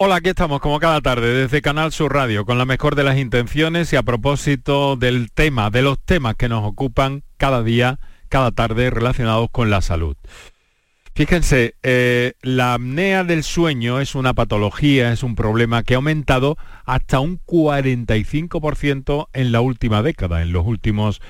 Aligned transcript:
Hola, 0.00 0.14
aquí 0.14 0.28
estamos 0.28 0.60
como 0.60 0.78
cada 0.78 1.00
tarde 1.00 1.34
desde 1.34 1.60
Canal 1.60 1.90
Sur 1.90 2.14
Radio 2.14 2.44
con 2.44 2.56
la 2.56 2.64
mejor 2.64 2.94
de 2.94 3.02
las 3.02 3.18
intenciones 3.18 3.92
y 3.92 3.96
a 3.96 4.04
propósito 4.04 4.94
del 4.94 5.32
tema, 5.32 5.70
de 5.70 5.82
los 5.82 5.98
temas 5.98 6.36
que 6.36 6.48
nos 6.48 6.64
ocupan 6.64 7.24
cada 7.36 7.64
día, 7.64 7.98
cada 8.28 8.52
tarde 8.52 8.90
relacionados 8.90 9.48
con 9.50 9.70
la 9.70 9.82
salud. 9.82 10.16
Fíjense, 11.16 11.74
eh, 11.82 12.34
la 12.42 12.74
apnea 12.74 13.24
del 13.24 13.42
sueño 13.42 13.98
es 13.98 14.14
una 14.14 14.34
patología, 14.34 15.12
es 15.12 15.24
un 15.24 15.34
problema 15.34 15.82
que 15.82 15.94
ha 15.94 15.96
aumentado 15.96 16.56
hasta 16.84 17.18
un 17.18 17.40
45% 17.44 19.30
en 19.32 19.50
la 19.50 19.60
última 19.60 20.04
década, 20.04 20.42
en 20.42 20.52
los 20.52 20.64
últimos 20.64 21.20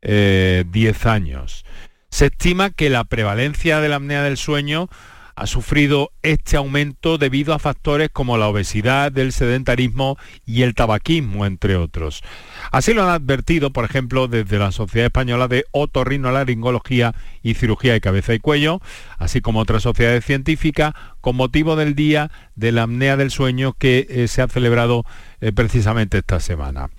10 0.00 0.02
eh, 0.02 0.94
años. 1.04 1.66
Se 2.08 2.26
estima 2.26 2.70
que 2.70 2.88
la 2.88 3.04
prevalencia 3.04 3.80
de 3.80 3.90
la 3.90 3.96
apnea 3.96 4.22
del 4.22 4.38
sueño 4.38 4.88
ha 5.36 5.46
sufrido 5.46 6.12
este 6.22 6.56
aumento 6.56 7.18
debido 7.18 7.54
a 7.54 7.58
factores 7.58 8.10
como 8.12 8.38
la 8.38 8.48
obesidad, 8.48 9.16
el 9.18 9.32
sedentarismo 9.32 10.16
y 10.46 10.62
el 10.62 10.74
tabaquismo, 10.74 11.46
entre 11.46 11.76
otros. 11.76 12.22
Así 12.70 12.94
lo 12.94 13.02
han 13.02 13.10
advertido, 13.10 13.70
por 13.70 13.84
ejemplo, 13.84 14.28
desde 14.28 14.58
la 14.58 14.72
Sociedad 14.72 15.06
Española 15.06 15.48
de 15.48 15.64
Otorrinolaringología 15.72 17.14
y 17.42 17.54
Cirugía 17.54 17.92
de 17.92 18.00
Cabeza 18.00 18.34
y 18.34 18.38
Cuello, 18.38 18.80
así 19.18 19.40
como 19.40 19.60
otras 19.60 19.82
sociedades 19.82 20.24
científicas, 20.24 20.94
con 21.20 21.36
motivo 21.36 21.76
del 21.76 21.94
Día 21.94 22.30
de 22.54 22.72
la 22.72 22.84
Apnea 22.84 23.16
del 23.16 23.30
Sueño 23.30 23.72
que 23.72 24.06
eh, 24.08 24.28
se 24.28 24.42
ha 24.42 24.48
celebrado 24.48 25.04
eh, 25.40 25.52
precisamente 25.52 26.18
esta 26.18 26.40
semana. 26.40 26.90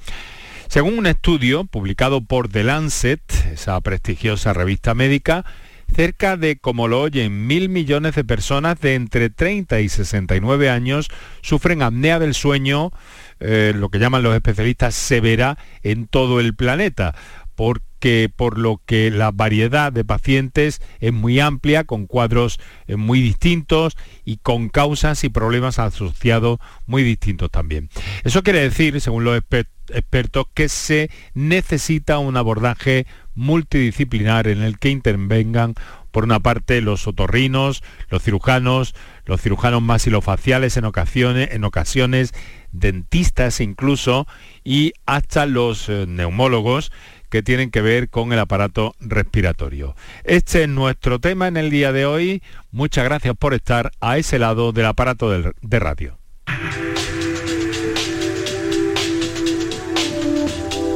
Según 0.67 0.97
un 0.97 1.05
estudio 1.05 1.63
publicado 1.65 2.21
por 2.21 2.49
The 2.49 2.63
Lancet, 2.63 3.21
esa 3.53 3.79
prestigiosa 3.81 4.51
revista 4.51 4.93
médica, 4.93 5.45
cerca 5.93 6.37
de, 6.37 6.57
como 6.57 6.87
lo 6.87 7.01
oyen, 7.01 7.47
mil 7.47 7.69
millones 7.69 8.15
de 8.15 8.23
personas 8.23 8.79
de 8.79 8.95
entre 8.95 9.29
30 9.29 9.79
y 9.81 9.89
69 9.89 10.69
años 10.69 11.09
sufren 11.41 11.81
apnea 11.81 12.19
del 12.19 12.33
sueño, 12.33 12.91
eh, 13.39 13.73
lo 13.75 13.89
que 13.89 13.99
llaman 13.99 14.23
los 14.23 14.35
especialistas 14.35 14.95
severa, 14.95 15.57
en 15.83 16.07
todo 16.07 16.39
el 16.39 16.55
planeta. 16.55 17.15
Porque 17.55 18.29
por 18.35 18.57
lo 18.57 18.81
que 18.85 19.09
la 19.09 19.31
variedad 19.31 19.91
de 19.93 20.03
pacientes 20.03 20.81
es 20.99 21.13
muy 21.13 21.39
amplia, 21.39 21.85
con 21.85 22.05
cuadros 22.05 22.59
eh, 22.87 22.97
muy 22.97 23.21
distintos 23.21 23.95
y 24.25 24.37
con 24.37 24.69
causas 24.69 25.23
y 25.23 25.29
problemas 25.29 25.79
asociados 25.79 26.59
muy 26.85 27.03
distintos 27.03 27.49
también. 27.49 27.89
Eso 28.23 28.43
quiere 28.43 28.59
decir, 28.59 28.99
según 28.99 29.23
los 29.23 29.37
expertos, 29.37 30.45
que 30.53 30.67
se 30.67 31.09
necesita 31.33 32.17
un 32.19 32.35
abordaje 32.37 33.05
multidisciplinar 33.35 34.47
en 34.47 34.61
el 34.61 34.79
que 34.79 34.89
intervengan 34.89 35.75
por 36.11 36.23
una 36.23 36.39
parte 36.39 36.81
los 36.81 37.07
otorrinos, 37.07 37.83
los 38.09 38.23
cirujanos, 38.23 38.95
los 39.25 39.41
cirujanos 39.41 39.81
masilofaciales 39.81 40.77
en 40.77 40.85
ocasiones, 40.85 41.49
en 41.51 41.65
ocasiones 41.65 42.33
dentistas 42.71 43.59
incluso 43.59 44.25
y 44.63 44.93
hasta 45.05 45.45
los 45.45 45.89
eh, 45.89 46.05
neumólogos 46.07 46.91
que 47.29 47.43
tienen 47.43 47.69
que 47.69 47.81
ver 47.81 48.09
con 48.09 48.31
el 48.31 48.39
aparato 48.39 48.95
respiratorio. 49.01 49.95
Este 50.23 50.63
es 50.63 50.69
nuestro 50.69 51.19
tema 51.19 51.47
en 51.47 51.57
el 51.57 51.69
día 51.69 51.91
de 51.91 52.05
hoy. 52.05 52.41
Muchas 52.71 53.03
gracias 53.03 53.35
por 53.37 53.53
estar 53.53 53.91
a 53.99 54.17
ese 54.17 54.39
lado 54.39 54.71
del 54.71 54.85
aparato 54.85 55.29
de 55.29 55.79
radio. 55.79 56.17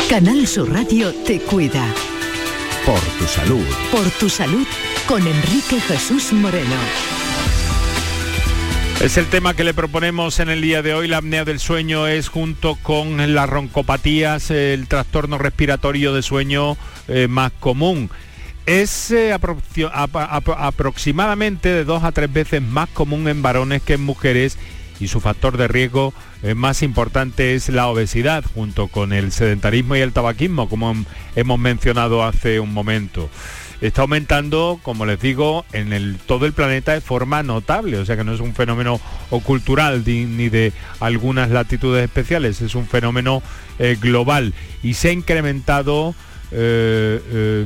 Canal 0.09 0.47
Sur 0.47 0.71
Radio 0.71 1.13
te 1.25 1.39
cuida. 1.39 1.85
Por 2.85 2.99
tu 2.99 3.25
salud. 3.25 3.65
Por 3.91 4.09
tu 4.11 4.29
salud 4.29 4.67
con 5.07 5.25
Enrique 5.25 5.79
Jesús 5.81 6.31
Moreno. 6.33 6.75
Es 9.01 9.17
el 9.17 9.27
tema 9.27 9.53
que 9.53 9.63
le 9.63 9.73
proponemos 9.73 10.39
en 10.39 10.49
el 10.49 10.61
día 10.61 10.81
de 10.81 10.93
hoy. 10.93 11.07
La 11.07 11.17
apnea 11.17 11.45
del 11.45 11.59
sueño 11.59 12.07
es 12.07 12.29
junto 12.29 12.75
con 12.75 13.33
las 13.33 13.49
roncopatías 13.49 14.51
el 14.51 14.87
trastorno 14.87 15.37
respiratorio 15.37 16.13
de 16.13 16.21
sueño 16.21 16.77
eh, 17.07 17.27
más 17.29 17.51
común. 17.59 18.09
Es 18.65 19.11
eh, 19.11 19.33
aproximadamente 19.33 21.69
de 21.69 21.85
dos 21.85 22.03
a 22.03 22.11
tres 22.11 22.31
veces 22.31 22.61
más 22.61 22.89
común 22.89 23.27
en 23.27 23.41
varones 23.41 23.81
que 23.81 23.93
en 23.93 24.01
mujeres 24.01 24.57
y 24.99 25.07
su 25.07 25.19
factor 25.19 25.57
de 25.57 25.67
riesgo 25.67 26.13
eh, 26.43 26.55
más 26.55 26.81
importante 26.83 27.55
es 27.55 27.69
la 27.69 27.87
obesidad, 27.87 28.43
junto 28.53 28.87
con 28.87 29.13
el 29.13 29.31
sedentarismo 29.31 29.95
y 29.95 29.99
el 29.99 30.13
tabaquismo, 30.13 30.69
como 30.69 30.95
hemos 31.35 31.59
mencionado 31.59 32.23
hace 32.23 32.59
un 32.59 32.73
momento. 32.73 33.29
Está 33.81 34.01
aumentando, 34.01 34.77
como 34.83 35.05
les 35.05 35.21
digo, 35.21 35.65
en 35.71 36.17
todo 36.25 36.45
el 36.45 36.51
planeta 36.51 36.91
de 36.93 36.99
forma 36.99 37.43
notable, 37.43 37.97
o 37.97 38.05
sea 38.05 38.17
que 38.17 38.25
no 38.25 38.33
es 38.33 38.41
un 38.41 38.53
fenómeno 38.53 38.99
cultural 39.45 40.03
ni 40.05 40.49
de 40.49 40.73
algunas 40.99 41.49
latitudes 41.49 42.03
especiales, 42.03 42.61
es 42.61 42.75
un 42.75 42.87
fenómeno 42.87 43.41
eh, 43.77 43.97
global 43.99 44.53
y 44.83 44.95
se 44.95 45.09
ha 45.09 45.11
incrementado 45.13 46.13
eh, 46.51 47.65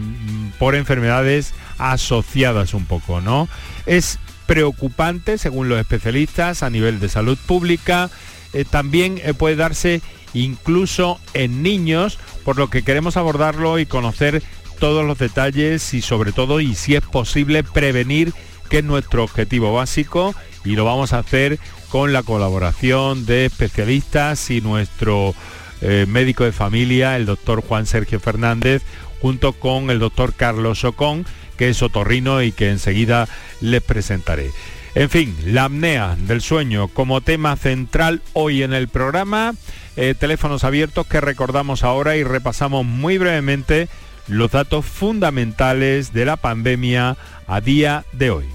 por 0.60 0.76
enfermedades 0.76 1.56
asociadas 1.80 2.76
un 2.76 2.86
poco, 2.86 3.20
¿no? 3.20 3.50
Es 3.88 4.20
preocupante, 4.46 5.38
según 5.38 5.70
los 5.70 5.80
especialistas, 5.80 6.64
a 6.64 6.70
nivel 6.70 7.00
de 7.00 7.10
salud 7.10 7.38
pública. 7.46 8.10
Eh, 8.54 8.66
también 8.66 9.20
eh, 9.24 9.34
puede 9.34 9.56
darse 9.56 10.02
incluso 10.34 11.20
en 11.34 11.64
niños, 11.64 12.20
por 12.44 12.58
lo 12.58 12.70
que 12.70 12.84
queremos 12.84 13.18
abordarlo 13.18 13.80
y 13.80 13.86
conocer 13.86 14.44
todos 14.80 15.06
los 15.06 15.18
detalles 15.18 15.94
y 15.94 16.02
sobre 16.02 16.32
todo, 16.32 16.60
y 16.60 16.76
si 16.76 16.96
es 16.96 17.02
posible, 17.02 17.64
prevenir, 17.64 18.34
que 18.70 18.80
es 18.80 18.84
nuestro 18.84 19.24
objetivo 19.24 19.74
básico, 19.74 20.34
y 20.66 20.76
lo 20.76 20.86
vamos 20.86 21.14
a 21.14 21.20
hacer 21.20 21.60
con 21.90 22.12
la 22.12 22.24
colaboración 22.24 23.26
de 23.26 23.46
especialistas 23.46 24.50
y 24.50 24.62
nuestro 24.62 25.36
eh, 25.82 26.06
médico 26.08 26.44
de 26.44 26.52
familia, 26.52 27.16
el 27.16 27.26
doctor 27.26 27.62
Juan 27.62 27.86
Sergio 27.86 28.20
Fernández, 28.20 28.82
junto 29.22 29.54
con 29.54 29.90
el 29.90 30.00
doctor 30.00 30.34
Carlos 30.34 30.84
Ocón, 30.84 31.26
que 31.58 31.70
es 31.70 31.82
otorrino 31.82 32.42
y 32.42 32.52
que 32.52 32.70
enseguida 32.70 33.28
les 33.62 33.82
presentaré. 33.82 34.52
En 34.96 35.10
fin, 35.10 35.36
la 35.46 35.66
apnea 35.66 36.16
del 36.28 36.42
sueño 36.42 36.88
como 36.88 37.22
tema 37.22 37.56
central 37.56 38.22
hoy 38.34 38.62
en 38.62 38.74
el 38.74 38.88
programa. 38.88 39.54
Eh, 39.96 40.16
teléfonos 40.18 40.64
abiertos 40.64 41.08
que 41.08 41.22
recordamos 41.22 41.84
ahora 41.84 42.16
y 42.16 42.24
repasamos 42.24 42.86
muy 42.86 43.18
brevemente 43.18 43.88
los 44.28 44.52
datos 44.52 44.86
fundamentales 44.86 46.14
de 46.14 46.26
la 46.26 46.38
pandemia 46.38 47.18
a 47.48 47.62
día 47.62 48.06
de 48.14 48.32
hoy. 48.32 48.46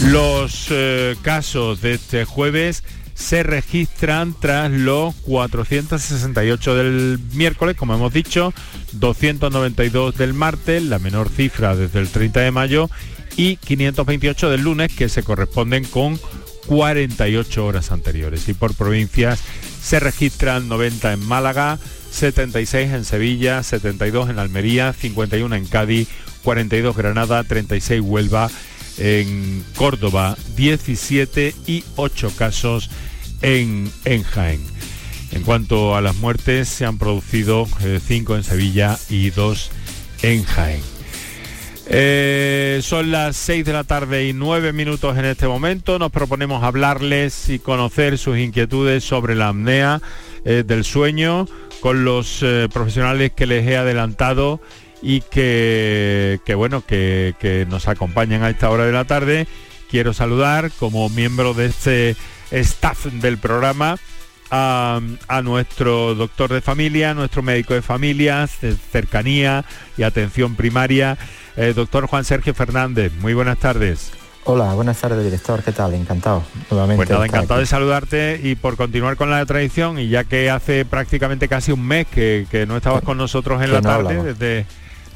Los 0.00 0.68
eh, 0.70 1.14
casos 1.20 1.82
de 1.82 1.92
este 1.92 2.24
jueves 2.24 2.84
se 3.12 3.42
registran 3.42 4.34
tras 4.40 4.70
los 4.70 5.14
468 5.16 6.74
del 6.74 7.20
miércoles, 7.34 7.76
como 7.76 7.94
hemos 7.94 8.14
dicho, 8.14 8.54
292 8.92 10.16
del 10.16 10.32
martes, 10.32 10.82
la 10.82 10.98
menor 10.98 11.28
cifra 11.28 11.76
desde 11.76 12.00
el 12.00 12.08
30 12.08 12.40
de 12.40 12.50
mayo, 12.50 12.90
y 13.36 13.56
528 13.56 14.50
del 14.50 14.62
lunes, 14.62 14.92
que 14.94 15.08
se 15.08 15.22
corresponden 15.22 15.84
con 15.84 16.18
48 16.66 17.66
horas 17.66 17.90
anteriores. 17.92 18.48
Y 18.48 18.54
por 18.54 18.74
provincias 18.74 19.40
se 19.82 20.00
registran 20.00 20.68
90 20.68 21.12
en 21.12 21.26
Málaga, 21.26 21.78
76 22.10 22.92
en 22.92 23.04
Sevilla, 23.04 23.62
72 23.62 24.30
en 24.30 24.38
Almería, 24.38 24.92
51 24.92 25.54
en 25.56 25.66
Cádiz, 25.66 26.08
42 26.42 26.96
Granada, 26.96 27.42
36 27.44 28.00
Huelva, 28.00 28.50
en 28.98 29.64
Córdoba 29.76 30.36
17 30.56 31.54
y 31.66 31.84
8 31.96 32.32
casos 32.36 32.90
en, 33.42 33.90
en 34.04 34.22
Jaén. 34.22 34.60
En 35.32 35.42
cuanto 35.42 35.96
a 35.96 36.00
las 36.00 36.14
muertes, 36.16 36.68
se 36.68 36.84
han 36.84 36.98
producido 36.98 37.66
5 38.06 38.34
eh, 38.34 38.36
en 38.36 38.44
Sevilla 38.44 38.98
y 39.08 39.30
2 39.30 39.70
en 40.22 40.44
Jaén. 40.44 40.93
Eh, 41.86 42.80
son 42.82 43.10
las 43.10 43.36
6 43.36 43.64
de 43.64 43.72
la 43.72 43.84
tarde 43.84 44.26
y 44.26 44.32
9 44.32 44.72
minutos 44.72 45.16
en 45.18 45.24
este 45.24 45.46
momento. 45.46 45.98
Nos 45.98 46.10
proponemos 46.10 46.62
hablarles 46.62 47.48
y 47.48 47.58
conocer 47.58 48.18
sus 48.18 48.38
inquietudes 48.38 49.04
sobre 49.04 49.34
la 49.34 49.48
apnea 49.48 50.00
eh, 50.44 50.64
del 50.66 50.84
sueño 50.84 51.46
con 51.80 52.04
los 52.04 52.42
profesionales 52.72 53.32
que 53.32 53.46
les 53.46 53.66
he 53.66 53.76
adelantado 53.76 54.60
y 55.04 55.20
que, 55.20 56.40
bueno, 56.56 56.82
que, 56.84 57.66
nos 57.68 57.88
acompañan 57.88 58.42
a 58.42 58.50
esta 58.50 58.70
hora 58.70 58.86
de 58.86 58.92
la 58.92 59.04
tarde. 59.04 59.46
Quiero 59.90 60.14
saludar 60.14 60.70
como 60.78 61.10
miembro 61.10 61.52
de 61.52 61.66
este 61.66 62.16
staff 62.50 63.04
del 63.06 63.36
programa 63.36 63.98
a, 64.50 65.00
nuestro 65.42 66.14
doctor 66.14 66.52
de 66.52 66.62
familia, 66.62 67.12
nuestro 67.12 67.42
médico 67.42 67.74
de 67.74 67.82
familias, 67.82 68.60
de 68.62 68.74
cercanía 68.76 69.64
y 69.98 70.04
atención 70.04 70.56
primaria, 70.56 71.18
eh, 71.56 71.72
doctor 71.74 72.06
Juan 72.06 72.24
Sergio 72.24 72.54
Fernández. 72.54 73.12
Muy 73.20 73.34
buenas 73.34 73.58
tardes. 73.58 74.12
Hola, 74.44 74.74
buenas 74.74 75.00
tardes, 75.00 75.24
director. 75.24 75.62
¿Qué 75.62 75.72
tal? 75.72 75.94
Encantado. 75.94 76.42
Nuevamente. 76.70 77.06
Pues 77.06 77.28
encantado 77.28 77.60
de 77.60 77.66
saludarte 77.66 78.40
y 78.42 78.56
por 78.56 78.76
continuar 78.76 79.16
con 79.16 79.30
la 79.30 79.44
tradición, 79.46 79.98
y 79.98 80.08
ya 80.08 80.24
que 80.24 80.50
hace 80.50 80.84
prácticamente 80.84 81.48
casi 81.48 81.72
un 81.72 81.86
mes 81.86 82.06
que, 82.06 82.64
no 82.68 82.76
estabas 82.76 83.02
con 83.02 83.16
nosotros 83.16 83.62
en 83.62 83.72
la 83.72 83.80
tarde, 83.80 84.22
desde 84.22 84.66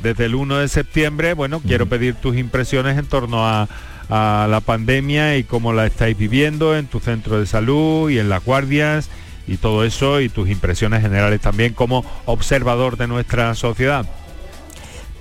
desde 0.03 0.27
el 0.27 0.35
1 0.35 0.59
de 0.59 0.69
septiembre, 0.69 1.35
bueno, 1.35 1.61
quiero 1.61 1.87
pedir 1.87 2.15
tus 2.15 2.37
impresiones 2.37 2.99
en 2.99 3.07
torno 3.07 3.47
a, 3.47 3.69
la 4.11 4.63
pandemia 4.65 5.37
y 5.37 5.45
cómo 5.45 5.75
la 5.75 5.85
estáis 5.85 6.17
viviendo 6.17 6.75
en 6.75 6.87
tu 6.87 6.99
centro 6.99 7.39
de 7.39 7.45
salud 7.45 8.09
y 8.09 8.19
en 8.19 8.31
las 8.31 8.43
guardias 8.43 9.11
y 9.47 9.59
todo 9.59 9.85
eso 9.85 10.23
y 10.23 10.31
tus 10.31 10.49
impresiones 10.49 11.03
generales 11.03 11.43
también 11.43 11.75
como 11.75 12.07
observador 12.25 12.97
de 12.97 13.07
nuestra 13.07 13.55
sociedad. 13.55 14.07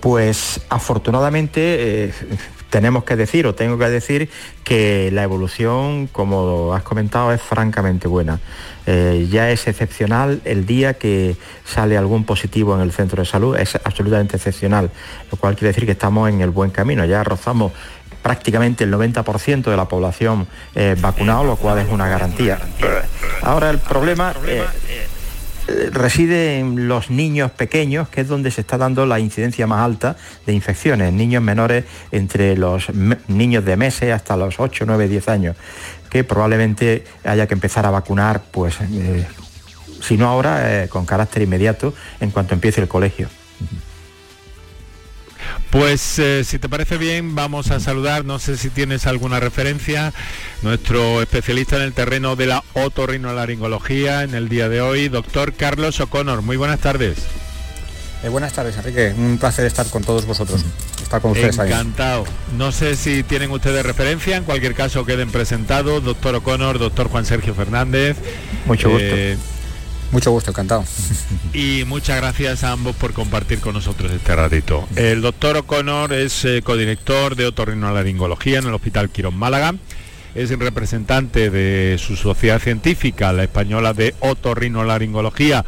Pues 0.07 0.61
afortunadamente 0.69 2.05
eh, 2.05 2.13
tenemos 2.69 3.03
que 3.03 3.17
decir 3.17 3.45
o 3.45 3.55
tengo 3.55 3.77
que 3.77 3.89
decir 3.89 4.29
que 4.63 5.11
la 5.11 5.23
evolución, 5.23 6.07
como 6.07 6.73
has 6.73 6.83
comentado, 6.83 7.33
es 7.33 7.41
francamente 7.41 8.07
buena. 8.07 8.39
Eh, 8.85 9.27
ya 9.29 9.51
es 9.51 9.67
excepcional 9.67 10.39
el 10.45 10.65
día 10.65 10.93
que 10.93 11.35
sale 11.65 11.97
algún 11.97 12.23
positivo 12.23 12.73
en 12.73 12.83
el 12.83 12.93
centro 12.93 13.21
de 13.21 13.27
salud, 13.27 13.57
es 13.57 13.75
absolutamente 13.83 14.37
excepcional, 14.37 14.91
lo 15.29 15.37
cual 15.37 15.57
quiere 15.57 15.73
decir 15.73 15.85
que 15.85 15.91
estamos 15.91 16.29
en 16.29 16.39
el 16.39 16.51
buen 16.51 16.69
camino, 16.71 17.03
ya 17.03 17.21
rozamos 17.25 17.73
prácticamente 18.23 18.85
el 18.85 18.93
90% 18.93 19.63
de 19.63 19.75
la 19.75 19.89
población 19.89 20.47
eh, 20.73 20.95
vacunado, 21.01 21.43
lo 21.43 21.57
cual 21.57 21.79
es 21.79 21.91
una 21.91 22.07
garantía. 22.07 22.59
Ahora 23.41 23.71
el 23.71 23.79
problema... 23.79 24.33
reside 25.91 26.59
en 26.59 26.87
los 26.87 27.09
niños 27.09 27.51
pequeños, 27.51 28.09
que 28.09 28.21
es 28.21 28.27
donde 28.27 28.51
se 28.51 28.61
está 28.61 28.77
dando 28.77 29.05
la 29.05 29.19
incidencia 29.19 29.67
más 29.67 29.81
alta 29.81 30.15
de 30.45 30.53
infecciones, 30.53 31.13
niños 31.13 31.43
menores 31.43 31.85
entre 32.11 32.55
los 32.57 32.87
niños 33.27 33.65
de 33.65 33.77
meses 33.77 34.13
hasta 34.13 34.37
los 34.37 34.59
8, 34.59 34.85
9, 34.87 35.07
10 35.07 35.27
años, 35.29 35.55
que 36.09 36.23
probablemente 36.23 37.03
haya 37.23 37.47
que 37.47 37.53
empezar 37.53 37.85
a 37.85 37.91
vacunar, 37.91 38.43
pues, 38.51 38.75
eh, 38.81 39.25
si 40.01 40.17
no 40.17 40.27
ahora, 40.27 40.83
eh, 40.83 40.89
con 40.89 41.05
carácter 41.05 41.41
inmediato, 41.41 41.93
en 42.19 42.31
cuanto 42.31 42.53
empiece 42.53 42.81
el 42.81 42.87
colegio. 42.87 43.29
Pues 45.77 46.17
eh, 46.17 46.43
si 46.43 46.57
te 46.57 46.69
parece 46.69 46.97
bien, 46.97 47.35
vamos 47.35 47.69
a 47.69 47.79
saludar, 47.79 48.25
no 48.25 48.39
sé 48.39 48.57
si 48.57 48.71
tienes 48.71 49.05
alguna 49.05 49.39
referencia, 49.39 50.11
nuestro 50.63 51.21
especialista 51.21 51.75
en 51.75 51.83
el 51.83 51.93
terreno 51.93 52.35
de 52.35 52.47
la 52.47 52.63
otorrinolaringología 52.73 54.23
en 54.23 54.33
el 54.33 54.49
día 54.49 54.69
de 54.69 54.81
hoy, 54.81 55.07
doctor 55.07 55.53
Carlos 55.53 55.99
O'Connor. 55.99 56.41
Muy 56.41 56.57
buenas 56.57 56.79
tardes. 56.79 57.19
Eh, 58.23 58.29
buenas 58.29 58.53
tardes, 58.53 58.75
Enrique. 58.77 59.13
Un 59.15 59.37
placer 59.37 59.67
estar 59.67 59.85
con 59.85 60.03
todos 60.03 60.25
vosotros. 60.25 60.65
Estar 60.99 61.21
con 61.21 61.33
ustedes 61.33 61.59
Encantado. 61.59 62.25
No 62.57 62.71
sé 62.71 62.95
si 62.95 63.21
tienen 63.21 63.51
ustedes 63.51 63.85
referencia, 63.85 64.35
en 64.35 64.45
cualquier 64.45 64.73
caso 64.73 65.05
queden 65.05 65.29
presentados, 65.29 66.03
doctor 66.03 66.33
O'Connor, 66.33 66.79
doctor 66.79 67.07
Juan 67.07 67.25
Sergio 67.27 67.53
Fernández. 67.53 68.17
Mucho 68.65 68.89
gusto. 68.89 69.05
Eh, 69.05 69.37
mucho 70.11 70.31
gusto, 70.31 70.51
encantado. 70.51 70.83
Y 71.53 71.83
muchas 71.85 72.17
gracias 72.17 72.63
a 72.63 72.71
ambos 72.71 72.95
por 72.95 73.13
compartir 73.13 73.59
con 73.59 73.73
nosotros 73.73 74.11
este 74.11 74.35
ratito. 74.35 74.87
El 74.95 75.21
doctor 75.21 75.57
O'Connor 75.57 76.13
es 76.13 76.45
eh, 76.45 76.61
codirector 76.63 77.35
de 77.35 77.45
otorrinolaringología 77.47 78.59
en 78.59 78.67
el 78.67 78.73
Hospital 78.73 79.09
Quirón 79.09 79.37
Málaga. 79.37 79.75
Es 80.35 80.51
el 80.51 80.59
representante 80.59 81.49
de 81.49 81.97
su 81.97 82.15
sociedad 82.15 82.59
científica, 82.61 83.33
la 83.33 83.43
española 83.43 83.93
de 83.93 84.13
otorrinolaringología, 84.19 85.65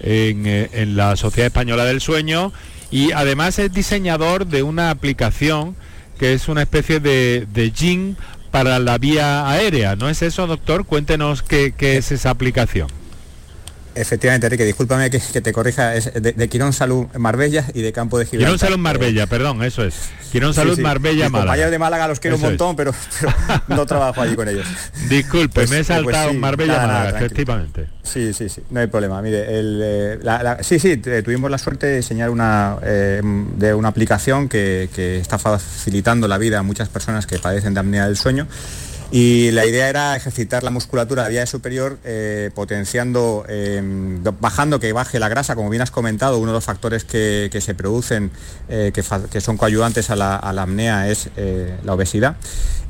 en, 0.00 0.46
eh, 0.46 0.68
en 0.72 0.96
la 0.96 1.16
Sociedad 1.16 1.46
Española 1.46 1.84
del 1.84 2.00
Sueño. 2.00 2.52
Y 2.90 3.12
además 3.12 3.58
es 3.58 3.72
diseñador 3.72 4.46
de 4.46 4.62
una 4.62 4.90
aplicación 4.90 5.76
que 6.18 6.34
es 6.34 6.48
una 6.48 6.62
especie 6.62 7.00
de, 7.00 7.46
de 7.50 8.14
para 8.50 8.78
la 8.78 8.98
vía 8.98 9.48
aérea. 9.48 9.96
¿No 9.96 10.10
es 10.10 10.20
eso, 10.22 10.46
doctor? 10.46 10.84
Cuéntenos 10.84 11.42
qué 11.42 11.72
es 11.78 12.12
esa 12.12 12.30
aplicación. 12.30 12.99
Efectivamente, 13.94 14.46
Enrique, 14.46 14.64
discúlpame 14.64 15.10
que, 15.10 15.18
te 15.18 15.52
corrija, 15.52 15.94
es 15.94 16.12
de, 16.14 16.48
Quirón 16.48 16.72
Salud 16.72 17.06
Marbella 17.18 17.64
y 17.74 17.82
de 17.82 17.92
Campo 17.92 18.18
de 18.18 18.26
Gibraltar. 18.26 18.48
Quirón 18.48 18.58
Salud 18.58 18.78
Marbella, 18.78 19.26
perdón, 19.26 19.62
eso 19.64 19.84
es. 19.84 20.10
Quirón 20.30 20.54
Salud 20.54 20.78
Marbella, 20.78 21.28
Málaga. 21.28 21.46
compañeros 21.46 21.70
de 21.72 21.78
Málaga 21.78 22.08
los 22.08 22.20
quiero 22.20 22.36
un 22.36 22.42
montón, 22.42 22.76
pero, 22.76 22.94
no 23.68 23.86
trabajo 23.86 24.22
allí 24.22 24.36
con 24.36 24.48
ellos. 24.48 24.66
Disculpe, 25.08 25.54
pues, 25.54 25.70
me 25.70 25.76
he 25.76 25.84
pues 25.84 25.88
saltado 25.88 26.32
Marbella, 26.34 26.86
Málaga, 26.86 27.18
efectivamente. 27.18 27.86
Sí, 28.02 28.32
sí, 28.32 28.48
sí, 28.48 28.62
no 28.70 28.80
hay 28.80 28.86
problema. 28.86 29.20
Mire, 29.22 29.44
eh, 29.48 30.18
sí, 30.60 30.78
sí, 30.78 30.96
tuvimos 30.96 31.50
la 31.50 31.58
suerte 31.58 31.86
de 31.86 31.96
diseñar 31.96 32.30
una, 32.30 32.76
eh, 32.82 33.20
de 33.22 33.74
una 33.74 33.88
aplicación 33.88 34.48
que, 34.48 34.88
que 34.94 35.18
está 35.18 35.38
facilitando 35.38 36.28
la 36.28 36.38
vida 36.38 36.60
a 36.60 36.62
muchas 36.62 36.88
personas 36.88 37.26
que 37.26 37.38
padecen 37.38 37.74
de 37.74 37.80
apnea 37.80 38.06
del 38.06 38.16
sueño 38.16 38.46
y 39.12 39.50
la 39.50 39.66
idea 39.66 39.88
era 39.88 40.14
ejercitar 40.14 40.62
la 40.62 40.70
musculatura 40.70 41.24
de 41.24 41.30
vía 41.30 41.46
superior, 41.46 41.98
eh, 42.04 42.50
potenciando, 42.54 43.44
em, 43.48 44.22
bajando 44.40 44.78
que 44.78 44.92
baje 44.92 45.18
la 45.18 45.28
grasa, 45.28 45.56
como 45.56 45.68
bien 45.68 45.82
has 45.82 45.90
comentado, 45.90 46.38
uno 46.38 46.52
de 46.52 46.58
los 46.58 46.64
factores 46.64 47.04
que, 47.04 47.50
se 47.60 47.74
producen, 47.74 48.30
eh, 48.68 48.92
que, 48.94 49.40
son 49.40 49.56
coayudantes 49.56 50.10
a 50.10 50.16
la, 50.16 50.36
a 50.36 50.52
la 50.52 50.62
apnea 50.62 51.08
es 51.08 51.28
eh, 51.36 51.76
la 51.84 51.94
obesidad. 51.94 52.36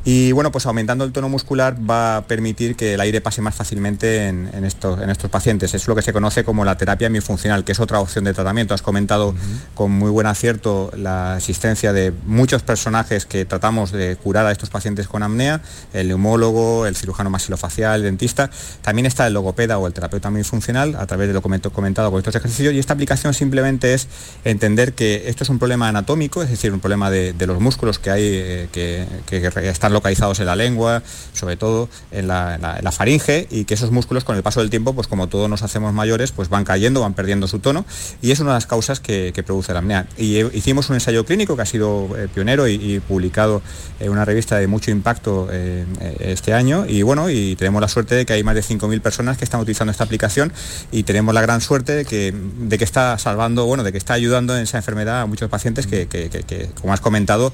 Y 0.04 0.32
bueno, 0.32 0.50
pues 0.50 0.64
aumentando 0.64 1.04
el 1.04 1.12
tono 1.12 1.28
muscular 1.28 1.76
va 1.88 2.16
a 2.16 2.22
permitir 2.22 2.74
que 2.74 2.94
el 2.94 3.00
aire 3.00 3.20
pase 3.20 3.42
más 3.42 3.54
fácilmente 3.54 4.28
en, 4.28 4.64
estos, 4.64 5.00
en 5.00 5.10
estos 5.10 5.30
pacientes. 5.30 5.74
Es 5.74 5.86
lo 5.88 5.94
que 5.94 6.00
se 6.00 6.12
conoce 6.12 6.42
como 6.42 6.64
la 6.64 6.78
terapia 6.78 7.08
hemifuncional, 7.08 7.64
que 7.64 7.72
es 7.72 7.80
otra 7.80 8.00
opción 8.00 8.24
de 8.24 8.32
tratamiento. 8.32 8.72
Has 8.72 8.80
comentado 8.80 9.34
con 9.74 9.90
muy 9.90 10.10
buen 10.10 10.26
acierto 10.26 10.90
la 10.96 11.36
existencia 11.36 11.92
de 11.92 12.12
muchos 12.24 12.62
personajes 12.62 13.26
que 13.26 13.44
tratamos 13.44 13.92
de 13.92 14.16
curar 14.16 14.46
a 14.46 14.52
estos 14.52 14.70
pacientes 14.70 15.06
con 15.06 15.22
apnea, 15.22 15.60
el 15.92 16.08
neumólogo, 16.08 16.86
el 16.86 16.96
cirujano 16.96 17.28
masilofacial, 17.28 17.96
el 17.96 18.02
dentista. 18.04 18.50
También 18.80 19.04
está 19.04 19.26
el 19.26 19.34
logopeda 19.34 19.76
o 19.76 19.86
el 19.86 19.92
terapeuta 19.92 20.28
hemifuncional 20.28 20.96
a 20.96 21.06
través 21.06 21.28
de 21.28 21.34
lo 21.34 21.42
comentado 21.42 22.10
con 22.10 22.18
estos 22.18 22.34
ejercicios. 22.34 22.72
Y 22.72 22.78
esta 22.78 22.94
aplicación 22.94 23.34
simplemente 23.34 23.92
es 23.92 24.08
entender 24.44 24.94
que 24.94 25.28
esto 25.28 25.44
es 25.44 25.50
un 25.50 25.58
problema 25.58 25.88
anatómico, 25.88 26.42
es 26.42 26.48
decir, 26.48 26.72
un 26.72 26.80
problema 26.80 27.10
de, 27.10 27.34
los 27.46 27.60
músculos 27.60 27.98
que 27.98 28.10
hay 28.10 28.22
eh, 28.24 28.68
que, 28.72 29.06
que 29.26 29.68
están 29.68 29.89
localizados 29.92 30.40
en 30.40 30.46
la 30.46 30.56
lengua, 30.56 31.02
sobre 31.32 31.56
todo 31.56 31.88
en 32.10 32.28
la, 32.28 32.92
faringe, 32.92 33.46
y 33.50 33.64
que 33.64 33.74
esos 33.74 33.90
músculos 33.90 34.24
con 34.24 34.36
el 34.36 34.42
paso 34.42 34.60
del 34.60 34.70
tiempo, 34.70 34.94
pues 34.94 35.06
como 35.06 35.28
todos 35.28 35.48
nos 35.48 35.62
hacemos 35.62 35.92
mayores, 35.92 36.32
pues 36.32 36.48
van 36.48 36.64
cayendo, 36.64 37.00
van 37.00 37.14
perdiendo 37.14 37.48
su 37.48 37.58
tono, 37.58 37.84
y 38.22 38.30
es 38.30 38.40
una 38.40 38.50
de 38.50 38.56
las 38.56 38.66
causas 38.66 39.00
que, 39.00 39.32
produce 39.46 39.72
la 39.72 39.78
apnea. 39.78 40.06
Y 40.18 40.36
eh, 40.36 40.50
hicimos 40.52 40.90
un 40.90 40.96
ensayo 40.96 41.24
clínico 41.24 41.56
que 41.56 41.62
ha 41.62 41.66
sido 41.66 42.10
eh, 42.16 42.28
pionero 42.32 42.68
y, 42.68 43.00
publicado 43.00 43.62
en 43.98 44.10
una 44.10 44.24
revista 44.24 44.58
de 44.58 44.66
mucho 44.66 44.90
impacto 44.90 45.48
eh, 45.50 45.86
este 46.20 46.52
año, 46.52 46.84
y 46.86 47.02
bueno, 47.02 47.30
y 47.30 47.56
tenemos 47.56 47.80
la 47.80 47.88
suerte 47.88 48.14
de 48.14 48.26
que 48.26 48.34
hay 48.34 48.44
más 48.44 48.54
de 48.54 48.62
5.000 48.62 49.00
personas 49.00 49.38
que 49.38 49.44
están 49.44 49.60
utilizando 49.60 49.90
esta 49.90 50.04
aplicación, 50.04 50.52
y 50.92 51.04
tenemos 51.04 51.34
la 51.34 51.40
gran 51.40 51.60
suerte 51.60 51.92
de 51.92 52.04
que, 52.04 52.32
de 52.32 52.78
que 52.78 52.84
está 52.84 53.16
salvando, 53.18 53.64
bueno, 53.66 53.82
de 53.82 53.92
que 53.92 53.98
está 53.98 54.14
ayudando 54.14 54.56
en 54.56 54.62
esa 54.62 54.76
enfermedad 54.76 55.22
a 55.22 55.26
muchos 55.26 55.48
pacientes 55.48 55.86
que, 55.86 56.70
como 56.80 56.92
has 56.92 57.00
comentado, 57.00 57.52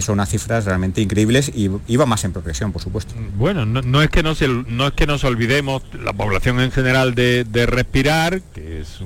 son 0.00 0.14
unas 0.14 0.28
cifras 0.28 0.64
realmente 0.64 1.00
increíbles 1.00 1.50
y 1.54 1.68
iba 1.86 2.06
más 2.06 2.24
en 2.24 2.32
progresión, 2.32 2.72
por 2.72 2.82
supuesto. 2.82 3.14
Bueno, 3.36 3.64
no, 3.66 4.02
es 4.02 4.10
que 4.10 4.22
nos, 4.22 4.40
no 4.42 4.86
es 4.88 4.92
que 4.94 5.06
nos 5.06 5.24
olvidemos 5.24 5.82
la 6.02 6.12
población 6.12 6.60
en 6.60 6.70
general 6.72 7.14
de, 7.14 7.66
respirar, 7.66 8.40
que 8.54 8.80
es 8.80 9.00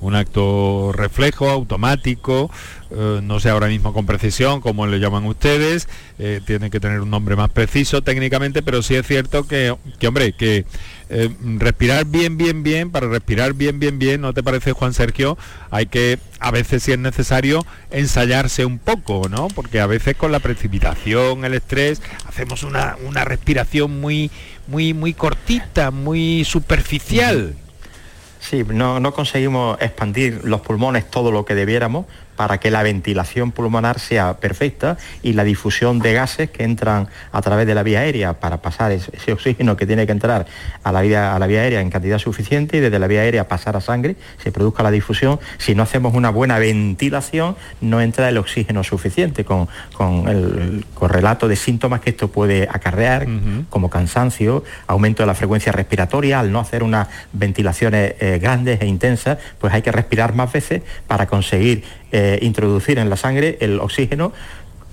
un 0.00 0.14
acto 0.14 0.92
reflejo, 0.92 1.50
automático, 1.50 2.50
eh, 2.90 3.20
no 3.22 3.40
sé 3.40 3.50
ahora 3.50 3.66
mismo 3.66 3.92
con 3.92 4.06
precisión 4.06 4.60
como 4.60 4.86
le 4.86 4.98
llaman 4.98 5.24
ustedes, 5.24 5.88
eh, 6.18 6.40
tiene 6.44 6.70
que 6.70 6.80
tener 6.80 7.00
un 7.00 7.10
nombre 7.10 7.36
más 7.36 7.50
preciso 7.50 8.02
técnicamente, 8.02 8.62
pero 8.62 8.82
sí 8.82 8.94
es 8.94 9.06
cierto 9.06 9.46
que, 9.46 9.74
que 9.98 10.08
hombre, 10.08 10.32
que 10.32 10.64
eh, 11.08 11.30
respirar 11.58 12.04
bien, 12.04 12.36
bien, 12.36 12.62
bien, 12.62 12.90
para 12.90 13.08
respirar 13.08 13.54
bien, 13.54 13.78
bien, 13.78 13.98
bien, 13.98 14.20
¿no 14.20 14.34
te 14.34 14.42
parece 14.42 14.72
Juan 14.72 14.92
Sergio? 14.92 15.38
Hay 15.70 15.86
que, 15.86 16.18
a 16.40 16.50
veces 16.50 16.82
si 16.82 16.92
es 16.92 16.98
necesario, 16.98 17.64
ensayarse 17.90 18.64
un 18.64 18.78
poco, 18.78 19.28
¿no? 19.28 19.48
Porque 19.48 19.80
a 19.80 19.86
veces 19.86 20.16
con 20.16 20.32
la 20.32 20.40
precipitación, 20.40 21.44
el 21.44 21.54
estrés, 21.54 22.02
hacemos 22.26 22.62
una, 22.64 22.96
una 23.06 23.24
respiración 23.24 24.00
muy, 24.00 24.30
muy, 24.66 24.94
muy 24.94 25.14
cortita, 25.14 25.90
muy 25.90 26.44
superficial. 26.44 27.54
Sí, 28.40 28.64
no, 28.68 29.00
no, 29.00 29.12
conseguimos 29.12 29.80
expandir 29.80 30.40
los 30.44 30.60
pulmones 30.60 31.10
todo 31.10 31.32
lo 31.32 31.44
que 31.44 31.54
debiéramos 31.54 32.06
para 32.36 32.58
que 32.58 32.70
la 32.70 32.82
ventilación 32.82 33.52
pulmonar 33.52 33.98
sea 33.98 34.36
perfecta 34.36 34.96
y 35.22 35.32
la 35.32 35.44
difusión 35.44 35.98
de 35.98 36.12
gases 36.12 36.50
que 36.50 36.64
entran 36.64 37.08
a 37.32 37.42
través 37.42 37.66
de 37.66 37.74
la 37.74 37.82
vía 37.82 38.00
aérea 38.00 38.34
para 38.34 38.58
pasar 38.58 38.92
ese, 38.92 39.32
oxígeno 39.32 39.76
que 39.76 39.86
tiene 39.86 40.06
que 40.06 40.12
entrar 40.12 40.46
a 40.82 40.92
la, 40.92 41.00
vía, 41.00 41.34
a 41.34 41.38
la 41.38 41.46
vía 41.46 41.62
aérea 41.62 41.80
en 41.80 41.90
cantidad 41.90 42.18
suficiente 42.18 42.76
y 42.76 42.80
desde 42.80 42.98
la 42.98 43.06
vía 43.06 43.22
aérea 43.22 43.48
pasar 43.48 43.76
a 43.76 43.80
sangre, 43.80 44.16
se 44.42 44.52
produzca 44.52 44.82
la 44.82 44.90
difusión. 44.90 45.40
Si 45.58 45.74
no 45.74 45.82
hacemos 45.82 46.14
una 46.14 46.30
buena 46.30 46.58
ventilación, 46.58 47.56
no 47.80 48.00
entra 48.00 48.28
el 48.28 48.38
oxígeno 48.38 48.84
suficiente 48.84 49.44
con, 49.44 49.68
el 50.28 50.84
correlato 50.94 51.48
de 51.48 51.56
síntomas 51.56 52.00
que 52.00 52.10
esto 52.10 52.28
puede 52.28 52.68
acarrear, 52.70 53.26
como 53.70 53.90
cansancio, 53.90 54.64
aumento 54.86 55.22
de 55.22 55.26
la 55.26 55.34
frecuencia 55.34 55.72
respiratoria, 55.72 56.40
al 56.40 56.52
no 56.52 56.60
hacer 56.60 56.82
unas 56.82 57.08
ventilaciones 57.32 58.14
eh, 58.20 58.38
grandes 58.40 58.80
e 58.80 58.86
intensas, 58.86 59.38
pues 59.58 59.72
hay 59.72 59.82
que 59.82 59.92
respirar 59.92 60.34
más 60.34 60.52
veces 60.52 60.82
para 61.06 61.26
conseguir 61.26 61.84
eh, 62.12 62.38
introducir 62.42 62.98
en 62.98 63.10
la 63.10 63.16
sangre 63.16 63.58
el 63.60 63.80
oxígeno 63.80 64.32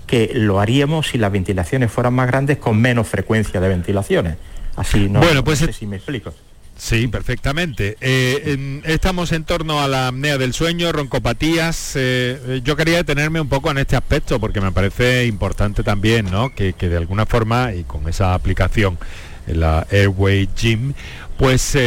que 0.08 0.32
lo 0.34 0.60
haríamos 0.60 1.08
si 1.08 1.18
las 1.18 1.32
ventilaciones 1.32 1.92
fueran 1.92 2.14
más 2.14 2.28
grandes 2.28 2.58
con 2.58 2.80
menos 2.80 3.08
frecuencia 3.08 3.60
de 3.60 3.70
ventilaciones. 3.70 4.38
Así 4.76 5.10
no, 5.10 5.20
bueno, 5.20 5.44
pues 5.44 5.60
sé 5.60 5.74
si 5.74 5.86
me 5.86 5.98
explico. 5.98 6.34
Sí, 6.76 7.08
perfectamente. 7.08 7.98
Eh, 8.02 8.82
estamos 8.86 9.32
en 9.32 9.44
torno 9.44 9.80
a 9.80 9.88
la 9.88 10.08
apnea 10.08 10.40
del 10.40 10.54
sueño, 10.54 10.92
roncopatías. 10.92 11.94
Eh, 11.96 12.62
yo 12.64 12.76
quería 12.76 12.98
detenerme 12.98 13.40
un 13.40 13.48
poco 13.48 13.70
en 13.70 13.78
este 13.78 13.96
aspecto 13.96 14.40
porque 14.40 14.60
me 14.60 14.72
parece 14.72 15.28
importante 15.28 15.84
también, 15.84 16.32
¿no? 16.32 16.54
Que, 16.54 16.74
que 16.74 16.90
de 16.90 16.98
alguna 16.98 17.28
forma 17.28 17.74
y 17.74 17.84
con 17.84 18.10
esa 18.10 18.34
aplicación 18.34 18.98
en 19.46 19.60
la 19.60 19.86
Airway 19.92 20.50
Gym, 20.56 20.94
pues 21.38 21.78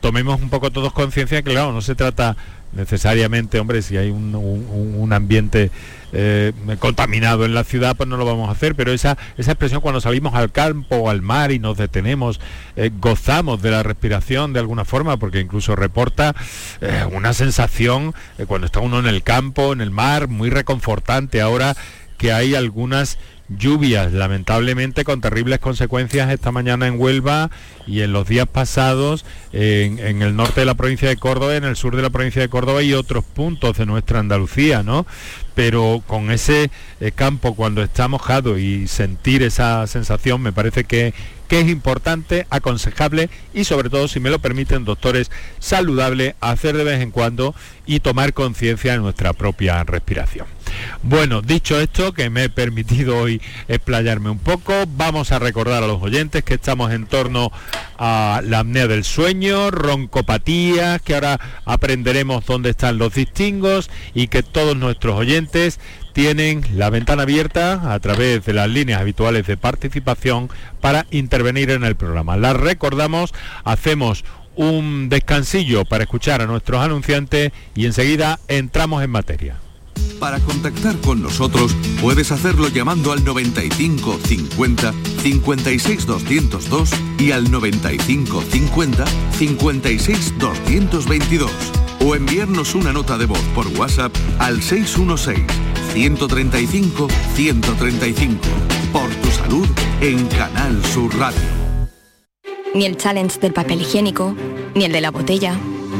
tomemos 0.00 0.40
un 0.40 0.50
poco 0.50 0.72
todos 0.72 0.92
conciencia 0.92 1.42
que 1.42 1.52
claro, 1.52 1.72
no 1.72 1.80
se 1.80 1.94
trata 1.94 2.36
necesariamente, 2.72 3.58
hombre, 3.58 3.82
si 3.82 3.96
hay 3.96 4.10
un, 4.10 5.12
ambiente 5.12 5.70
eh, 6.12 6.52
contaminado 6.78 7.44
en 7.44 7.54
la 7.54 7.64
ciudad, 7.64 7.96
pues 7.96 8.08
no 8.08 8.16
lo 8.16 8.24
vamos 8.24 8.48
a 8.48 8.52
hacer, 8.52 8.74
pero 8.74 8.92
esa, 8.92 9.16
esa 9.38 9.52
expresión 9.52 9.80
cuando 9.80 10.00
salimos 10.00 10.34
al 10.34 10.52
campo 10.52 10.96
o 10.96 11.10
al 11.10 11.22
mar 11.22 11.52
y 11.52 11.58
nos 11.58 11.76
detenemos, 11.76 12.40
eh, 12.76 12.90
gozamos 12.98 13.62
de 13.62 13.70
la 13.70 13.82
respiración 13.82 14.52
de 14.52 14.60
alguna 14.60 14.84
forma, 14.84 15.16
porque 15.16 15.40
incluso 15.40 15.76
reporta 15.76 16.34
eh, 16.80 17.04
una 17.12 17.32
sensación 17.32 18.14
cuando 18.46 18.66
está 18.66 18.80
uno 18.80 18.98
en 18.98 19.06
el 19.06 19.22
campo, 19.22 19.72
en 19.72 19.80
el 19.80 19.90
mar, 19.90 20.28
muy 20.28 20.50
reconfortante 20.50 21.40
ahora 21.40 21.76
que 22.18 22.32
hay 22.32 22.54
algunas 22.54 23.18
lluvias, 23.48 24.12
lamentablemente 24.12 25.04
con 25.04 25.20
terribles 25.20 25.58
consecuencias 25.60 26.30
esta 26.30 26.52
mañana 26.52 26.86
en 26.86 26.98
Huelva 26.98 27.50
y 27.86 28.02
en 28.02 28.12
los 28.12 28.26
días 28.26 28.48
pasados 28.48 29.24
en, 29.52 30.22
el 30.22 30.34
norte 30.34 30.60
de 30.60 30.66
la 30.66 30.74
provincia 30.74 31.08
de 31.08 31.16
Córdoba, 31.16 31.56
en 31.56 31.64
el 31.64 31.76
sur 31.76 31.94
de 31.94 32.02
la 32.02 32.10
provincia 32.10 32.42
de 32.42 32.48
Córdoba 32.48 32.82
y 32.82 32.92
otros 32.92 33.24
puntos 33.24 33.78
de 33.78 33.86
nuestra 33.86 34.18
Andalucía, 34.18 34.82
¿no? 34.82 35.06
Pero 35.54 36.02
con 36.06 36.30
ese 36.30 36.70
eh, 37.00 37.12
campo 37.12 37.54
cuando 37.54 37.82
está 37.82 38.08
mojado 38.08 38.58
y 38.58 38.88
sentir 38.88 39.42
esa 39.42 39.86
sensación 39.86 40.42
me 40.42 40.52
parece 40.52 40.84
que, 40.84 41.14
que 41.48 41.60
es 41.60 41.68
importante, 41.68 42.46
aconsejable 42.50 43.30
y 43.54 43.64
sobre 43.64 43.88
todo, 43.88 44.08
si 44.08 44.20
me 44.20 44.30
lo 44.30 44.40
permiten, 44.40 44.84
doctores, 44.84 45.30
saludable 45.58 46.34
hacer 46.40 46.76
de 46.76 46.84
vez 46.84 47.00
en 47.00 47.10
cuando 47.10 47.54
y 47.86 48.00
tomar 48.00 48.34
conciencia 48.34 48.92
de 48.92 48.98
nuestra 48.98 49.32
propia 49.32 49.82
respiración. 49.84 50.55
Bueno, 51.02 51.42
dicho 51.42 51.80
esto, 51.80 52.12
que 52.12 52.30
me 52.30 52.44
he 52.44 52.48
permitido 52.48 53.18
hoy 53.18 53.40
explayarme 53.68 54.30
un 54.30 54.38
poco, 54.38 54.72
vamos 54.96 55.32
a 55.32 55.38
recordar 55.38 55.82
a 55.82 55.86
los 55.86 56.02
oyentes 56.02 56.44
que 56.44 56.54
estamos 56.54 56.92
en 56.92 57.06
torno 57.06 57.52
a 57.98 58.40
la 58.44 58.60
apnea 58.60 58.86
del 58.86 59.04
sueño, 59.04 59.70
roncopatías, 59.70 61.00
que 61.02 61.14
ahora 61.14 61.40
aprenderemos 61.64 62.44
dónde 62.46 62.70
están 62.70 62.98
los 62.98 63.14
distingos 63.14 63.90
y 64.14 64.28
que 64.28 64.42
todos 64.42 64.76
nuestros 64.76 65.14
oyentes 65.16 65.80
tienen 66.12 66.64
la 66.74 66.88
ventana 66.88 67.24
abierta 67.24 67.92
a 67.92 68.00
través 68.00 68.44
de 68.46 68.54
las 68.54 68.70
líneas 68.70 69.00
habituales 69.00 69.46
de 69.46 69.58
participación 69.58 70.48
para 70.80 71.06
intervenir 71.10 71.70
en 71.70 71.84
el 71.84 71.94
programa. 71.94 72.36
Las 72.36 72.56
recordamos, 72.56 73.34
hacemos 73.64 74.24
un 74.54 75.10
descansillo 75.10 75.84
para 75.84 76.04
escuchar 76.04 76.40
a 76.40 76.46
nuestros 76.46 76.80
anunciantes 76.80 77.52
y 77.74 77.84
enseguida 77.84 78.40
entramos 78.48 79.04
en 79.04 79.10
materia. 79.10 79.56
Para 80.18 80.40
contactar 80.40 80.96
con 81.00 81.22
nosotros 81.22 81.74
puedes 82.00 82.32
hacerlo 82.32 82.68
llamando 82.68 83.12
al 83.12 83.24
95 83.24 84.18
50 84.24 84.94
56 85.22 86.06
202 86.06 86.90
y 87.18 87.32
al 87.32 87.50
95 87.50 88.42
50 88.42 89.04
56 89.32 90.34
222 90.38 91.50
o 92.04 92.14
enviarnos 92.14 92.74
una 92.74 92.92
nota 92.92 93.18
de 93.18 93.26
voz 93.26 93.42
por 93.54 93.66
WhatsApp 93.78 94.14
al 94.38 94.62
616 94.62 95.44
135 95.92 97.08
135 97.34 98.38
por 98.92 99.08
tu 99.16 99.30
salud 99.30 99.68
en 100.00 100.26
Canal 100.28 100.84
Sur 100.84 101.16
Radio. 101.18 101.40
Ni 102.74 102.84
el 102.84 102.96
challenge 102.96 103.38
del 103.40 103.52
papel 103.52 103.80
higiénico, 103.80 104.34
ni 104.74 104.84
el 104.84 104.92
de 104.92 105.00
la 105.00 105.10
botella 105.10 105.58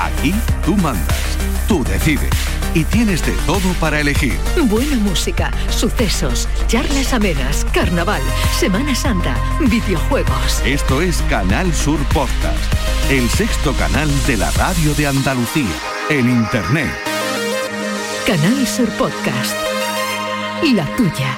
Aquí 0.00 0.32
tú 0.64 0.76
mandas, 0.78 1.36
tú 1.68 1.84
decides 1.84 2.30
y 2.72 2.84
tienes 2.84 3.24
de 3.26 3.32
todo 3.44 3.70
para 3.78 4.00
elegir. 4.00 4.38
Buena 4.64 4.96
música, 4.96 5.50
sucesos, 5.68 6.48
charlas 6.68 7.12
amenas, 7.12 7.66
carnaval, 7.74 8.22
Semana 8.58 8.94
Santa, 8.94 9.36
videojuegos. 9.60 10.62
Esto 10.64 11.02
es 11.02 11.20
Canal 11.28 11.74
Sur 11.74 11.98
Podcast, 12.14 13.10
el 13.10 13.28
sexto 13.28 13.74
canal 13.74 14.08
de 14.26 14.38
la 14.38 14.50
radio 14.52 14.94
de 14.94 15.06
Andalucía, 15.06 15.76
en 16.08 16.30
Internet. 16.30 16.90
Canal 18.26 18.66
Sur 18.66 18.88
Podcast. 18.90 19.54
La 20.72 20.86
tuya. 20.96 21.36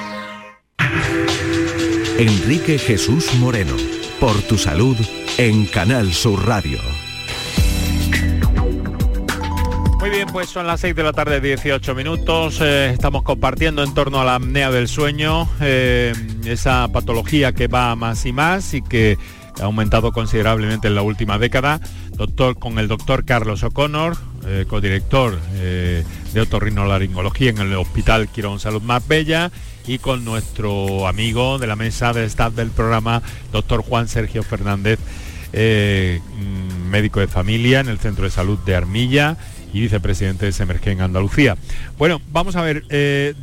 Enrique 2.17 2.79
Jesús 2.79 3.33
Moreno, 3.35 3.75
por 4.21 4.41
tu 4.43 4.57
salud, 4.57 4.95
en 5.37 5.65
Canal 5.65 6.13
Sur 6.13 6.47
Radio. 6.47 7.02
Bien, 10.23 10.33
pues 10.33 10.49
son 10.49 10.67
las 10.67 10.79
6 10.79 10.95
de 10.95 11.03
la 11.03 11.11
tarde, 11.11 11.41
18 11.41 11.95
minutos. 11.95 12.59
Eh, 12.61 12.91
estamos 12.93 13.23
compartiendo 13.23 13.83
en 13.83 13.93
torno 13.93 14.21
a 14.21 14.25
la 14.25 14.35
apnea 14.35 14.71
del 14.71 14.87
sueño, 14.87 15.49
eh, 15.59 16.13
esa 16.45 16.87
patología 16.89 17.51
que 17.53 17.67
va 17.67 17.95
más 17.95 18.25
y 18.25 18.31
más 18.31 18.73
y 18.73 18.81
que 18.81 19.17
ha 19.59 19.63
aumentado 19.63 20.11
considerablemente 20.11 20.87
en 20.87 20.95
la 20.95 21.01
última 21.01 21.37
década. 21.39 21.79
Doctor, 22.11 22.57
con 22.57 22.79
el 22.79 22.87
doctor 22.87 23.25
Carlos 23.25 23.63
O'Connor, 23.63 24.15
eh, 24.45 24.65
codirector 24.67 25.39
eh, 25.55 26.03
de 26.33 26.41
otorrinolaringología 26.41 27.49
en 27.49 27.57
el 27.57 27.73
Hospital 27.73 28.29
Quirón 28.29 28.59
Salud 28.59 28.81
Más 28.81 29.05
Bella 29.07 29.51
y 29.87 29.97
con 29.97 30.23
nuestro 30.23 31.07
amigo 31.07 31.57
de 31.57 31.67
la 31.67 31.75
mesa 31.75 32.13
de 32.13 32.25
staff 32.25 32.53
del 32.53 32.69
programa, 32.69 33.21
doctor 33.51 33.81
Juan 33.81 34.07
Sergio 34.07 34.43
Fernández, 34.43 34.99
mm, 35.51 36.89
médico 36.89 37.19
de 37.19 37.27
familia 37.27 37.79
en 37.81 37.89
el 37.89 37.99
Centro 37.99 38.23
de 38.25 38.31
Salud 38.31 38.59
de 38.59 38.75
Armilla 38.75 39.37
y 39.73 39.81
vicepresidente 39.81 40.45
de 40.45 40.51
Semerge 40.51 40.91
en 40.91 41.01
Andalucía. 41.01 41.57
Bueno, 41.97 42.21
vamos 42.31 42.55
a 42.55 42.61
ver, 42.61 42.85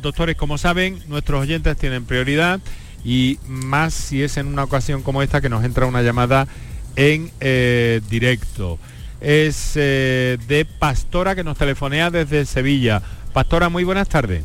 doctores, 0.01 0.35
como 0.35 0.57
saben, 0.57 0.99
nuestros 1.07 1.41
oyentes 1.41 1.77
tienen 1.77 2.05
prioridad 2.05 2.59
y 3.03 3.39
más 3.47 3.93
si 3.93 4.23
es 4.23 4.37
en 4.37 4.47
una 4.47 4.63
ocasión 4.63 5.01
como 5.03 5.21
esta 5.21 5.41
que 5.41 5.49
nos 5.49 5.63
entra 5.63 5.85
una 5.85 6.01
llamada 6.01 6.47
en 6.95 7.31
eh, 7.39 8.01
directo. 8.09 8.79
Es 9.19 9.73
eh, 9.75 10.37
de 10.47 10.65
Pastora 10.65 11.35
que 11.35 11.43
nos 11.43 11.57
telefonea 11.57 12.09
desde 12.09 12.45
Sevilla. 12.45 13.01
Pastora, 13.33 13.69
muy 13.69 13.83
buenas 13.83 14.09
tardes. 14.09 14.43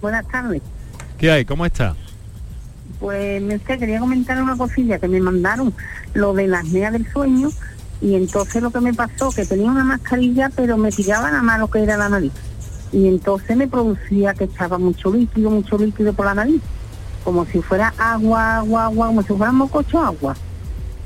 Buenas 0.00 0.26
tardes. 0.28 0.62
¿Qué 1.18 1.30
hay? 1.30 1.44
¿Cómo 1.44 1.64
está? 1.64 1.94
Pues 2.98 3.42
me 3.42 3.58
quería 3.58 4.00
comentar 4.00 4.40
una 4.40 4.56
cosilla 4.56 4.98
que 4.98 5.08
me 5.08 5.20
mandaron, 5.20 5.72
lo 6.14 6.34
de 6.34 6.46
la 6.46 6.60
apnea 6.60 6.90
del 6.90 7.10
sueño, 7.12 7.50
y 8.02 8.16
entonces 8.16 8.62
lo 8.62 8.70
que 8.70 8.80
me 8.80 8.92
pasó, 8.92 9.30
que 9.30 9.46
tenía 9.46 9.70
una 9.70 9.84
mascarilla, 9.84 10.50
pero 10.54 10.76
me 10.76 10.90
tiraba 10.90 11.30
más 11.40 11.58
lo 11.58 11.68
que 11.68 11.82
era 11.82 11.96
la 11.96 12.08
nariz. 12.08 12.32
Y 12.92 13.08
entonces 13.08 13.56
me 13.56 13.68
producía 13.68 14.34
que 14.34 14.44
estaba 14.44 14.76
mucho 14.76 15.12
líquido, 15.12 15.50
mucho 15.50 15.78
líquido 15.78 16.12
por 16.12 16.26
la 16.26 16.34
nariz 16.34 16.60
como 17.24 17.44
si 17.46 17.60
fuera 17.60 17.92
agua, 17.98 18.56
agua, 18.58 18.86
agua, 18.86 19.06
como 19.06 19.22
si 19.22 19.28
fuera 19.28 19.52
mococho 19.52 20.00
agua. 20.00 20.34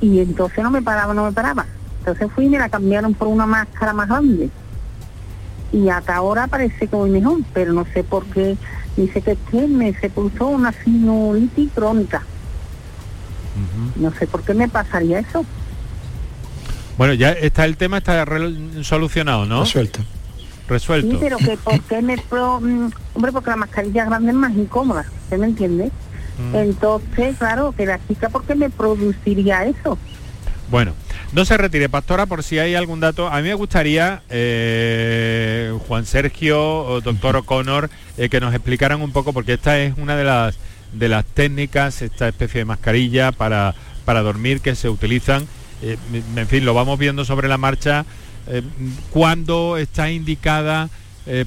Y 0.01 0.19
entonces 0.19 0.63
no 0.63 0.71
me 0.71 0.81
paraba, 0.81 1.13
no 1.13 1.25
me 1.25 1.31
paraba. 1.31 1.65
Entonces 1.99 2.31
fui 2.33 2.45
y 2.45 2.49
me 2.49 2.59
la 2.59 2.69
cambiaron 2.69 3.13
por 3.13 3.27
una 3.27 3.45
máscara 3.45 3.93
más 3.93 4.07
grande. 4.07 4.49
Y 5.71 5.89
hasta 5.89 6.15
ahora 6.15 6.47
parece 6.47 6.87
que 6.87 6.95
voy 6.95 7.09
mejor, 7.09 7.39
pero 7.53 7.73
no 7.73 7.85
sé 7.93 8.03
por 8.03 8.25
qué. 8.25 8.57
Dice 8.95 9.21
que, 9.21 9.35
que 9.51 9.67
me 9.67 9.93
se 9.93 10.09
puso 10.09 10.47
una 10.47 10.71
sinulitis 10.71 11.71
crónica. 11.73 12.23
No 13.95 14.11
sé 14.11 14.27
por 14.27 14.43
qué 14.43 14.53
me 14.53 14.67
pasaría 14.67 15.19
eso. 15.19 15.45
Bueno, 16.97 17.13
ya 17.13 17.31
está 17.31 17.65
el 17.65 17.77
tema, 17.77 17.99
está 17.99 18.25
solucionado, 18.81 19.45
¿no? 19.45 19.61
Resuelto. 19.61 19.99
Resuelto. 20.67 21.11
Sí, 21.11 21.17
pero 21.19 21.37
que 21.37 21.57
por 21.57 21.79
qué 21.81 22.01
me... 22.01 22.17
Pro, 22.17 22.59
mm, 22.59 22.89
hombre, 23.13 23.31
porque 23.31 23.49
la 23.51 23.55
mascarilla 23.55 24.05
grande 24.05 24.31
es 24.31 24.35
más 24.35 24.53
incómoda, 24.53 25.05
¿usted 25.23 25.37
me 25.37 25.45
entiende? 25.45 25.91
Mm. 26.37 26.55
Entonces, 26.55 27.37
claro, 27.37 27.71
que 27.71 27.85
la 27.85 27.99
chica, 28.07 28.29
¿por 28.29 28.43
qué 28.43 28.55
me 28.55 28.69
produciría 28.69 29.65
eso? 29.65 29.97
Bueno, 30.69 30.93
no 31.33 31.45
se 31.45 31.55
retire, 31.55 31.87
Pastora, 31.87 32.25
por 32.25 32.43
si 32.43 32.59
hay 32.59 32.75
algún 32.75 32.99
dato. 32.99 33.27
A 33.27 33.37
mí 33.37 33.43
me 33.43 33.53
gustaría, 33.53 34.21
eh, 34.29 35.73
Juan 35.87 36.05
Sergio 36.05 36.79
o 36.79 37.01
doctor 37.01 37.37
O'Connor, 37.37 37.89
eh, 38.17 38.27
que 38.27 38.41
nos 38.41 38.53
explicaran 38.53 39.01
un 39.01 39.11
poco, 39.11 39.33
porque 39.33 39.53
esta 39.53 39.79
es 39.79 39.93
una 39.97 40.15
de 40.17 40.25
las, 40.25 40.57
de 40.93 41.07
las 41.07 41.25
técnicas, 41.25 42.01
esta 42.01 42.27
especie 42.27 42.59
de 42.59 42.65
mascarilla 42.65 43.31
para, 43.31 43.75
para 44.03 44.21
dormir 44.21 44.59
que 44.59 44.75
se 44.75 44.89
utilizan. 44.89 45.47
Eh, 45.81 45.97
en 46.35 46.47
fin, 46.47 46.65
lo 46.65 46.73
vamos 46.73 46.97
viendo 46.99 47.25
sobre 47.25 47.47
la 47.47 47.57
marcha. 47.57 48.05
¿Cuándo 49.11 49.77
está 49.77 50.09
indicada? 50.09 50.89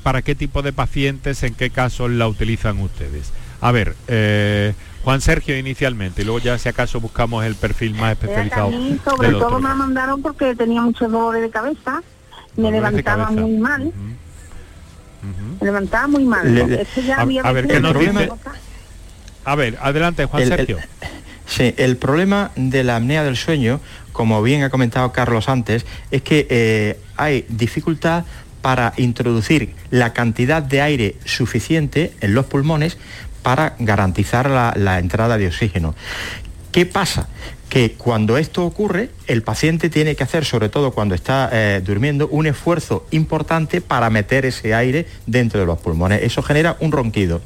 ¿Para 0.03 0.21
qué 0.21 0.35
tipo 0.35 0.61
de 0.61 0.75
pacientes? 0.75 1.43
¿En 1.43 1.55
qué 1.55 1.71
casos 1.71 2.11
la 2.11 2.29
utilizan 2.29 2.79
ustedes? 2.79 3.33
A 3.61 3.73
ver, 3.73 3.95
eh, 4.09 4.75
Juan 5.05 5.21
Sergio 5.21 5.57
inicialmente, 5.57 6.23
y 6.23 6.25
luego 6.25 6.41
ya 6.41 6.57
si 6.59 6.69
acaso 6.69 7.01
buscamos 7.01 7.45
el 7.45 7.55
perfil 7.55 7.95
más 7.95 8.13
especializado. 8.13 8.69
A 8.69 8.71
mí 8.71 8.99
sobre 9.05 9.33
todo 9.33 9.59
me 9.59 9.69
la 9.69 9.75
mandaron 9.75 10.23
porque 10.23 10.55
tenía 10.55 10.81
muchos 10.81 11.11
dolores 11.11 11.43
de 11.43 11.51
cabeza, 11.51 12.03
me 12.57 12.71
levantaba 12.71 13.31
muy 13.31 13.57
mal. 13.59 13.93
Me 15.61 15.67
levantaba 15.67 16.07
muy 16.07 16.25
mal. 16.25 16.87
a, 17.45 17.53
ver, 17.53 17.67
¿qué 17.67 17.81
nos 17.81 17.99
dice? 17.99 18.31
A 19.45 19.55
ver, 19.55 19.79
adelante 19.81 20.25
Juan 20.25 20.47
Sergio. 20.47 20.79
sí, 21.47 21.75
el 21.77 21.99
problema 21.99 22.51
de 22.57 22.83
la 22.83 22.97
apnea 22.97 23.25
del 23.25 23.37
sueño, 23.37 23.81
como 24.13 24.43
bien 24.43 24.63
ha 24.63 24.71
comentado 24.71 25.13
Carlos 25.13 25.49
antes, 25.49 25.87
es 26.11 26.23
que 26.23 26.47
eh, 26.51 26.99
hay 27.17 27.45
dificultad 27.49 28.25
para 28.63 28.93
introducir 28.97 29.75
la 29.91 30.13
cantidad 30.13 30.63
de 30.63 30.83
aire 30.83 31.17
suficiente 31.25 32.13
en 32.21 32.35
los 32.35 32.47
pulmones 32.47 32.99
para 33.43 33.75
garantizar 33.79 34.51
la, 34.51 34.99
entrada 34.99 35.39
de 35.39 35.47
oxígeno. 35.47 35.95
¿Qué 36.73 36.87
pasa? 36.87 37.29
que 37.71 37.93
cuando 37.93 38.37
esto 38.37 38.67
ocurre, 38.67 39.11
el 39.29 39.43
paciente 39.43 39.91
tiene 39.91 40.17
que 40.17 40.25
hacer, 40.25 40.45
sobre 40.45 40.69
todo 40.69 40.91
cuando 40.91 41.15
está 41.15 41.49
eh, 41.53 41.81
durmiendo, 41.83 42.27
un 42.27 42.47
esfuerzo 42.47 43.07
importante 43.13 43.81
para 43.81 44.11
meter 44.11 44.45
ese 44.45 44.75
aire 44.75 45.07
dentro 45.27 45.61
de 45.61 45.67
los 45.67 45.79
pulmones. 45.79 46.21
Eso 46.25 46.43
genera 46.43 46.77
un 46.81 46.91
ronquido. 46.91 47.41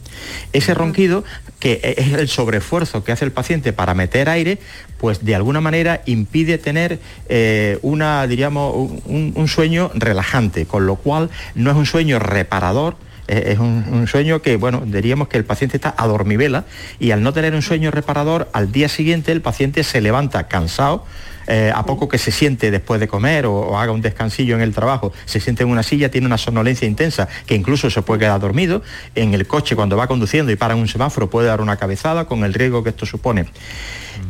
Ese 0.54 0.72
ronquido, 0.72 1.24
que 1.60 1.94
es 1.98 2.14
el 2.14 2.28
sobreesfuerzo 2.28 3.04
que 3.04 3.12
hace 3.12 3.26
el 3.26 3.32
paciente 3.32 3.74
para 3.74 3.92
meter 3.92 4.30
aire, 4.30 4.58
pues 5.04 5.22
de 5.22 5.34
alguna 5.34 5.60
manera 5.60 6.00
impide 6.06 6.56
tener 6.56 6.98
eh, 7.28 7.78
una, 7.82 8.26
diríamos, 8.26 8.90
un 9.04 9.48
sueño 9.48 9.90
relajante, 9.92 10.64
con 10.64 10.86
lo 10.86 10.96
cual 10.96 11.28
no 11.54 11.70
es 11.70 11.76
un 11.76 11.84
sueño 11.84 12.18
reparador, 12.18 12.96
eh, 13.28 13.52
es 13.52 13.58
un, 13.58 14.06
sueño 14.06 14.40
que, 14.40 14.56
bueno, 14.56 14.82
diríamos 14.86 15.28
que 15.28 15.36
el 15.36 15.44
paciente 15.44 15.76
está 15.76 15.94
a 15.94 16.06
dormivela 16.06 16.64
y 16.98 17.10
al 17.10 17.22
no 17.22 17.34
tener 17.34 17.54
un 17.54 17.60
sueño 17.60 17.90
reparador, 17.90 18.48
al 18.54 18.72
día 18.72 18.88
siguiente 18.88 19.30
el 19.30 19.42
paciente 19.42 19.84
se 19.84 20.00
levanta 20.00 20.48
cansado, 20.48 21.04
eh, 21.46 21.72
a 21.74 21.84
poco 21.84 22.08
que 22.08 22.18
se 22.18 22.30
siente 22.30 22.70
después 22.70 23.00
de 23.00 23.08
comer 23.08 23.46
o, 23.46 23.78
haga 23.78 23.92
un 23.92 24.00
descansillo 24.00 24.54
en 24.54 24.62
el 24.62 24.74
trabajo, 24.74 25.12
se 25.24 25.40
siente 25.40 25.62
en 25.62 25.68
una 25.68 25.82
silla, 25.82 26.10
tiene 26.10 26.26
una 26.26 26.38
somnolencia 26.38 26.86
intensa 26.86 27.28
que 27.46 27.54
incluso 27.54 27.90
se 27.90 28.02
puede 28.02 28.20
quedar 28.20 28.40
dormido. 28.40 28.82
En 29.14 29.34
el 29.34 29.46
coche 29.46 29.76
cuando 29.76 29.96
va 29.96 30.06
conduciendo 30.06 30.52
y 30.52 30.56
para 30.56 30.76
un 30.76 30.88
semáforo 30.88 31.30
puede 31.30 31.48
dar 31.48 31.60
una 31.60 31.76
cabezada 31.76 32.26
con 32.26 32.44
el 32.44 32.54
riesgo 32.54 32.82
que 32.82 32.90
esto 32.90 33.06
supone. 33.06 33.46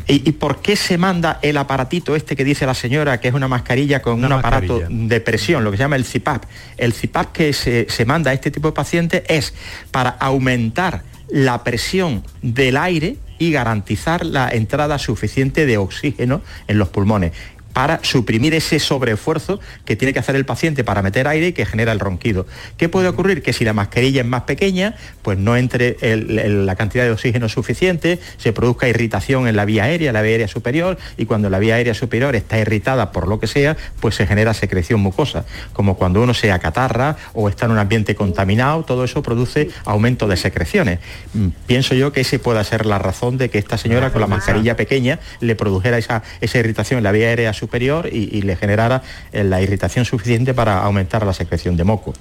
¿Y, 0.07 0.33
por 0.33 0.61
qué 0.61 0.77
se 0.77 0.99
manda 0.99 1.39
el 1.43 1.57
aparatito 1.57 2.17
este 2.17 2.37
que 2.37 2.45
dice 2.45 2.67
la 2.67 2.75
señora, 2.75 3.21
que 3.21 3.29
es 3.29 3.35
una 3.35 3.49
mascarilla 3.49 4.03
con 4.03 4.23
un 4.23 4.33
aparato 4.33 4.83
de 4.89 5.21
presión, 5.21 5.65
lo 5.65 5.71
que 5.71 5.77
se 5.77 5.83
llama 5.83 5.97
el 5.97 6.05
CIPAP? 6.05 6.45
El 6.77 6.93
CIPAP 6.93 7.33
que 7.33 7.53
se, 7.53 7.87
se 7.89 8.05
manda 8.05 8.31
a 8.31 8.35
este 8.35 8.51
tipo 8.51 8.69
de 8.69 8.73
pacientes 8.73 9.23
es 9.29 9.55
para 9.91 10.11
aumentar 10.11 11.03
la 11.29 11.65
presión 11.65 12.23
del 12.43 12.77
aire 12.77 13.17
y 13.39 13.51
garantizar 13.51 14.25
la 14.25 14.49
entrada 14.49 14.99
suficiente 14.99 15.67
de 15.67 15.79
oxígeno 15.79 16.43
en 16.69 16.79
los 16.79 16.89
pulmones 16.89 17.33
para 17.75 18.01
suprimir 18.03 18.55
ese 18.55 18.79
sobreesfuerzo 18.79 19.61
que 19.85 19.97
tiene 19.97 20.15
que 20.15 20.21
hacer 20.21 20.37
el 20.37 20.47
paciente 20.47 20.85
para 20.85 21.03
meter 21.03 21.29
aire 21.29 21.49
y 21.49 21.53
que 21.53 21.67
genera 21.67 21.93
el 21.93 22.01
ronquido. 22.01 22.47
¿Qué 22.79 22.89
puede 22.89 23.09
ocurrir? 23.09 23.43
Que 23.43 23.53
si 23.53 23.65
la 23.65 23.75
mascarilla 23.75 24.23
es 24.23 24.27
más 24.27 24.43
pequeña, 24.43 24.95
pues 25.23 25.37
no 25.37 25.57
entre 25.57 25.97
la 26.01 26.77
cantidad 26.77 27.05
de 27.05 27.11
oxígeno 27.11 27.49
suficiente, 27.49 28.21
se 28.39 28.53
produzca 28.53 28.89
irritación 28.89 29.49
en 29.49 29.57
la 29.57 29.65
vía 29.65 29.85
aérea, 29.85 30.13
la 30.13 30.23
vía 30.23 30.33
aérea 30.33 30.49
superior, 30.49 30.97
y 31.19 31.27
cuando 31.27 31.51
la 31.51 31.59
vía 31.59 31.75
aérea 31.75 31.95
superior 31.95 32.37
está 32.37 32.59
irritada 32.59 33.11
por 33.11 33.27
lo 33.27 33.41
que 33.41 33.49
sea, 33.49 33.77
pues 34.01 34.15
se 34.15 34.27
genera 34.27 34.55
secreción 34.55 35.01
mucosa, 35.01 35.45
como 35.73 35.97
cuando 35.97 36.23
uno 36.23 36.33
se 36.33 36.53
acatarra 36.53 37.17
o 37.33 37.49
está 37.49 37.67
en 37.67 37.73
un 37.73 37.79
ambiente 37.79 38.15
contaminado, 38.15 38.85
todo 38.85 39.03
eso 39.03 39.21
produce 39.23 39.71
aumento 39.85 40.29
de 40.29 40.37
secreciones. 40.37 41.01
Mm, 41.33 41.49
pienso 41.67 41.97
yo 41.97 42.13
que 42.13 42.21
ese 42.21 42.39
pueda 42.39 42.63
ser 42.63 42.87
la 42.87 43.01
razón 43.01 43.37
de 43.37 43.51
que 43.51 43.59
esta 43.59 43.79
señora 43.79 44.13
con 44.13 44.21
la 44.21 44.29
mascarilla 44.29 44.77
pequeña 44.77 45.19
le 45.41 45.57
produjera 45.57 45.99
esa, 45.99 46.23
esa 46.41 46.59
irritación 46.59 46.99
en 46.99 47.05
la 47.05 47.11
vía 47.11 47.27
aérea 47.27 47.53
superior 47.53 47.64
superior 47.65 48.09
y, 48.13 48.43
le 48.43 48.57
generara 48.57 49.03
eh, 49.33 49.43
la 49.43 49.63
irritación 49.63 50.05
suficiente 50.05 50.53
para 50.53 50.83
aumentar 50.83 51.25
la 51.25 51.33
secreción 51.33 51.77
de 51.77 51.85
moco. 51.85 52.13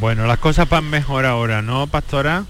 Bueno, 0.00 0.26
las 0.26 0.38
cosas 0.38 0.68
van 0.68 0.88
mejor 0.88 1.26
ahora, 1.26 1.60
¿no, 1.60 1.86
pastora? 1.88 2.44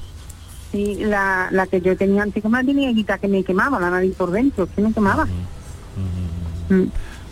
Sí, 0.72 0.98
la, 1.00 1.48
la 1.50 1.66
que 1.66 1.80
yo 1.80 1.96
tenía 1.96 2.22
antes, 2.22 2.42
como 2.42 2.56
la 2.56 2.64
tenía 2.64 2.92
que 3.18 3.28
me 3.28 3.42
quemaba 3.42 3.80
la 3.80 3.90
nariz 3.90 4.14
por 4.16 4.30
dentro, 4.30 4.66
que 4.66 4.82
me 4.82 4.92
quemaba. 4.92 5.24
Mm. 6.68 6.84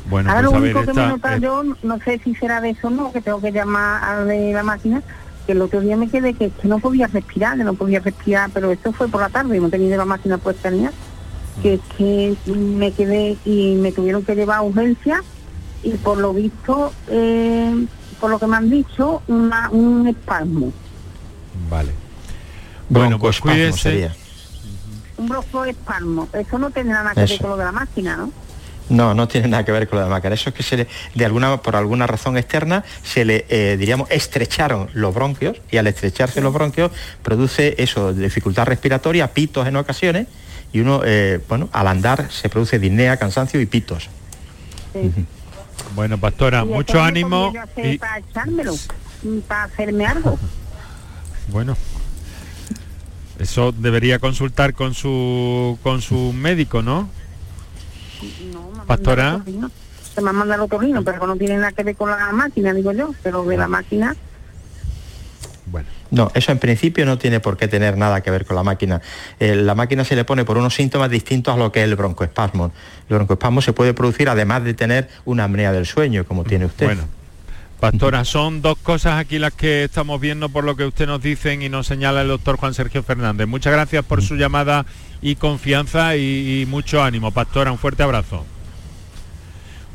Bueno, 0.08 0.30
Ahora 0.30 0.48
pues 0.48 0.60
lo 0.60 0.64
único 0.64 0.86
que 0.86 0.92
me 0.94 1.06
nota 1.06 1.36
yo, 1.38 1.62
no 1.82 1.98
sé 2.00 2.20
si 2.24 2.34
será 2.34 2.60
de 2.60 2.70
eso 2.70 2.86
o 2.88 2.90
no, 2.90 3.12
que 3.12 3.20
tengo 3.20 3.40
que 3.40 3.52
llamar 3.52 4.04
a 4.04 4.24
de 4.24 4.52
la 4.52 4.62
máquina, 4.62 5.02
que 5.46 5.52
el 5.52 5.60
otro 5.60 5.80
día 5.80 5.96
me 5.96 6.08
quedé 6.08 6.34
que, 6.34 6.50
no 6.62 6.78
podía 6.78 7.06
respirar, 7.08 7.58
que 7.58 7.64
no 7.64 7.74
podía 7.74 8.00
respirar, 8.00 8.50
pero 8.54 8.70
esto 8.70 8.92
fue 8.92 9.08
por 9.08 9.20
la 9.20 9.28
tarde, 9.28 9.56
y 9.56 9.60
no 9.60 9.68
tenía 9.68 9.96
la 9.96 10.04
máquina 10.04 10.38
puesta 10.38 10.70
ni 10.70 10.80
nada 10.80 10.94
que, 11.62 11.80
que 11.96 12.36
me 12.46 12.92
quedé 12.92 13.36
y 13.44 13.74
me 13.74 13.92
tuvieron 13.92 14.24
que 14.24 14.34
llevar 14.34 14.58
a 14.58 14.62
urgencia 14.62 15.22
y 15.82 15.90
por 15.90 16.18
lo 16.18 16.32
visto, 16.32 16.92
eh, 17.08 17.86
por 18.20 18.30
lo 18.30 18.38
que 18.38 18.46
me 18.46 18.56
han 18.56 18.70
dicho, 18.70 19.22
un 19.28 20.06
espasmo. 20.08 20.72
Vale. 21.70 21.92
Bueno, 22.88 23.18
pues 23.18 23.40
cuídese. 23.40 24.10
Un 25.16 25.28
bronco 25.28 25.64
espasmo. 25.64 26.28
Eso 26.32 26.58
no 26.58 26.70
tiene 26.70 26.90
nada 26.90 27.12
que 27.14 27.20
ver 27.20 27.38
con 27.38 27.50
lo 27.50 27.56
de 27.56 27.64
la 27.64 27.72
máquina, 27.72 28.16
¿no? 28.16 28.32
No, 28.90 29.14
no 29.14 29.26
tiene 29.28 29.48
nada 29.48 29.64
que 29.64 29.72
ver 29.72 29.88
con 29.88 29.98
lo 29.98 30.04
de 30.04 30.10
la 30.10 30.16
máquina. 30.16 30.34
Eso 30.34 30.50
es 30.50 30.54
que 30.54 30.62
se 30.62 30.76
le, 30.76 30.88
de 31.14 31.24
alguna, 31.24 31.62
por 31.62 31.76
alguna 31.76 32.06
razón 32.06 32.36
externa, 32.36 32.84
se 33.02 33.24
le, 33.24 33.46
eh, 33.48 33.76
diríamos, 33.78 34.10
estrecharon 34.10 34.90
los 34.92 35.14
bronquios 35.14 35.56
y 35.70 35.78
al 35.78 35.86
estrecharse 35.86 36.40
los 36.42 36.52
bronquios 36.52 36.90
produce 37.22 37.74
eso, 37.78 38.12
dificultad 38.12 38.66
respiratoria, 38.66 39.32
pitos 39.32 39.66
en 39.66 39.76
ocasiones 39.76 40.26
y 40.74 40.80
uno, 40.80 41.02
eh, 41.04 41.40
bueno, 41.48 41.68
al 41.72 41.86
andar 41.86 42.32
se 42.32 42.48
produce 42.48 42.80
disnea, 42.80 43.16
cansancio 43.16 43.60
y 43.60 43.66
pitos. 43.66 44.10
Bueno, 45.94 46.18
pastora, 46.18 46.64
mucho 46.64 47.00
ánimo. 47.00 47.52
Y... 47.76 47.96
Para 47.96 48.18
echármelo, 48.18 48.74
para 49.46 49.62
hacerme 49.62 50.04
algo. 50.04 50.36
Bueno, 51.46 51.76
eso 53.38 53.70
debería 53.70 54.18
consultar 54.18 54.74
con 54.74 54.94
su 54.94 55.78
con 55.84 56.02
su 56.02 56.32
médico, 56.32 56.82
¿no? 56.82 57.08
No, 58.52 58.84
Pastora. 58.84 59.44
Se 60.12 60.20
me 60.20 60.32
manda 60.32 60.56
el 60.56 60.60
otorrino, 60.60 61.04
pero 61.04 61.24
no 61.24 61.36
tiene 61.36 61.56
nada 61.56 61.70
que 61.70 61.84
ver 61.84 61.94
con 61.94 62.10
la 62.10 62.32
máquina, 62.32 62.72
digo 62.72 62.90
yo, 62.90 63.14
pero 63.22 63.44
de 63.44 63.56
la 63.56 63.68
máquina 63.68 64.16
bueno. 65.66 65.88
No, 66.14 66.30
eso 66.34 66.52
en 66.52 66.58
principio 66.58 67.04
no 67.06 67.18
tiene 67.18 67.40
por 67.40 67.56
qué 67.56 67.66
tener 67.66 67.98
nada 67.98 68.20
que 68.22 68.30
ver 68.30 68.46
con 68.46 68.54
la 68.54 68.62
máquina. 68.62 69.02
Eh, 69.40 69.56
la 69.56 69.74
máquina 69.74 70.04
se 70.04 70.14
le 70.14 70.24
pone 70.24 70.44
por 70.44 70.56
unos 70.56 70.74
síntomas 70.74 71.10
distintos 71.10 71.52
a 71.52 71.56
lo 71.56 71.72
que 71.72 71.80
es 71.80 71.88
el 71.88 71.96
broncoespasmo. 71.96 72.72
El 73.08 73.16
broncoespasmo 73.16 73.60
se 73.60 73.72
puede 73.72 73.94
producir 73.94 74.28
además 74.28 74.62
de 74.62 74.74
tener 74.74 75.08
una 75.24 75.44
apnea 75.44 75.72
del 75.72 75.86
sueño, 75.86 76.24
como 76.24 76.44
tiene 76.44 76.66
usted. 76.66 76.86
Bueno. 76.86 77.02
Pastora, 77.80 78.24
son 78.24 78.62
dos 78.62 78.78
cosas 78.78 79.18
aquí 79.18 79.38
las 79.38 79.52
que 79.52 79.84
estamos 79.84 80.20
viendo 80.20 80.48
por 80.48 80.62
lo 80.64 80.76
que 80.76 80.86
usted 80.86 81.06
nos 81.06 81.20
dice 81.20 81.52
y 81.54 81.68
nos 81.68 81.88
señala 81.88 82.22
el 82.22 82.28
doctor 82.28 82.56
Juan 82.56 82.74
Sergio 82.74 83.02
Fernández. 83.02 83.48
Muchas 83.48 83.72
gracias 83.72 84.04
por 84.04 84.22
su 84.22 84.36
llamada 84.36 84.86
y 85.20 85.34
confianza 85.34 86.16
y, 86.16 86.64
mucho 86.68 87.02
ánimo. 87.02 87.32
Pastora, 87.32 87.72
un 87.72 87.78
fuerte 87.78 88.04
abrazo. 88.04 88.46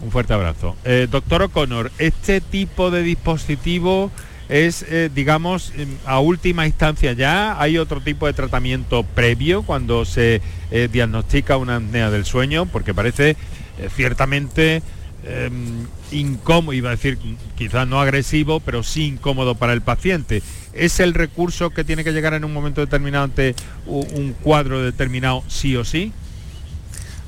Un 0.01 0.11
fuerte 0.11 0.33
abrazo. 0.33 0.75
Eh, 0.83 1.07
doctor 1.09 1.43
O'Connor, 1.43 1.91
este 1.97 2.41
tipo 2.41 2.91
de 2.91 3.03
dispositivo 3.03 4.11
es, 4.49 4.83
eh, 4.89 5.11
digamos, 5.13 5.71
a 6.05 6.19
última 6.19 6.65
instancia 6.65 7.13
ya, 7.13 7.61
hay 7.61 7.77
otro 7.77 8.01
tipo 8.01 8.25
de 8.25 8.33
tratamiento 8.33 9.03
previo 9.03 9.61
cuando 9.61 10.05
se 10.05 10.41
eh, 10.71 10.89
diagnostica 10.91 11.55
una 11.57 11.75
apnea 11.75 12.09
del 12.09 12.25
sueño, 12.25 12.65
porque 12.65 12.95
parece 12.95 13.31
eh, 13.77 13.89
ciertamente 13.95 14.81
em, 15.23 15.85
incómodo, 16.11 16.73
iba 16.73 16.89
a 16.89 16.95
decir 16.95 17.19
quizás 17.55 17.87
no 17.87 18.01
agresivo, 18.01 18.59
pero 18.59 18.81
sí 18.81 19.05
incómodo 19.05 19.53
para 19.53 19.73
el 19.73 19.81
paciente. 19.81 20.41
¿Es 20.73 20.99
el 20.99 21.13
recurso 21.13 21.69
que 21.69 21.83
tiene 21.83 22.03
que 22.03 22.11
llegar 22.11 22.33
en 22.33 22.43
un 22.43 22.53
momento 22.53 22.81
determinado 22.81 23.25
ante 23.25 23.55
un 23.85 24.35
cuadro 24.41 24.81
determinado 24.81 25.43
sí 25.47 25.75
o 25.75 25.85
sí? 25.85 26.11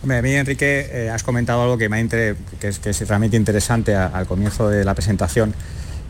A 0.03 0.21
mí, 0.21 0.31
Enrique, 0.31 1.10
has 1.13 1.21
comentado 1.21 1.62
algo 1.62 1.77
que, 1.77 1.88
me 1.89 2.07
que, 2.07 2.36
es, 2.62 2.79
que 2.79 2.89
es 2.89 3.07
realmente 3.07 3.38
interesante 3.38 3.95
al 3.95 4.25
comienzo 4.25 4.67
de 4.67 4.84
la 4.84 4.95
presentación 4.95 5.53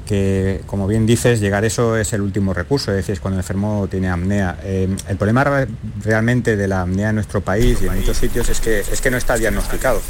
que, 0.06 0.62
como 0.66 0.88
bien 0.88 1.06
dices, 1.06 1.40
llegar 1.40 1.64
a 1.64 1.68
eso 1.68 1.98
es 1.98 2.14
el 2.14 2.22
último 2.22 2.54
recurso, 2.54 2.92
es 2.92 2.98
decir, 2.98 3.20
cuando 3.20 3.40
el 3.40 3.44
enfermo 3.44 3.88
tiene 3.90 4.10
apnea. 4.10 4.60
Eh, 4.64 4.88
el 5.08 5.18
problema 5.18 5.68
realmente 6.04 6.56
de 6.56 6.68
la 6.68 6.82
apnea 6.82 7.10
en 7.10 7.16
nuestro 7.16 7.42
país 7.42 7.80
y 7.82 7.88
en 7.88 7.96
muchos 7.96 8.18
sitios 8.18 8.50
es 8.50 8.60
que, 8.60 8.80
es 8.80 9.02
que 9.02 9.12
no 9.12 9.18
está 9.18 9.38
diagnosticado. 9.38 10.02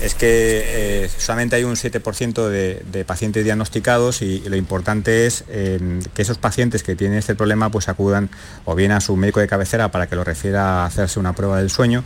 Es 0.00 0.14
que 0.14 0.62
eh, 1.04 1.10
solamente 1.16 1.56
hay 1.56 1.64
un 1.64 1.76
7% 1.76 2.48
de, 2.48 3.04
pacientes 3.04 3.44
diagnosticados 3.44 4.22
y, 4.22 4.40
lo 4.40 4.56
importante 4.56 5.26
es 5.26 5.44
eh, 5.48 6.00
que 6.14 6.22
esos 6.22 6.38
pacientes 6.38 6.82
que 6.82 6.96
tienen 6.96 7.18
este 7.18 7.34
problema 7.34 7.70
pues 7.70 7.88
acudan 7.88 8.28
o 8.64 8.74
bien 8.74 8.92
a 8.92 9.00
su 9.00 9.16
médico 9.16 9.40
de 9.40 9.46
cabecera 9.46 9.90
para 9.90 10.08
que 10.08 10.16
lo 10.16 10.24
refiera 10.24 10.82
a 10.82 10.86
hacerse 10.86 11.20
una 11.20 11.32
prueba 11.32 11.58
del 11.58 11.70
sueño 11.70 12.04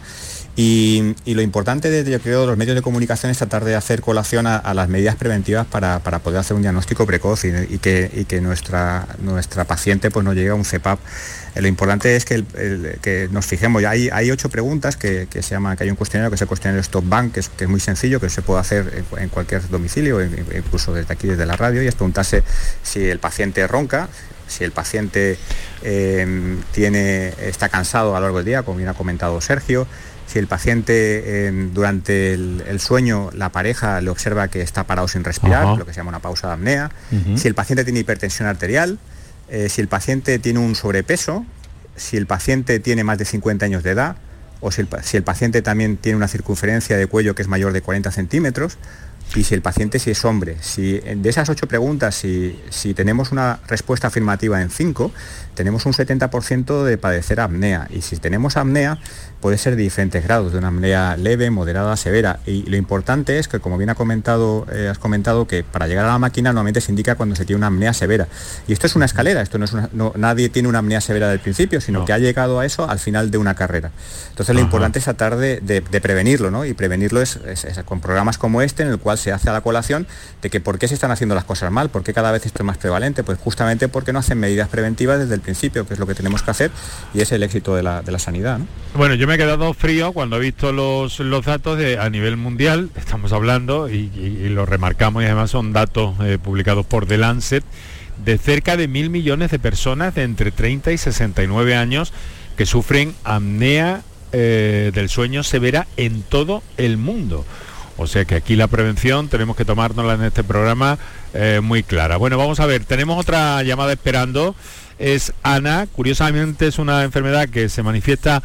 y, 0.60 1.14
lo 1.24 1.40
importante 1.40 1.88
de, 1.88 2.10
yo 2.10 2.20
creo, 2.20 2.44
los 2.44 2.56
medios 2.56 2.74
de 2.74 2.82
comunicación 2.82 3.30
es 3.30 3.38
tratar 3.38 3.64
de 3.64 3.76
hacer 3.76 4.00
colación 4.00 4.48
a, 4.48 4.74
las 4.74 4.88
medidas 4.88 5.14
preventivas 5.14 5.64
para, 5.68 6.00
poder 6.00 6.40
hacer 6.40 6.56
un 6.56 6.62
diagnóstico 6.62 7.06
precoz 7.06 7.44
y, 7.44 7.78
que, 7.78 8.40
nuestra, 8.42 9.06
nuestra 9.20 9.66
paciente 9.66 10.10
pues, 10.10 10.24
no 10.24 10.32
llegue 10.32 10.48
a 10.48 10.56
un 10.56 10.64
CEPAP. 10.64 10.98
Eh, 11.54 11.62
lo 11.62 11.68
importante 11.68 12.16
es 12.16 12.24
que, 12.24 13.28
nos 13.30 13.46
fijemos, 13.46 13.84
hay, 13.84 14.10
hay 14.12 14.32
ocho 14.32 14.48
preguntas 14.48 14.96
que, 14.96 15.28
se 15.30 15.42
llama, 15.42 15.76
que 15.76 15.84
hay 15.84 15.90
un 15.90 15.96
cuestionario 15.96 16.28
que 16.28 16.34
es 16.34 16.42
el 16.42 16.48
cuestionario 16.48 16.80
Stop 16.80 17.08
Bank, 17.08 17.34
que 17.34 17.40
es, 17.40 17.50
que 17.50 17.62
es 17.62 17.70
muy 17.70 17.78
sencillo, 17.78 18.18
que 18.18 18.28
se 18.28 18.42
puede 18.42 18.58
hacer 18.58 19.04
en, 19.16 19.28
cualquier 19.28 19.68
domicilio, 19.68 20.20
incluso 20.24 20.92
desde 20.92 21.12
aquí, 21.12 21.28
desde 21.28 21.46
la 21.46 21.54
radio, 21.54 21.84
y 21.84 21.86
es 21.86 21.94
preguntarse 21.94 22.42
si 22.82 23.08
el 23.08 23.20
paciente 23.20 23.64
ronca, 23.68 24.08
si 24.48 24.64
el 24.64 24.72
paciente 24.72 25.38
eh, 25.82 26.56
tiene, 26.72 27.28
está 27.46 27.68
cansado 27.68 28.16
a 28.16 28.18
lo 28.18 28.26
largo 28.26 28.38
del 28.38 28.46
día, 28.46 28.64
como 28.64 28.78
bien 28.78 28.88
ha 28.88 28.94
comentado 28.94 29.40
Sergio, 29.40 29.86
si 30.28 30.38
el 30.38 30.46
paciente 30.46 31.50
durante 31.72 32.34
el, 32.34 32.80
sueño, 32.80 33.30
la 33.32 33.48
pareja 33.48 34.00
le 34.02 34.10
observa 34.10 34.48
que 34.48 34.60
está 34.60 34.84
parado 34.84 35.08
sin 35.08 35.24
respirar, 35.24 35.78
lo 35.78 35.86
que 35.86 35.92
se 35.92 35.96
llama 35.98 36.10
una 36.10 36.20
pausa 36.20 36.48
de 36.48 36.52
apnea, 36.52 36.90
si 37.34 37.48
el 37.48 37.54
paciente 37.54 37.82
tiene 37.84 38.00
hipertensión 38.00 38.46
arterial, 38.46 38.98
eh, 39.48 39.70
si 39.70 39.80
el 39.80 39.88
paciente 39.88 40.38
tiene 40.38 40.58
un 40.58 40.74
sobrepeso, 40.74 41.46
si 41.96 42.18
el 42.18 42.26
paciente 42.26 42.78
tiene 42.78 43.04
más 43.04 43.16
de 43.16 43.24
50 43.24 43.64
años 43.64 43.82
de 43.82 43.90
edad, 43.92 44.16
o 44.60 44.70
si 44.70 44.82
el, 44.82 44.88
si 45.02 45.16
el 45.16 45.22
paciente 45.22 45.62
también 45.62 45.96
tiene 45.96 46.16
una 46.16 46.28
circunferencia 46.28 46.96
de 46.98 47.06
cuello 47.06 47.34
que 47.34 47.42
es 47.42 47.48
mayor 47.48 47.72
de 47.72 47.80
40 47.80 48.12
centímetros, 48.12 48.76
y 49.34 49.44
si 49.44 49.54
el 49.54 49.62
paciente 49.62 49.98
si 49.98 50.10
es 50.10 50.24
hombre. 50.24 50.56
Si 50.60 51.00
de 51.00 51.28
esas 51.28 51.48
ocho 51.48 51.66
preguntas, 51.66 52.14
si, 52.14 52.58
si 52.70 52.94
tenemos 52.94 53.32
una 53.32 53.60
respuesta 53.66 54.08
afirmativa 54.08 54.60
en 54.60 54.70
cinco, 54.70 55.12
tenemos 55.58 55.86
un 55.86 55.92
70% 55.92 56.84
de 56.84 56.98
padecer 56.98 57.40
apnea. 57.40 57.88
Y 57.90 58.02
si 58.02 58.16
tenemos 58.16 58.56
apnea, 58.56 58.96
puede 59.40 59.58
ser 59.58 59.74
de 59.74 59.82
diferentes 59.82 60.22
grados, 60.22 60.52
de 60.52 60.58
una 60.58 60.68
apnea 60.68 61.16
leve, 61.16 61.50
moderada, 61.50 61.96
severa. 61.96 62.38
Y 62.46 62.62
lo 62.70 62.76
importante 62.76 63.40
es 63.40 63.48
que, 63.48 63.58
como 63.58 63.76
bien 63.76 63.90
ha 63.90 63.96
comentado, 63.96 64.68
eh, 64.72 64.86
has 64.88 64.98
comentado, 64.98 65.48
que 65.48 65.64
para 65.64 65.88
llegar 65.88 66.04
a 66.04 66.10
la 66.10 66.18
máquina 66.20 66.50
normalmente 66.50 66.80
se 66.80 66.92
indica 66.92 67.16
cuando 67.16 67.34
se 67.34 67.44
tiene 67.44 67.58
una 67.58 67.66
apnea 67.66 67.92
severa. 67.92 68.28
Y 68.68 68.72
esto 68.72 68.86
es 68.86 68.94
una 68.94 69.06
escalera, 69.06 69.42
esto 69.42 69.58
no 69.58 69.64
es 69.64 69.72
nadie 70.14 70.48
tiene 70.48 70.68
una 70.68 70.78
apnea 70.78 71.00
severa 71.00 71.28
del 71.28 71.40
principio, 71.40 71.80
sino 71.80 72.04
que 72.04 72.12
ha 72.12 72.18
llegado 72.18 72.60
a 72.60 72.64
eso 72.64 72.88
al 72.88 73.00
final 73.00 73.32
de 73.32 73.38
una 73.38 73.56
carrera. 73.56 73.90
Entonces 74.30 74.54
lo 74.54 74.60
importante 74.60 75.00
es 75.00 75.06
tratar 75.06 75.36
de, 75.38 75.82
prevenirlo, 76.00 76.52
¿no? 76.52 76.64
Y 76.64 76.72
prevenirlo 76.72 77.20
es, 77.20 77.40
con 77.84 78.00
programas 78.00 78.38
como 78.38 78.62
este, 78.62 78.84
en 78.84 78.90
el 78.90 79.00
cual 79.00 79.18
se 79.18 79.32
hace 79.32 79.50
a 79.50 79.52
la 79.52 79.62
colación 79.62 80.06
de 80.40 80.50
que 80.50 80.60
por 80.60 80.78
qué 80.78 80.86
se 80.86 80.94
están 80.94 81.10
haciendo 81.10 81.34
las 81.34 81.42
cosas 81.42 81.72
mal, 81.72 81.90
por 81.90 82.04
qué 82.04 82.14
cada 82.14 82.30
vez 82.30 82.46
esto 82.46 82.62
es 82.62 82.64
más 82.64 82.78
prevalente, 82.78 83.24
pues 83.24 83.38
justamente 83.40 83.88
porque 83.88 84.12
no 84.12 84.20
hacen 84.20 84.38
medidas 84.38 84.68
preventivas 84.68 85.18
desde 85.18 85.34
el 85.34 85.40
principio, 85.48 85.86
que 85.86 85.94
es 85.94 86.00
lo 86.00 86.06
que 86.06 86.14
tenemos 86.14 86.42
que 86.42 86.50
hacer, 86.50 86.70
y 87.14 87.22
es 87.22 87.32
el 87.32 87.42
éxito 87.42 87.74
de 87.74 87.82
la, 87.82 88.18
sanidad. 88.18 88.60
Bueno, 88.94 89.14
yo 89.14 89.26
me 89.26 89.34
he 89.34 89.38
quedado 89.38 89.72
frío 89.72 90.12
cuando 90.12 90.36
he 90.36 90.40
visto 90.40 90.72
los, 90.72 91.20
los 91.20 91.46
datos 91.46 91.78
de, 91.78 91.98
a 91.98 92.10
nivel 92.10 92.36
mundial, 92.36 92.90
estamos 92.96 93.32
hablando, 93.32 93.88
y, 93.88 94.10
lo 94.50 94.66
remarcamos, 94.66 95.22
y 95.22 95.26
además 95.26 95.50
son 95.50 95.72
datos 95.72 96.16
eh, 96.20 96.38
publicados 96.42 96.84
por 96.84 97.06
The 97.06 97.16
Lancet, 97.16 97.64
de 98.24 98.36
cerca 98.36 98.76
de 98.76 98.88
mil 98.88 99.08
millones 99.08 99.50
de 99.50 99.58
personas 99.58 100.14
de 100.14 100.24
entre 100.24 100.50
30 100.50 100.92
y 100.92 100.98
69 100.98 101.76
años 101.76 102.12
que 102.56 102.66
sufren 102.66 103.14
apnea 103.24 104.02
eh, 104.32 104.90
del 104.92 105.08
sueño 105.08 105.42
severa 105.44 105.86
en 105.96 106.22
todo 106.22 106.62
el 106.76 106.98
mundo. 106.98 107.46
O 107.96 108.06
sea 108.06 108.24
que 108.24 108.36
aquí 108.36 108.54
la 108.54 108.68
prevención 108.68 109.28
tenemos 109.28 109.56
que 109.56 109.64
tomárnosla 109.64 110.14
en 110.14 110.24
este 110.24 110.44
programa 110.44 110.98
eh, 111.34 111.60
muy 111.62 111.82
clara. 111.82 112.16
Bueno, 112.16 112.38
vamos 112.38 112.60
a 112.60 112.66
ver, 112.66 112.84
tenemos 112.84 113.18
otra 113.18 113.62
llamada 113.64 113.92
esperando. 113.92 114.54
Es 114.98 115.32
Ana, 115.42 115.86
curiosamente 115.86 116.66
es 116.66 116.78
una 116.78 117.04
enfermedad 117.04 117.48
que 117.48 117.68
se 117.68 117.82
manifiesta 117.82 118.42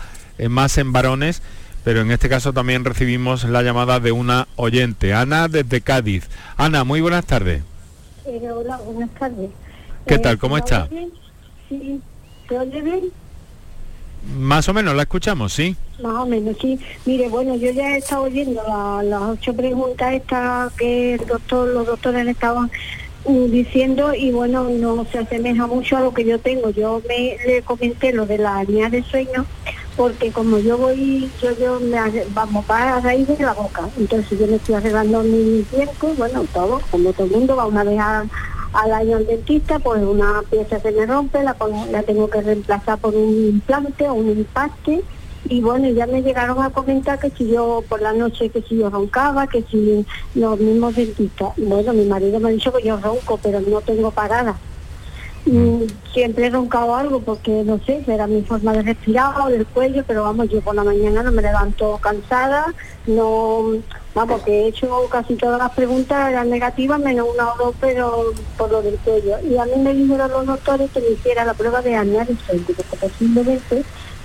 más 0.50 0.78
en 0.78 0.92
varones, 0.94 1.42
pero 1.84 2.02
en 2.02 2.12
este 2.12 2.30
caso 2.30 2.54
también 2.54 2.86
recibimos 2.86 3.44
la 3.44 3.62
llamada 3.64 4.00
de 4.00 4.12
una 4.12 4.48
oyente. 4.56 5.14
Ana 5.14 5.48
desde 5.48 5.82
Cádiz. 5.82 6.30
Ana, 6.58 6.84
muy 6.84 7.02
buenas 7.02 7.26
tardes. 7.26 7.64
Eh, 8.26 8.50
hola, 8.52 8.78
buenas 8.78 9.10
tardes. 9.16 9.50
¿Qué 10.06 10.18
tal? 10.18 10.38
¿Cómo 10.38 10.58
está? 10.58 10.88
Sí, 11.70 12.02
¿te 12.48 12.58
oye 12.58 12.82
bien? 12.82 13.02
Más 14.38 14.70
o 14.70 14.74
menos, 14.74 14.96
la 14.96 15.04
escuchamos, 15.04 15.52
¿sí? 15.52 15.76
Más 16.02 16.14
o 16.14 16.26
menos, 16.26 16.56
sí. 16.62 16.80
Mire, 17.06 17.28
bueno, 17.28 17.56
yo 17.56 17.72
ya 17.72 17.96
he 17.96 17.98
estado 17.98 18.24
oyendo 18.24 18.62
las 19.04 19.22
ocho 19.22 19.54
preguntas 19.54 20.14
estas 20.14 20.72
que 20.74 21.16
el 21.16 21.26
doctor, 21.26 21.68
los 21.68 21.86
doctores 21.86 22.26
estaban 22.28 22.72
diciendo 23.26 24.14
y 24.14 24.32
bueno, 24.32 24.70
no 24.70 25.06
se 25.12 25.20
asemeja 25.20 25.68
mucho 25.68 25.98
a 25.98 26.02
lo 26.02 26.14
que 26.14 26.26
yo 26.26 26.40
tengo. 26.40 26.70
Yo 26.70 27.02
me 27.08 27.38
le 27.46 27.62
comenté 27.62 28.14
lo 28.14 28.26
de 28.26 28.38
la 28.38 28.64
línea 28.64 28.90
de 28.90 29.04
sueño 29.04 29.46
porque 29.96 30.32
como 30.32 30.58
yo 30.60 30.78
voy, 30.78 31.30
yo, 31.42 31.52
yo 31.58 31.80
me 31.80 31.98
vamos 32.34 32.66
para 32.66 32.98
a 32.98 33.00
raíz 33.00 33.28
de 33.28 33.38
la 33.38 33.54
boca, 33.54 33.88
entonces 33.98 34.40
yo 34.40 34.48
me 34.48 34.56
estoy 34.56 34.76
arreglando 34.76 35.22
mi 35.22 35.62
tiempo, 35.64 36.14
bueno, 36.18 36.44
todo, 36.52 36.82
como 36.90 37.14
todo 37.14 37.28
el 37.28 37.34
mundo 37.34 37.56
va 37.56 37.68
una 37.68 37.84
vez 37.84 38.00
a 38.00 38.26
al 38.74 38.92
año 38.92 39.18
al 39.18 39.28
dentista, 39.28 39.80
pues 39.80 40.02
una 40.04 40.42
pieza 40.50 40.80
se 40.80 40.92
me 40.92 41.06
rompe, 41.06 41.44
la, 41.44 41.56
la 41.92 42.04
tengo 42.04 42.30
que 42.30 42.42
reemplazar 42.42 42.98
por 42.98 43.16
un 43.16 43.50
implante 43.50 44.10
o 44.10 44.16
un 44.16 44.32
impacte. 44.32 45.04
Y 45.46 45.62
bueno, 45.62 45.90
ya 45.90 46.08
me 46.08 46.22
llegaron 46.22 46.62
a 46.62 46.70
comentar 46.70 47.20
que 47.20 47.30
si 47.30 47.50
yo 47.50 47.84
por 47.90 48.02
la 48.02 48.14
noche, 48.14 48.50
que 48.50 48.62
si 48.62 48.78
yo 48.78 48.90
roncaba, 48.90 49.48
que 49.48 49.64
si 49.64 50.06
los 50.36 50.60
mismos 50.60 50.96
dentistas. 50.96 51.54
Bueno, 51.58 51.94
mi 51.94 52.06
marido 52.06 52.40
me 52.40 52.50
ha 52.50 52.52
dicho 52.52 52.72
que 52.74 52.88
yo 52.88 52.98
ronco, 52.98 53.40
pero 53.42 53.60
no 53.62 53.82
tengo 53.82 54.12
parada. 54.12 54.56
Mm, 55.46 55.84
siempre 56.14 56.46
he 56.46 56.50
roncado 56.50 56.96
algo 56.96 57.20
porque 57.20 57.64
no 57.66 57.78
sé, 57.86 58.02
será 58.06 58.28
mi 58.28 58.44
forma 58.44 58.72
de 58.72 58.82
respirar 58.82 59.42
o 59.42 59.50
del 59.50 59.66
cuello, 59.66 60.06
pero 60.08 60.24
vamos, 60.24 60.48
yo 60.48 60.62
por 60.62 60.74
la 60.74 60.86
mañana 60.86 61.22
no 61.22 61.34
me 61.34 61.42
levanto 61.42 61.98
cansada, 62.02 62.74
no, 63.08 63.74
vamos, 64.16 64.42
que 64.44 64.52
he 64.52 64.68
hecho 64.68 64.88
casi 65.12 65.36
todas 65.36 65.60
las 65.60 65.72
preguntas 65.72 66.30
eran 66.30 66.50
negativas, 66.50 66.98
menos 66.98 67.28
una 67.34 67.52
o 67.52 67.58
dos, 67.58 67.76
pero 67.82 68.34
por 68.58 68.72
lo 68.72 68.82
del 68.82 68.96
cuello. 69.00 69.36
Y 69.46 69.58
a 69.58 69.66
mí 69.66 69.74
me 69.84 69.94
dijeron 69.94 70.32
los 70.32 70.46
doctores 70.46 70.90
que 70.92 71.02
me 71.02 71.10
hiciera 71.10 71.44
la 71.44 71.54
prueba 71.54 71.82
de 71.82 71.92
sueño, 71.92 72.64
porque 72.66 72.98
posiblemente 73.02 73.84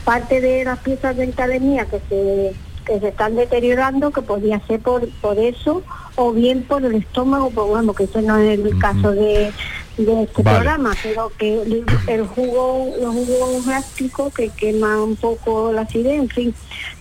parte 0.08 0.40
de 0.40 0.64
las 0.64 0.78
piezas 0.78 1.18
dentales 1.18 1.60
mías 1.60 1.86
que 1.86 2.00
se, 2.08 2.54
que 2.86 2.98
se 2.98 3.08
están 3.08 3.36
deteriorando, 3.36 4.10
que 4.10 4.22
podría 4.22 4.58
ser 4.66 4.80
por, 4.80 5.06
por 5.20 5.38
eso, 5.38 5.82
o 6.16 6.32
bien 6.32 6.62
por 6.62 6.82
el 6.82 6.94
estómago, 6.94 7.50
pues 7.50 7.68
bueno, 7.68 7.92
que 7.92 8.04
eso 8.04 8.22
no 8.22 8.38
es 8.38 8.58
el 8.58 8.78
caso 8.78 9.12
de, 9.12 9.52
de 9.98 10.22
este 10.22 10.42
programa, 10.42 10.94
pero 11.02 11.30
que 11.36 11.84
el, 12.06 12.26
jugo, 12.26 12.90
los 12.98 13.14
jugos 13.14 13.66
gástricos 13.66 14.32
que 14.32 14.48
quema 14.48 15.02
un 15.02 15.14
poco 15.16 15.72
la 15.72 15.82
acidez, 15.82 16.20
en 16.20 16.30
fin, 16.30 16.54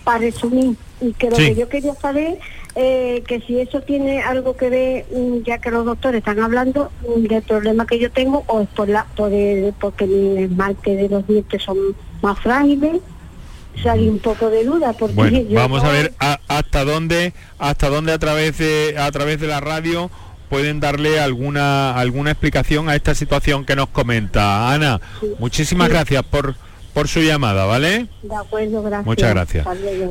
para 0.04 0.18
resumir, 0.18 0.76
y 1.00 1.14
que 1.14 1.30
lo 1.30 1.36
que 1.36 1.54
yo 1.54 1.66
quería 1.66 1.94
saber 1.94 2.38
eh, 2.74 3.24
que 3.26 3.40
si 3.40 3.58
eso 3.58 3.80
tiene 3.80 4.20
algo 4.20 4.54
que 4.54 4.68
ver, 4.68 5.06
mm, 5.10 5.44
ya 5.44 5.56
que 5.58 5.70
los 5.70 5.86
doctores 5.86 6.18
están 6.18 6.40
hablando 6.40 6.92
mm, 7.08 7.22
del 7.22 7.42
problema 7.42 7.86
que 7.86 7.98
yo 7.98 8.12
tengo, 8.12 8.44
o 8.48 8.60
es 8.60 8.68
por 8.68 8.90
la, 8.90 9.06
por 9.16 9.32
el, 9.32 9.72
porque 9.80 10.06
mi 10.06 10.42
esmalte 10.42 10.94
de 10.94 11.08
los 11.08 11.26
dientes 11.26 11.62
son 11.62 11.78
más 12.22 12.38
frágiles, 12.38 13.00
hay 13.86 14.08
un 14.08 14.18
poco 14.18 14.50
de 14.50 14.64
duda 14.64 14.92
porque 14.92 15.14
bueno, 15.14 15.40
vamos 15.52 15.84
a 15.84 15.90
ver 15.90 16.12
hasta 16.48 16.84
dónde 16.84 17.32
hasta 17.58 17.88
dónde 17.88 18.12
a 18.12 18.18
través 18.18 18.58
de 18.58 18.96
a 18.98 19.10
través 19.12 19.40
de 19.40 19.46
la 19.46 19.60
radio 19.60 20.10
pueden 20.48 20.80
darle 20.80 21.20
alguna 21.20 21.94
alguna 21.94 22.32
explicación 22.32 22.88
a 22.88 22.96
esta 22.96 23.14
situación 23.14 23.64
que 23.64 23.76
nos 23.76 23.88
comenta 23.88 24.72
Ana 24.72 25.00
muchísimas 25.38 25.88
gracias 25.90 26.24
por 26.24 26.56
por 26.98 27.06
su 27.06 27.20
llamada, 27.20 27.64
¿vale? 27.64 28.08
De 28.24 28.34
acuerdo, 28.34 28.82
gracias. 28.82 29.06
Muchas 29.06 29.30
gracias. 29.30 29.66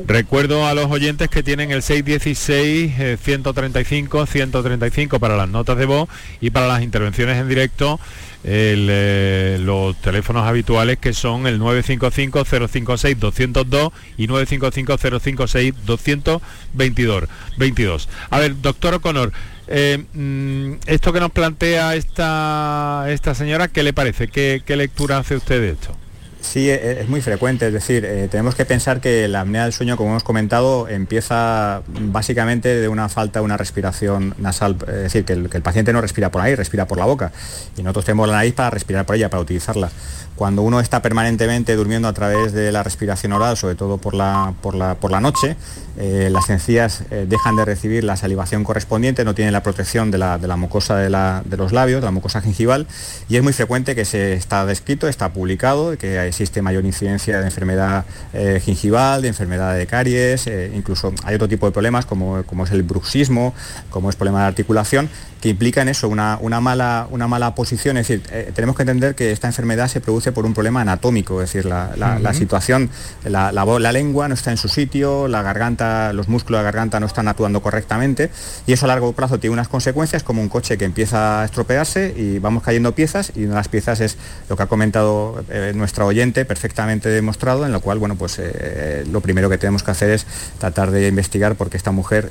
Recuerdo 0.06 0.66
a 0.66 0.72
los 0.72 0.86
oyentes 0.86 1.28
que 1.28 1.42
tienen 1.42 1.70
el 1.70 1.82
616 1.82 3.18
135 3.20 4.24
135 4.24 5.20
para 5.20 5.36
las 5.36 5.50
notas 5.50 5.76
de 5.76 5.84
voz 5.84 6.08
y 6.40 6.48
para 6.48 6.66
las 6.66 6.80
intervenciones 6.80 7.36
en 7.36 7.46
directo 7.46 8.00
eh, 8.44 9.58
los 9.60 9.96
teléfonos 10.00 10.46
habituales 10.46 10.98
que 10.98 11.12
son 11.12 11.46
el 11.46 11.58
955 11.58 12.44
056 12.68 13.18
202 13.18 13.92
y 14.16 14.26
955 14.26 15.20
056 15.20 15.74
222 15.84 17.28
22. 17.56 18.08
A 18.30 18.38
ver, 18.38 18.60
doctor 18.60 18.94
O'Connor, 18.94 19.32
eh, 19.66 20.04
mm, 20.12 20.74
esto 20.86 21.12
que 21.12 21.20
nos 21.20 21.32
plantea 21.32 21.96
esta, 21.96 23.06
esta 23.08 23.34
señora, 23.34 23.68
¿qué 23.68 23.82
le 23.82 23.92
parece? 23.92 24.28
¿Qué, 24.28 24.62
¿Qué 24.64 24.76
lectura 24.76 25.18
hace 25.18 25.36
usted 25.36 25.60
de 25.60 25.70
esto? 25.70 25.96
Sí, 26.40 26.70
e, 26.70 27.00
es 27.00 27.08
muy 27.08 27.20
frecuente, 27.20 27.66
es 27.66 27.72
decir, 27.72 28.04
eh, 28.04 28.28
tenemos 28.30 28.54
que 28.54 28.64
pensar 28.64 29.00
que 29.00 29.26
la 29.28 29.40
apnea 29.40 29.64
del 29.64 29.72
sueño, 29.72 29.96
como 29.96 30.10
hemos 30.10 30.22
comentado, 30.22 30.88
empieza 30.88 31.82
básicamente 31.88 32.76
de 32.76 32.88
una 32.88 33.08
falta 33.08 33.40
de 33.40 33.44
una 33.44 33.56
respiración 33.56 34.34
nasal, 34.38 34.76
es 34.86 34.94
decir, 34.94 35.24
que 35.24 35.32
el, 35.32 35.50
que 35.50 35.56
el, 35.56 35.62
paciente 35.62 35.92
no 35.92 36.00
respira 36.00 36.30
por 36.30 36.40
ahí, 36.42 36.54
respira 36.54 36.86
por 36.86 36.98
la 36.98 37.06
boca, 37.06 37.32
y 37.76 37.82
nosotros 37.82 38.04
tenemos 38.04 38.28
la 38.28 38.36
nariz 38.36 38.54
para 38.54 38.70
respirar 38.70 39.04
por 39.04 39.16
ella, 39.16 39.28
para 39.30 39.42
utilizarla. 39.42 39.90
Cuando 40.38 40.62
uno 40.62 40.78
está 40.78 41.02
permanentemente 41.02 41.74
durmiendo 41.74 42.06
a 42.06 42.12
través 42.12 42.52
de 42.52 42.70
la 42.70 42.84
respiración 42.84 43.32
oral, 43.32 43.56
sobre 43.56 43.74
todo 43.74 43.98
por 43.98 44.14
la, 44.14 44.54
por 44.62 44.76
la, 44.76 44.94
por 44.94 45.10
la 45.10 45.20
noche, 45.20 45.56
eh, 46.00 46.28
las 46.30 46.48
encías 46.48 47.02
eh, 47.10 47.26
dejan 47.28 47.56
de 47.56 47.64
recibir 47.64 48.04
la 48.04 48.16
salivación 48.16 48.62
correspondiente, 48.62 49.24
no 49.24 49.34
tienen 49.34 49.52
la 49.52 49.64
protección 49.64 50.12
de 50.12 50.18
la, 50.18 50.38
mucosa 50.56 50.96
de, 50.96 51.10
los 51.10 51.72
labios, 51.72 52.00
de 52.00 52.04
la 52.04 52.12
mucosa 52.12 52.40
gingival, 52.40 52.86
y 53.28 53.34
es 53.34 53.42
muy 53.42 53.52
frecuente 53.52 53.96
que 53.96 54.04
se 54.04 54.34
está 54.34 54.64
descrito, 54.64 55.08
está 55.08 55.32
publicado, 55.32 55.98
que 55.98 56.24
existe 56.24 56.62
mayor 56.62 56.84
incidencia 56.84 57.40
de 57.40 57.46
enfermedad 57.46 58.04
eh, 58.32 58.62
gingival, 58.64 59.22
de 59.22 59.28
enfermedad 59.28 59.74
de 59.74 59.88
caries, 59.88 60.48
incluso 60.72 61.12
hay 61.24 61.34
otro 61.34 61.48
tipo 61.48 61.66
de 61.66 61.72
problemas 61.72 62.06
como, 62.06 62.44
como 62.44 62.64
es 62.64 62.70
el 62.70 62.84
bruxismo, 62.84 63.52
como 63.90 64.08
es 64.08 64.14
problema 64.14 64.42
de 64.42 64.46
articulación, 64.46 65.10
que 65.40 65.48
implican 65.48 65.88
eso, 65.88 66.08
una, 66.08 66.38
una, 66.40 66.60
mala, 66.60 67.08
una 67.10 67.26
mala 67.26 67.56
posición. 67.56 67.96
Es 67.96 68.06
decir, 68.08 68.54
tenemos 68.54 68.76
que 68.76 68.82
entender 68.82 69.14
que 69.14 69.30
esta 69.30 69.46
enfermedad 69.46 69.88
se 69.88 70.00
produce 70.00 70.27
por 70.32 70.44
un 70.44 70.54
problema 70.54 70.80
anatómico, 70.80 71.42
es 71.42 71.52
decir, 71.52 71.64
la, 71.64 72.32
situación, 72.34 72.90
la, 73.24 73.52
la, 73.52 73.92
lengua 73.92 74.28
no 74.28 74.34
está 74.34 74.50
en 74.50 74.56
su 74.56 74.68
sitio, 74.68 75.28
la 75.28 75.42
garganta, 75.42 76.12
los 76.12 76.28
músculos 76.28 76.58
de 76.58 76.64
la 76.64 76.70
garganta 76.70 77.00
no 77.00 77.06
están 77.06 77.28
actuando 77.28 77.62
correctamente 77.62 78.30
y 78.66 78.72
eso 78.72 78.86
a 78.86 78.88
largo 78.88 79.12
plazo 79.12 79.38
tiene 79.38 79.54
unas 79.54 79.68
consecuencias 79.68 80.22
como 80.22 80.42
un 80.42 80.48
coche 80.48 80.78
que 80.78 80.84
empieza 80.84 81.42
a 81.42 81.44
estropearse 81.44 82.14
y 82.16 82.38
vamos 82.38 82.62
cayendo 82.62 82.94
piezas 82.94 83.32
y 83.34 83.44
una 83.44 83.50
de 83.50 83.56
las 83.56 83.68
piezas 83.68 84.00
es 84.00 84.16
lo 84.48 84.56
que 84.56 84.62
ha 84.62 84.66
comentado 84.66 85.44
eh, 85.50 85.72
nuestra 85.74 86.04
oyente, 86.04 86.44
perfectamente 86.44 87.08
demostrado, 87.08 87.64
en 87.66 87.72
lo 87.72 87.80
cual, 87.80 87.98
bueno, 87.98 88.16
pues 88.16 88.38
eh, 88.38 89.04
lo 89.10 89.20
primero 89.20 89.48
que 89.48 89.58
tenemos 89.58 89.82
que 89.82 89.90
hacer 89.90 90.10
es 90.10 90.26
tratar 90.58 90.90
de 90.90 91.08
investigar 91.08 91.54
porque 91.54 91.76
esta 91.76 91.92
mujer 91.92 92.30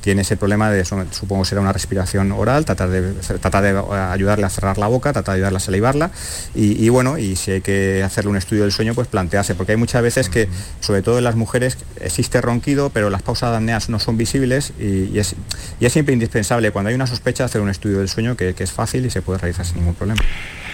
tiene 0.00 0.22
ese 0.22 0.36
problema 0.36 0.70
de, 0.70 0.84
supongo 0.84 1.44
será 1.44 1.60
una 1.60 1.72
respiración 1.72 2.32
tratar 2.64 2.88
de, 2.88 3.12
tratar 3.40 3.62
de 3.62 3.94
ayudarle 3.96 4.46
a 4.46 4.50
cerrar 4.50 4.78
la 4.78 4.86
boca, 4.86 5.12
tratar 5.12 5.34
de 5.34 5.36
ayudarle 5.38 5.56
a 5.56 5.60
salivarla 5.60 6.10
y, 6.54 6.88
bueno, 6.88 7.18
y 7.18 7.35
si 7.36 7.52
hay 7.52 7.60
que 7.60 8.02
hacerle 8.02 8.30
un 8.30 8.36
estudio 8.36 8.62
del 8.62 8.72
sueño, 8.72 8.94
pues 8.94 9.08
plantearse, 9.08 9.54
porque 9.54 9.72
hay 9.72 9.78
muchas 9.78 10.02
veces 10.02 10.28
que, 10.28 10.48
sobre 10.80 11.02
todo 11.02 11.18
en 11.18 11.24
las 11.24 11.36
mujeres, 11.36 11.78
existe 12.00 12.40
ronquido, 12.40 12.90
pero 12.90 13.10
las 13.10 13.22
pausas 13.22 13.54
apneas 13.54 13.88
no 13.88 13.98
son 13.98 14.16
visibles 14.16 14.72
y, 14.78 15.18
es, 15.18 15.36
y 15.80 15.86
es 15.86 15.92
siempre 15.92 16.12
indispensable 16.12 16.70
cuando 16.70 16.88
hay 16.88 16.94
una 16.94 17.06
sospecha 17.06 17.44
hacer 17.44 17.60
un 17.60 17.70
estudio 17.70 17.98
del 17.98 18.08
sueño 18.08 18.36
que, 18.36 18.54
que 18.54 18.64
es 18.64 18.72
fácil 18.72 19.06
y 19.06 19.10
se 19.10 19.22
puede 19.22 19.38
realizar 19.38 19.64
sin 19.64 19.78
ningún 19.78 19.94
problema. 19.94 20.22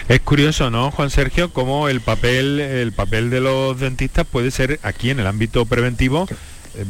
Es 0.09 0.19
curioso, 0.19 0.69
¿no, 0.69 0.91
Juan 0.91 1.09
Sergio, 1.09 1.53
cómo 1.53 1.87
el 1.87 2.01
papel, 2.01 2.59
el 2.59 2.91
papel 2.91 3.29
de 3.29 3.39
los 3.39 3.79
dentistas 3.79 4.27
puede 4.27 4.51
ser 4.51 4.79
aquí 4.83 5.09
en 5.09 5.19
el 5.19 5.27
ámbito 5.27 5.65
preventivo 5.65 6.27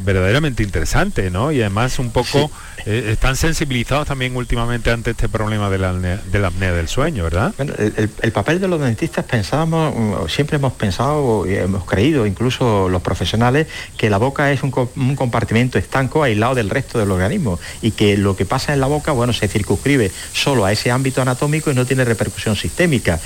verdaderamente 0.04 0.62
interesante, 0.62 1.30
¿no? 1.30 1.52
Y 1.52 1.60
además 1.60 1.98
un 1.98 2.10
poco 2.10 2.50
eh, 2.86 3.10
están 3.12 3.36
sensibilizados 3.36 4.06
también 4.08 4.36
últimamente 4.36 4.90
ante 4.90 5.10
este 5.10 5.28
problema 5.28 5.70
de 5.70 5.78
la, 5.78 5.92
de 5.92 6.38
la 6.38 6.48
apnea 6.48 6.72
del 6.72 6.88
sueño, 6.88 7.24
¿verdad? 7.24 7.54
el, 7.58 8.32
papel 8.32 8.60
de 8.60 8.68
los 8.68 8.80
dentistas 8.80 9.24
pensábamos, 9.24 9.94
mm, 9.94 10.28
siempre 10.28 10.56
hemos 10.56 10.72
pensado 10.72 11.46
y 11.46 11.54
hemos 11.54 11.84
creído, 11.84 12.26
incluso 12.26 12.88
los 12.88 13.02
profesionales, 13.02 13.66
que 13.96 14.10
la 14.10 14.18
boca 14.18 14.52
es 14.52 14.62
un, 14.62 14.72
un, 14.96 15.16
compartimento 15.16 15.78
estanco 15.78 16.22
aislado 16.22 16.54
del 16.54 16.70
resto 16.70 16.98
del 16.98 17.10
organismo 17.10 17.58
y 17.80 17.92
que 17.92 18.16
lo 18.16 18.36
que 18.36 18.44
pasa 18.44 18.72
en 18.72 18.80
la 18.80 18.86
boca, 18.86 19.12
bueno, 19.12 19.32
se 19.32 19.48
circunscribe 19.48 20.10
solo 20.32 20.64
a 20.64 20.72
ese 20.72 20.90
ámbito 20.90 21.22
anatómico 21.22 21.70
y 21.70 21.74
no 21.74 21.86
tiene 21.86 22.04
repercusión 22.04 22.56
sistémica. 22.56 23.20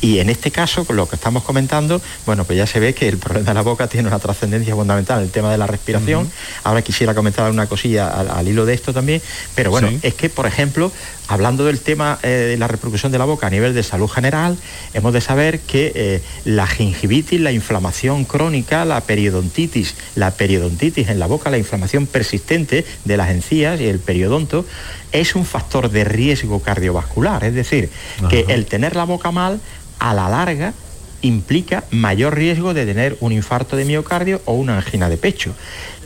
Y 0.00 0.18
en 0.18 0.30
este 0.30 0.50
caso, 0.50 0.84
con 0.84 0.96
lo 0.96 1.08
que 1.08 1.16
estamos 1.16 1.42
comentando, 1.42 2.00
bueno, 2.26 2.44
pues 2.44 2.56
ya 2.56 2.66
se 2.66 2.80
ve 2.80 2.94
que 2.94 3.08
el 3.08 3.18
problema 3.18 3.48
de 3.48 3.54
la 3.54 3.62
boca 3.62 3.86
tiene 3.86 4.08
una 4.08 4.18
trascendencia 4.18 4.74
fundamental, 4.74 5.22
el 5.22 5.30
tema 5.30 5.50
de 5.50 5.58
la 5.58 5.66
respiración. 5.66 6.30
Ahora 6.64 6.82
quisiera 6.82 7.14
comentar 7.14 7.50
una 7.50 7.66
cosilla 7.66 8.08
al, 8.08 8.48
hilo 8.48 8.64
de 8.64 8.74
esto 8.74 8.92
también, 8.92 9.20
pero 9.54 9.70
bueno, 9.70 9.90
es 10.02 10.14
que, 10.14 10.30
por 10.30 10.46
ejemplo, 10.46 10.90
hablando 11.30 11.64
del 11.64 11.78
tema 11.78 12.18
eh, 12.22 12.28
de 12.28 12.56
la 12.56 12.66
repercusión 12.66 13.12
de 13.12 13.18
la 13.18 13.24
boca 13.24 13.46
a 13.46 13.50
nivel 13.50 13.72
de 13.72 13.82
salud 13.82 14.08
general, 14.08 14.56
hemos 14.94 15.12
de 15.12 15.20
saber 15.20 15.60
que 15.60 15.92
eh, 15.94 16.22
la 16.44 16.66
gingivitis, 16.66 17.40
la 17.40 17.52
inflamación 17.52 18.24
crónica, 18.24 18.84
la 18.84 19.00
periodontitis, 19.00 19.94
la 20.16 20.32
periodontitis 20.32 21.08
en 21.08 21.20
la 21.20 21.26
boca, 21.26 21.48
la 21.50 21.58
inflamación 21.58 22.06
persistente 22.06 22.84
de 23.04 23.16
las 23.16 23.30
encías 23.30 23.80
y 23.80 23.86
el 23.86 24.00
periodonto, 24.00 24.66
es 25.12 25.36
un 25.36 25.44
factor 25.44 25.90
de 25.90 26.02
riesgo 26.02 26.60
cardiovascular. 26.60 27.44
Es 27.44 27.54
decir, 27.54 27.90
que 28.28 28.46
el 28.48 28.66
tener 28.66 28.96
la 28.96 29.04
boca 29.04 29.30
mal 29.30 29.60
a 30.00 30.14
la 30.14 30.28
larga 30.28 30.74
implica 31.22 31.84
mayor 31.90 32.34
riesgo 32.34 32.74
de 32.74 32.86
tener 32.86 33.16
un 33.20 33.32
infarto 33.32 33.76
de 33.76 33.84
miocardio 33.84 34.40
o 34.46 34.54
una 34.54 34.78
angina 34.78 35.08
de 35.08 35.16
pecho. 35.16 35.54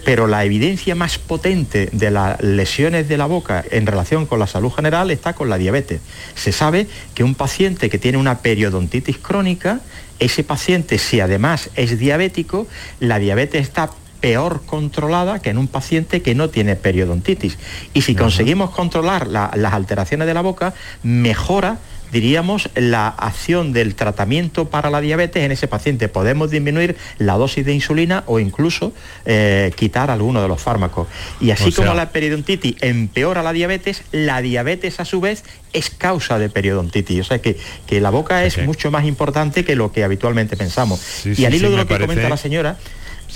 Pero 0.04 0.26
la 0.26 0.44
evidencia 0.44 0.94
más 0.94 1.18
potente 1.18 1.88
de 1.92 2.10
las 2.10 2.40
lesiones 2.42 3.08
de 3.08 3.16
la 3.16 3.26
boca 3.26 3.64
en 3.70 3.86
relación 3.86 4.26
con 4.26 4.38
la 4.38 4.46
salud 4.46 4.70
general 4.70 5.10
está 5.10 5.32
con 5.32 5.48
la 5.48 5.58
diabetes. 5.58 6.00
Se 6.34 6.52
sabe 6.52 6.86
que 7.14 7.24
un 7.24 7.34
paciente 7.34 7.88
que 7.88 7.98
tiene 7.98 8.18
una 8.18 8.38
periodontitis 8.38 9.18
crónica, 9.18 9.80
ese 10.18 10.44
paciente 10.44 10.98
si 10.98 11.20
además 11.20 11.70
es 11.74 11.98
diabético, 11.98 12.66
la 13.00 13.18
diabetes 13.18 13.62
está 13.62 13.90
peor 14.24 14.62
controlada 14.64 15.40
que 15.40 15.50
en 15.50 15.58
un 15.58 15.68
paciente 15.68 16.22
que 16.22 16.34
no 16.34 16.48
tiene 16.48 16.76
periodontitis. 16.76 17.58
Y 17.92 18.00
si 18.00 18.14
conseguimos 18.14 18.70
controlar 18.70 19.26
las 19.26 19.74
alteraciones 19.74 20.26
de 20.26 20.32
la 20.32 20.40
boca, 20.40 20.72
mejora 21.02 21.78
diríamos, 22.14 22.70
la 22.76 23.08
acción 23.08 23.72
del 23.72 23.96
tratamiento 23.96 24.70
para 24.70 24.88
la 24.88 25.00
diabetes 25.00 25.42
en 25.42 25.50
ese 25.50 25.66
paciente. 25.66 26.08
Podemos 26.08 26.48
disminuir 26.48 26.96
la 27.18 27.34
dosis 27.34 27.66
de 27.66 27.74
insulina 27.74 28.22
o 28.26 28.38
incluso 28.38 28.92
eh, 29.26 29.72
quitar 29.74 30.12
alguno 30.12 30.40
de 30.40 30.46
los 30.46 30.62
fármacos. 30.62 31.08
Y 31.40 31.50
así 31.50 31.72
como 31.72 31.92
la 31.92 32.10
periodontitis 32.10 32.76
empeora 32.82 33.42
la 33.42 33.52
diabetes, 33.52 34.02
la 34.12 34.40
diabetes 34.42 35.00
a 35.00 35.04
su 35.04 35.20
vez 35.20 35.42
es 35.72 35.90
causa 35.90 36.38
de 36.38 36.48
periodontitis. 36.48 37.20
O 37.20 37.24
sea 37.24 37.40
que, 37.40 37.58
que 37.86 38.00
la 38.00 38.10
boca 38.10 38.44
es 38.44 38.58
mucho 38.64 38.92
más 38.92 39.04
importante 39.06 39.64
que 39.64 39.74
lo 39.74 39.90
que 39.90 40.04
habitualmente 40.04 40.56
pensamos. 40.56 41.26
y 41.26 41.44
al 41.44 41.54
hilo 41.54 41.70
de 41.70 41.78
lo 41.78 41.86
que 41.88 41.98
comenta 41.98 42.28
la 42.28 42.36
señora, 42.36 42.78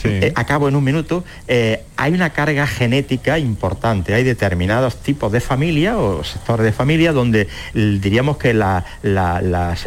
eh, 0.04 0.32
acabo 0.34 0.68
en 0.68 0.76
un 0.76 0.84
minuto, 0.84 1.24
eh, 1.48 1.82
hay 1.96 2.12
una 2.12 2.30
carga 2.30 2.66
genética 2.66 3.38
importante, 3.38 4.14
hay 4.14 4.22
determinados 4.22 4.96
tipos 4.96 5.32
de 5.32 5.40
familia 5.40 5.98
o 5.98 6.22
sectores 6.22 6.64
de 6.64 6.72
familia 6.72 7.12
donde 7.12 7.48
diríamos 7.74 8.36
que 8.36 8.54
la, 8.54 8.84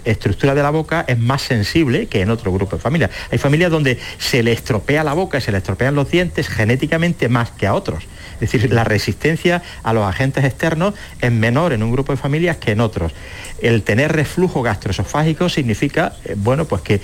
estructura 0.06 0.54
de 0.56 0.64
la 0.64 0.70
boca 0.70 1.06
es 1.08 1.18
más 1.18 1.42
sensible 1.42 2.08
que 2.08 2.22
en 2.22 2.30
otro 2.30 2.52
grupo 2.52 2.76
de 2.76 2.82
familias. 2.82 3.12
Hay 3.32 3.38
familias 3.38 3.72
donde 3.72 3.98
se 4.18 4.44
le 4.44 4.52
estropea 4.52 5.04
la 5.04 5.14
boca, 5.14 5.40
se 5.40 5.52
le 5.52 5.60
estropean 5.60 5.96
los 5.96 6.10
dientes 6.10 6.50
genéticamente 6.50 7.30
más 7.30 7.52
que 7.52 7.68
a 7.68 7.74
otros. 7.74 8.04
Es 8.42 8.52
decir, 8.52 8.74
la 8.74 8.84
resistencia 8.84 9.62
a 9.84 9.94
los 9.94 10.04
agentes 10.04 10.44
externos 10.44 10.94
es 11.20 11.32
menor 11.32 11.74
en 11.74 11.84
un 11.84 11.92
grupo 11.92 12.12
de 12.12 12.18
familias 12.18 12.58
que 12.58 12.72
en 12.72 12.82
otros. 12.82 13.14
El 13.62 13.84
tener 13.84 14.12
reflujo 14.12 14.64
gastroesofágico 14.64 15.48
significa, 15.48 16.14
eh, 16.26 16.36
bueno, 16.36 16.66
pues 16.66 16.82
que 16.82 17.02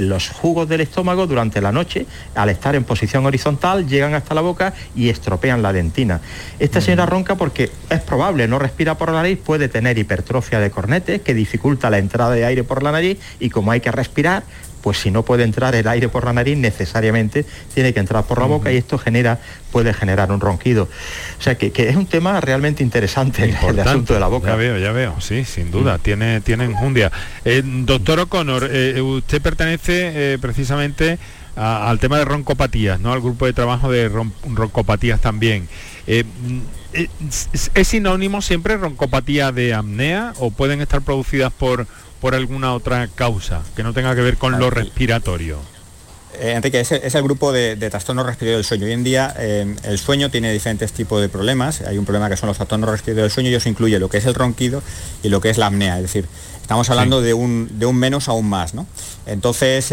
los 0.00 0.28
jugos 0.28 0.68
del 0.68 0.82
estómago 0.82 1.26
durante 1.26 1.60
la 1.60 1.72
noche, 1.72 2.06
al 2.34 2.50
estar 2.50 2.74
en 2.74 2.84
posición 2.84 3.24
horizontal, 3.24 3.88
llegan 3.88 4.14
hasta 4.14 4.34
la 4.34 4.42
boca 4.42 4.74
y 4.94 5.08
estropean 5.08 5.62
la 5.62 5.72
dentina. 5.72 6.20
Esta 6.58 6.80
señora 6.80 7.06
mm. 7.06 7.08
ronca 7.08 7.34
porque 7.36 7.70
es 7.88 8.00
probable, 8.00 8.46
no 8.46 8.58
respira 8.58 8.96
por 8.96 9.10
la 9.10 9.22
nariz, 9.22 9.38
puede 9.42 9.68
tener 9.68 9.98
hipertrofia 9.98 10.60
de 10.60 10.70
cornetes 10.70 11.22
que 11.22 11.34
dificulta 11.34 11.90
la 11.90 11.98
entrada 11.98 12.32
de 12.32 12.44
aire 12.44 12.64
por 12.64 12.82
la 12.82 12.92
nariz 12.92 13.18
y 13.40 13.48
como 13.50 13.70
hay 13.70 13.80
que 13.80 13.90
respirar, 13.90 14.42
pues 14.82 14.98
si 14.98 15.10
no 15.10 15.22
puede 15.22 15.44
entrar 15.44 15.74
el 15.74 15.88
aire 15.88 16.08
por 16.08 16.24
la 16.24 16.32
nariz, 16.32 16.56
necesariamente 16.56 17.44
tiene 17.74 17.92
que 17.92 18.00
entrar 18.00 18.24
por 18.24 18.38
la 18.38 18.46
boca 18.46 18.72
y 18.72 18.76
esto 18.76 18.98
genera, 18.98 19.38
puede 19.70 19.92
generar 19.92 20.30
un 20.32 20.40
ronquido. 20.40 20.88
O 21.38 21.42
sea 21.42 21.56
que, 21.56 21.72
es 21.74 21.96
un 21.96 22.06
tema 22.06 22.40
realmente 22.40 22.82
interesante 22.82 23.44
el, 23.44 23.80
asunto 23.80 24.14
de 24.14 24.20
la 24.20 24.28
boca. 24.28 24.48
Ya 24.48 24.56
veo, 24.56 24.78
ya 24.78 24.92
veo, 24.92 25.20
sí, 25.20 25.44
sin 25.44 25.70
duda, 25.70 25.98
mm. 25.98 26.00
tiene, 26.00 26.40
tiene 26.40 26.64
enjundia. 26.64 27.12
Eh, 27.44 27.62
doctor 27.64 28.20
O'Connor, 28.20 28.68
eh, 28.70 29.00
usted 29.00 29.42
pertenece 29.42 30.34
eh, 30.34 30.38
precisamente 30.38 31.18
al 31.56 31.98
tema 31.98 32.18
de 32.18 32.24
roncopatías, 32.24 33.00
¿no? 33.00 33.12
Al 33.12 33.20
grupo 33.20 33.44
de 33.44 33.52
trabajo 33.52 33.90
de 33.90 34.08
roncopatías 34.08 35.20
también. 35.20 35.68
¿Es 36.06 37.88
sinónimo 37.88 38.42
siempre 38.42 38.76
roncopatía 38.76 39.50
de 39.50 39.74
apnea 39.74 40.34
o 40.38 40.52
pueden 40.52 40.80
estar 40.80 41.02
producidas 41.02 41.52
por 41.52 41.86
por 42.20 42.34
alguna 42.34 42.74
otra 42.74 43.08
causa 43.08 43.62
que 43.76 43.82
no 43.82 43.92
tenga 43.92 44.14
que 44.14 44.22
ver 44.22 44.36
con 44.36 44.58
lo 44.58 44.70
respiratorio? 44.70 45.58
Eh, 46.40 46.52
Enrique, 46.52 46.80
es, 46.80 46.92
es, 46.92 47.14
el 47.14 47.22
grupo 47.22 47.52
de, 47.52 47.76
de 47.76 47.90
trastornos 47.90 48.24
respiratorios 48.26 48.58
del 48.58 48.64
sueño. 48.64 48.86
Hoy 48.86 48.92
en 48.92 49.02
día 49.02 49.34
eh, 49.38 49.74
el 49.84 49.98
sueño 49.98 50.30
tiene 50.30 50.52
diferentes 50.52 50.92
tipos 50.92 51.20
de 51.20 51.28
problemas. 51.28 51.80
Hay 51.80 51.98
un 51.98 52.04
problema 52.04 52.28
que 52.28 52.36
son 52.36 52.48
los 52.48 52.56
trastornos 52.56 52.90
respiratorios 52.90 53.24
del 53.24 53.34
sueño 53.34 53.50
y 53.50 53.54
eso 53.54 53.68
incluye 53.68 53.98
lo 53.98 54.08
que 54.08 54.18
es 54.18 54.26
el 54.26 54.34
ronquido 54.34 54.82
y 55.22 55.30
lo 55.30 55.40
que 55.40 55.50
es 55.50 55.58
la 55.58 55.66
apnea. 55.66 55.96
Es 55.96 56.02
decir, 56.02 56.26
estamos 56.60 56.90
hablando 56.90 57.22
de, 57.22 57.34
un, 57.34 57.68
de 57.78 57.86
un 57.86 57.96
menos 57.96 58.28
a 58.28 58.32
un 58.32 58.48
más. 58.48 58.74
¿no? 58.74 58.86
Entonces, 59.26 59.90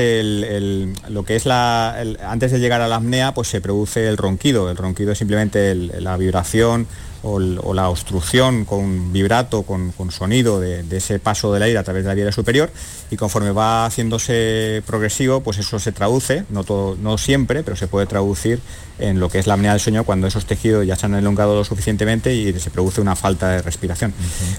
lo 1.09 1.23
que 1.23 1.35
es 1.35 1.45
la... 1.45 1.97
antes 2.27 2.51
de 2.51 2.59
llegar 2.59 2.81
a 2.81 2.88
la 2.88 2.97
apnea, 2.97 3.33
pues 3.33 3.47
se 3.47 3.61
produce 3.61 4.07
el 4.07 4.17
ronquido. 4.17 4.69
El 4.69 4.77
ronquido 4.77 5.13
es 5.13 5.17
simplemente 5.17 5.73
la 5.73 6.17
vibración 6.17 6.85
o, 7.25 7.73
la 7.73 7.89
obstrucción 7.89 8.65
con 8.65 9.11
vibrato, 9.11 9.63
con, 9.63 9.93
sonido 10.11 10.59
de, 10.59 10.85
ese 10.95 11.19
paso 11.19 11.51
del 11.51 11.63
aire 11.63 11.77
a 11.79 11.83
través 11.83 12.03
de 12.03 12.09
la 12.09 12.13
vía 12.13 12.31
superior 12.31 12.71
y 13.09 13.17
conforme 13.17 13.51
va 13.51 13.85
haciéndose 13.85 14.83
progresivo, 14.85 15.41
pues 15.41 15.57
eso 15.57 15.79
se 15.79 15.91
traduce, 15.91 16.45
no, 16.49 16.63
todo, 16.63 16.95
no 16.95 17.17
siempre, 17.17 17.63
pero 17.63 17.75
se 17.75 17.88
puede 17.88 18.05
traducir 18.05 18.59
en 18.99 19.19
lo 19.19 19.29
que 19.29 19.39
es 19.39 19.47
la 19.47 19.55
apnea 19.55 19.71
del 19.71 19.81
sueño 19.81 20.03
cuando 20.03 20.27
esos 20.27 20.45
tejidos 20.45 20.85
ya 20.85 20.95
se 20.95 21.07
han 21.07 21.15
elongado 21.15 21.55
lo 21.55 21.63
suficientemente 21.63 22.33
y 22.33 22.57
se 22.59 22.69
produce 22.69 23.01
una 23.01 23.15
falta 23.15 23.49
de 23.49 23.61
respiración. 23.61 24.13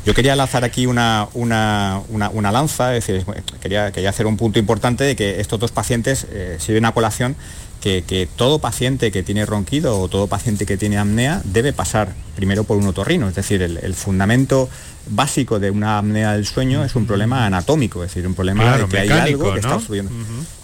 Yo 0.04 0.12
quería 0.12 0.36
lanzar 0.36 0.64
aquí 0.64 0.86
una, 0.86 1.28
una, 1.34 2.52
lanza, 2.52 2.96
es 2.96 3.06
decir, 3.06 3.24
quería, 3.60 3.92
quería 3.92 4.10
hacer 4.10 4.26
un 4.26 4.36
punto 4.36 4.58
importante 4.58 5.04
de 5.04 5.16
que 5.16 5.40
estos 5.40 5.60
dos 5.60 5.70
pacientes 5.70 6.26
eh, 6.30 6.56
sirven 6.58 6.84
a 6.84 6.92
colación 6.92 7.36
que, 8.06 8.28
todo 8.36 8.58
paciente 8.58 9.12
que 9.12 9.22
tiene 9.22 9.46
ronquido 9.46 10.00
o 10.00 10.08
todo 10.08 10.26
paciente 10.26 10.66
que 10.66 10.76
tiene 10.76 10.98
apnea 10.98 11.40
debe 11.44 11.72
pasar 11.72 12.14
primero 12.34 12.64
por 12.64 12.76
un 12.76 12.86
otorrino. 12.86 13.28
Es 13.28 13.34
decir, 13.34 13.62
el, 13.62 13.94
fundamento 13.94 14.68
básico 15.08 15.60
de 15.60 15.70
una 15.70 15.98
apnea 15.98 16.32
del 16.32 16.46
sueño 16.46 16.84
es 16.84 16.96
un 16.96 17.06
problema 17.06 17.46
anatómico, 17.46 18.02
es 18.02 18.10
decir, 18.10 18.26
un 18.26 18.34
problema 18.34 18.76
de 18.76 18.86
que 18.86 18.98
hay 18.98 19.10
algo 19.10 19.52
que 19.52 19.60
está 19.60 19.76
obstruyendo. 19.76 20.10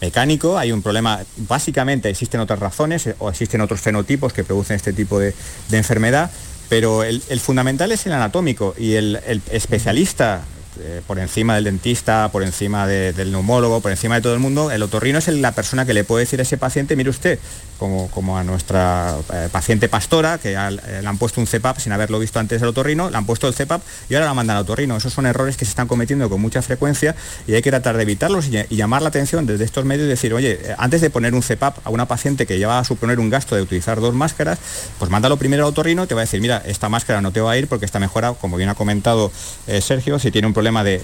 Mecánico, 0.00 0.58
hay 0.58 0.72
un 0.72 0.82
problema, 0.82 1.20
básicamente 1.48 2.10
existen 2.10 2.40
otras 2.40 2.58
razones 2.58 3.06
eh, 3.06 3.14
o 3.18 3.30
existen 3.30 3.60
otros 3.60 3.80
fenotipos 3.80 4.32
que 4.32 4.42
producen 4.42 4.76
este 4.76 4.92
tipo 4.92 5.20
de, 5.20 5.32
enfermedad, 5.70 6.30
pero 6.68 7.04
el, 7.04 7.20
fundamental 7.40 7.92
es 7.92 8.04
el 8.06 8.12
anatómico 8.12 8.74
y 8.76 8.94
el 8.94 9.20
especialista 9.50 10.42
eh, 10.80 11.02
por 11.06 11.18
encima 11.18 11.54
del 11.54 11.64
dentista, 11.64 12.30
por 12.32 12.42
encima 12.42 12.86
del 12.86 13.30
neumólogo, 13.30 13.80
por 13.80 13.90
encima 13.90 14.14
de 14.14 14.22
todo 14.22 14.32
el 14.32 14.40
mundo, 14.40 14.70
el 14.70 14.82
otorrino 14.82 15.18
es 15.18 15.28
la 15.28 15.52
persona 15.52 15.84
que 15.84 15.92
le 15.92 16.04
puede 16.04 16.24
decir 16.24 16.40
a 16.40 16.42
ese 16.42 16.56
paciente, 16.56 16.96
mire 16.96 17.10
usted, 17.10 17.38
como, 17.78 18.08
como 18.10 18.38
a 18.38 18.44
nuestra 18.44 19.16
eh, 19.32 19.48
paciente 19.50 19.88
pastora, 19.88 20.38
que 20.38 20.54
eh, 20.54 21.02
le 21.02 21.06
han 21.06 21.18
puesto 21.18 21.40
un 21.40 21.46
CEPAP 21.46 21.78
sin 21.78 21.92
haberlo 21.92 22.18
visto 22.18 22.38
antes 22.38 22.62
el 22.62 22.68
otorrino, 22.68 23.10
le 23.10 23.16
han 23.16 23.26
puesto 23.26 23.48
el 23.48 23.54
CEPAP 23.54 23.82
y 24.08 24.14
ahora 24.14 24.26
la 24.26 24.34
mandan 24.34 24.56
al 24.56 24.62
otorrino. 24.62 24.96
Esos 24.96 25.12
son 25.12 25.26
errores 25.26 25.56
que 25.56 25.64
se 25.64 25.70
están 25.70 25.88
cometiendo 25.88 26.30
con 26.30 26.40
mucha 26.40 26.62
frecuencia 26.62 27.16
y 27.46 27.54
hay 27.54 27.60
que 27.60 27.70
tratar 27.70 27.96
de 27.96 28.04
evitarlos 28.04 28.46
y, 28.46 28.76
llamar 28.76 29.02
la 29.02 29.08
atención 29.08 29.46
desde 29.46 29.64
estos 29.64 29.84
medios 29.84 30.06
y 30.06 30.10
decir, 30.10 30.32
oye, 30.32 30.60
antes 30.78 31.00
de 31.00 31.10
poner 31.10 31.34
un 31.34 31.42
CEPAP 31.42 31.84
a 31.84 31.90
una 31.90 32.06
paciente 32.06 32.46
que 32.46 32.56
lleva 32.56 32.78
a 32.78 32.84
suponer 32.84 33.18
un 33.18 33.30
gasto 33.30 33.56
de 33.56 33.62
utilizar 33.62 34.00
dos 34.00 34.14
máscaras, 34.14 34.58
pues 34.98 35.10
mándalo 35.10 35.36
primero 35.36 35.64
al 35.64 35.70
otorrino, 35.70 36.06
te 36.06 36.14
va 36.14 36.20
a 36.20 36.24
decir, 36.24 36.40
mira, 36.40 36.62
esta 36.64 36.88
máscara 36.88 37.20
no 37.20 37.32
te 37.32 37.40
va 37.40 37.50
a 37.50 37.58
ir 37.58 37.66
porque 37.66 37.84
está 37.84 37.98
mejora, 37.98 38.32
como 38.32 38.56
bien 38.56 38.68
ha 38.68 38.74
comentado 38.74 39.32
Sergio, 39.80 40.18
si 40.18 40.30
tiene 40.30 40.46
un 40.46 40.54
problema 40.62 40.84
de, 40.84 41.02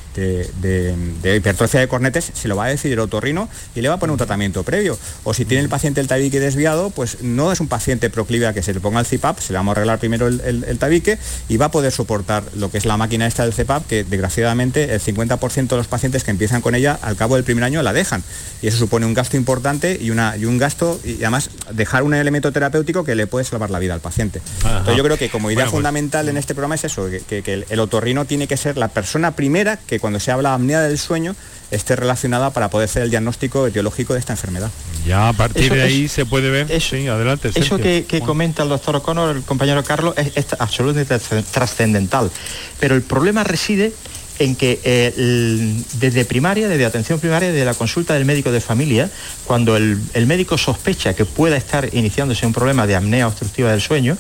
hipertrofia 1.25 1.81
de 1.81 1.89
cornetes, 1.89 2.31
se 2.33 2.47
lo 2.47 2.55
va 2.55 2.67
a 2.67 2.69
decir 2.69 2.93
el 2.93 3.01
otorrino 3.01 3.49
y 3.75 3.81
le 3.81 3.89
va 3.89 3.97
a 3.97 3.99
poner 3.99 4.13
un 4.13 4.19
tratamiento 4.19 4.63
previo. 4.63 4.97
O 5.25 5.35
si 5.35 5.45
tiene 5.45 5.65
el 5.65 5.69
paciente 5.69 6.01
el 6.01 6.07
tabique 6.07 6.39
desviado, 6.39 6.91
pues 6.91 7.23
no 7.23 7.51
es 7.51 7.59
un 7.59 7.67
paciente 7.67 8.09
proclive 8.09 8.47
a 8.47 8.53
que 8.53 8.63
se 8.63 8.73
le 8.73 8.79
ponga 8.79 9.01
el 9.01 9.07
CPAP, 9.07 9.41
se 9.41 9.53
le 9.53 9.57
vamos 9.57 9.73
a 9.73 9.81
arreglar 9.81 9.99
primero 9.99 10.29
el, 10.29 10.79
tabique 10.79 11.19
y 11.49 11.57
va 11.57 11.67
a 11.67 11.71
poder 11.73 11.91
soportar 11.91 12.45
lo 12.55 12.71
que 12.71 12.79
es 12.79 12.85
la 12.85 12.97
máquina 12.97 13.27
esta 13.27 13.45
del 13.45 13.53
CPAP, 13.53 13.89
que 13.89 14.05
desgraciadamente 14.05 14.95
el 14.95 15.01
50% 15.01 15.67
de 15.67 15.77
los 15.77 15.89
pacientes 15.89 16.23
que 16.23 16.31
empiezan 16.31 16.61
con 16.61 16.77
ella 16.77 16.97
al 17.03 17.17
cabo 17.17 17.35
del 17.35 17.43
primer 17.43 17.65
año 17.65 17.83
la 17.83 17.93
dejan. 17.93 18.23
Y 18.63 18.69
eso 18.69 18.79
supone 18.79 19.07
un 19.07 19.15
gasto 19.15 19.37
importante 19.37 19.99
y, 20.01 20.11
una, 20.11 20.37
y 20.37 20.45
un 20.45 20.57
gasto, 20.57 21.01
y 21.03 21.17
además 21.17 21.51
dejar 21.73 22.05
un 22.05 22.15
elemento 22.15 22.53
terapéutico 22.53 23.03
que 23.03 23.17
le 23.17 23.27
puede 23.27 23.45
salvar 23.45 23.71
la 23.71 23.81
vida 23.81 23.95
al 23.95 24.01
paciente. 24.01 24.41
Entonces 24.63 24.97
yo 24.97 25.03
creo 25.03 25.19
que 25.19 25.31
como 25.31 25.51
idea 25.51 25.65
pues 25.65 25.73
fundamental 25.73 26.29
en 26.29 26.37
este 26.37 26.55
programa 26.55 26.77
es 26.77 26.85
eso, 26.85 27.09
que, 27.09 27.43
que 27.43 27.67
el 27.69 27.81
otorrino 27.81 28.25
tiene 28.25 28.47
que 28.47 28.57
ser 28.57 28.77
la 28.77 28.87
persona 28.87 29.33
primera 29.49 29.79
que 29.79 29.99
cuando 29.99 30.21
se 30.21 30.31
habla 30.31 30.51
de 30.51 30.55
apnea 30.57 30.81
del 30.83 30.99
sueño 30.99 31.35
esté 31.71 31.97
relacionada 31.97 32.51
para 32.51 32.69
poder 32.69 32.85
hacer 32.85 33.03
el 33.03 33.09
diagnóstico 33.09 33.67
etiológico 33.67 34.13
de 34.13 34.21
esta 34.21 34.35
enfermedad. 34.35 34.71
Ya 35.07 35.31
a 35.31 35.33
partir 35.33 35.73
de 35.73 35.81
ahí 35.81 36.07
se 36.07 36.27
puede 36.27 36.51
ver. 36.51 36.71
Eso, 36.71 36.97
sí, 36.97 37.09
adelante. 37.09 37.51
Eso 37.55 37.79
que, 37.79 38.23
comenta 38.27 38.63
el 38.63 38.69
doctor 38.69 38.97
O'Connor, 38.97 39.37
el 39.37 39.43
compañero 39.45 39.83
Carlos, 39.85 40.15
es, 40.19 40.47
absolutamente 40.59 41.19
trascendental. 41.51 42.31
Pero 42.79 42.95
el 42.95 43.01
problema 43.01 43.43
reside 43.43 43.95
en 44.39 44.55
que 44.57 44.81
eh, 44.85 45.75
desde 45.95 46.25
primaria, 46.25 46.69
desde 46.69 46.85
atención 46.85 47.19
primaria, 47.21 47.51
desde 47.51 47.65
la 47.65 47.75
consulta 47.75 48.15
del 48.15 48.25
médico 48.25 48.53
de 48.53 48.61
familia, 48.61 49.11
cuando 49.45 49.77
el, 49.77 50.27
médico 50.27 50.59
sospecha 50.59 51.15
que 51.15 51.25
pueda 51.25 51.57
estar 51.57 51.89
iniciándose 51.95 52.47
un 52.47 52.53
problema 52.53 52.87
de 52.87 52.97
apnea 52.97 53.27
obstructiva 53.27 53.71
del 53.71 53.81
sueño, 53.81 54.17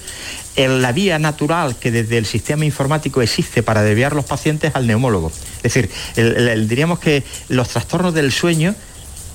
la 0.56 0.90
vía 0.90 1.18
natural 1.20 1.76
que 1.76 1.92
desde 1.92 2.18
el 2.18 2.26
sistema 2.26 2.64
informático 2.64 3.22
existe 3.22 3.62
para 3.62 3.82
desviar 3.82 4.14
los 4.14 4.24
pacientes 4.24 4.74
al 4.74 4.88
neumólogo. 4.88 5.30
Es 5.62 5.74
decir, 5.74 5.90
diríamos 6.66 6.98
que 6.98 7.22
los 7.48 7.68
trastornos 7.68 8.12
del 8.12 8.32
sueño 8.32 8.74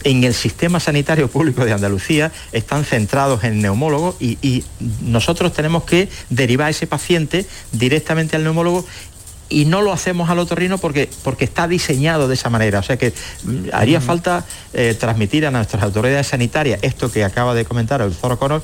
en 0.04 0.24
el 0.24 0.34
sistema 0.34 0.80
sanitario 0.80 1.30
público 1.30 1.66
de 1.66 1.74
Andalucía 1.74 2.32
están 2.52 2.86
centrados 2.86 3.44
en 3.44 3.62
neumólogos 3.62 4.16
y, 4.20 4.38
y, 4.42 4.64
nosotros 5.02 5.54
tenemos 5.54 5.84
que 5.84 6.10
derivar 6.30 6.68
a 6.68 6.70
ese 6.72 6.88
paciente 6.88 7.46
directamente 7.72 8.36
al 8.36 8.44
neumólogo 8.44 8.86
y 9.50 9.66
no 9.66 9.82
lo 9.82 9.92
hacemos 9.92 10.30
al 10.30 10.40
otorrino 10.40 10.78
porque, 10.78 11.10
porque 11.24 11.46
está 11.46 11.68
diseñado 11.68 12.28
de 12.28 12.34
esa 12.34 12.50
manera. 12.50 12.80
O 12.80 12.84
sea 12.84 12.98
que 12.98 13.14
mm, 13.44 13.70
haría 13.74 14.02
falta 14.02 14.46
eh, 14.74 14.96
transmitir 15.00 15.46
a 15.46 15.52
nuestras 15.52 15.84
autoridades 15.84 16.28
sanitarias 16.28 16.80
esto 16.82 17.12
que 17.12 17.24
acaba 17.24 17.54
de 17.54 17.66
comentar 17.66 18.02
el 18.02 18.10
doctor 18.10 18.34
O'Connor 18.34 18.64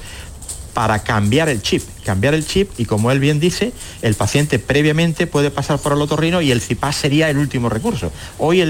para 0.73 0.99
cambiar 0.99 1.49
el 1.49 1.61
chip, 1.61 1.83
cambiar 2.05 2.33
el 2.33 2.45
chip 2.45 2.71
y 2.77 2.85
como 2.85 3.11
él 3.11 3.19
bien 3.19 3.39
dice, 3.39 3.73
el 4.01 4.13
paciente 4.15 4.59
previamente 4.59 5.27
puede 5.27 5.51
pasar 5.51 5.79
por 5.79 5.93
el 5.93 6.01
otorrino 6.01 6.41
y 6.41 6.51
el 6.51 6.61
CIPAS 6.61 6.95
sería 6.95 7.29
el 7.29 7.37
último 7.37 7.69
recurso. 7.69 8.11
Hoy 8.37 8.63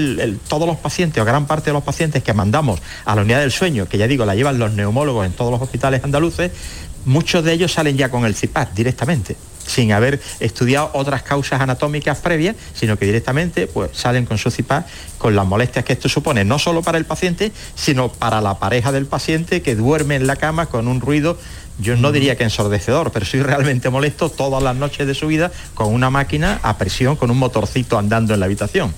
todos 0.48 0.66
los 0.66 0.76
pacientes 0.78 1.22
o 1.22 1.24
gran 1.24 1.46
parte 1.46 1.66
de 1.70 1.74
los 1.74 1.84
pacientes 1.84 2.22
que 2.22 2.32
mandamos 2.32 2.80
a 3.04 3.14
la 3.14 3.22
unidad 3.22 3.40
del 3.40 3.52
sueño, 3.52 3.86
que 3.86 3.98
ya 3.98 4.08
digo, 4.08 4.24
la 4.24 4.34
llevan 4.34 4.58
los 4.58 4.72
neumólogos 4.72 5.26
en 5.26 5.32
todos 5.32 5.52
los 5.52 5.60
hospitales 5.60 6.02
andaluces, 6.02 6.50
muchos 7.04 7.44
de 7.44 7.52
ellos 7.52 7.72
salen 7.72 7.96
ya 7.96 8.10
con 8.10 8.24
el 8.24 8.34
CIPAS 8.34 8.74
directamente 8.74 9.36
sin 9.70 9.92
haber 9.92 10.20
estudiado 10.40 10.90
otras 10.94 11.22
causas 11.22 11.60
anatómicas 11.60 12.18
previas, 12.18 12.56
sino 12.74 12.98
que 12.98 13.06
directamente 13.06 13.66
pues, 13.66 13.90
salen 13.92 14.26
con 14.26 14.38
su 14.38 14.50
CIPAS 14.50 14.84
con 15.18 15.36
las 15.36 15.46
molestias 15.46 15.84
que 15.84 15.92
esto 15.92 16.08
supone, 16.08 16.44
no 16.44 16.58
solo 16.58 16.82
para 16.82 16.98
el 16.98 17.04
paciente, 17.04 17.52
sino 17.74 18.10
para 18.10 18.40
la 18.40 18.58
pareja 18.58 18.90
del 18.90 19.06
paciente 19.06 19.62
que 19.62 19.76
duerme 19.76 20.16
en 20.16 20.26
la 20.26 20.36
cama 20.36 20.66
con 20.66 20.88
un 20.88 21.00
ruido 21.00 21.38
yo 21.80 21.96
no 21.96 22.12
diría 22.12 22.36
que 22.36 22.44
ensordecedor, 22.44 23.10
pero 23.12 23.24
soy 23.26 23.42
realmente 23.42 23.90
molesto 23.90 24.28
todas 24.28 24.62
las 24.62 24.76
noches 24.76 25.06
de 25.06 25.14
su 25.14 25.26
vida 25.26 25.50
con 25.74 25.92
una 25.92 26.10
máquina 26.10 26.60
a 26.62 26.78
presión, 26.78 27.16
con 27.16 27.30
un 27.30 27.38
motorcito 27.38 27.98
andando 27.98 28.34
en 28.34 28.40
la 28.40 28.46
habitación. 28.46 28.92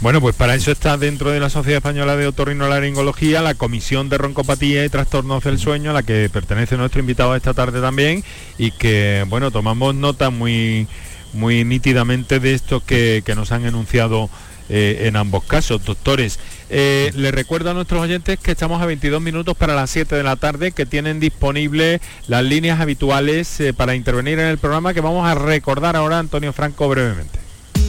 Bueno, 0.00 0.20
pues 0.20 0.34
para 0.34 0.54
eso 0.54 0.70
está 0.70 0.96
dentro 0.96 1.30
de 1.30 1.40
la 1.40 1.50
Sociedad 1.50 1.78
Española 1.78 2.16
de 2.16 2.26
Otorrinolaringología 2.26 3.42
la 3.42 3.54
Comisión 3.54 4.08
de 4.08 4.18
Roncopatía 4.18 4.84
y 4.84 4.88
Trastornos 4.88 5.44
del 5.44 5.58
Sueño, 5.58 5.90
a 5.90 5.94
la 5.94 6.02
que 6.02 6.30
pertenece 6.32 6.76
nuestro 6.76 7.00
invitado 7.00 7.34
esta 7.34 7.54
tarde 7.54 7.80
también, 7.80 8.24
y 8.56 8.70
que, 8.70 9.24
bueno, 9.28 9.50
tomamos 9.50 9.94
nota 9.94 10.30
muy, 10.30 10.86
muy 11.32 11.64
nítidamente 11.64 12.40
de 12.40 12.54
esto 12.54 12.82
que, 12.84 13.22
nos 13.36 13.52
han 13.52 13.66
enunciado 13.66 14.30
eh, 14.68 15.04
en 15.06 15.16
ambos 15.16 15.44
casos. 15.44 15.84
Doctores, 15.84 16.38
Eh, 16.70 17.12
le 17.14 17.30
recuerdo 17.30 17.70
a 17.70 17.74
nuestros 17.74 18.02
oyentes 18.02 18.38
que 18.38 18.50
estamos 18.50 18.82
a 18.82 18.86
22 18.86 19.22
minutos 19.22 19.56
para 19.56 19.74
las 19.74 19.90
7 19.90 20.14
de 20.14 20.22
la 20.22 20.36
tarde, 20.36 20.72
que 20.72 20.86
tienen 20.86 21.20
disponibles 21.20 22.00
las 22.26 22.44
líneas 22.44 22.80
habituales 22.80 23.60
eh, 23.60 23.72
para 23.72 23.94
intervenir 23.94 24.38
en 24.38 24.46
el 24.46 24.58
programa 24.58 24.92
que 24.92 25.00
vamos 25.00 25.26
a 25.28 25.34
recordar 25.34 25.96
ahora 25.96 26.18
Antonio 26.18 26.52
Franco 26.52 26.88
brevemente. 26.88 27.38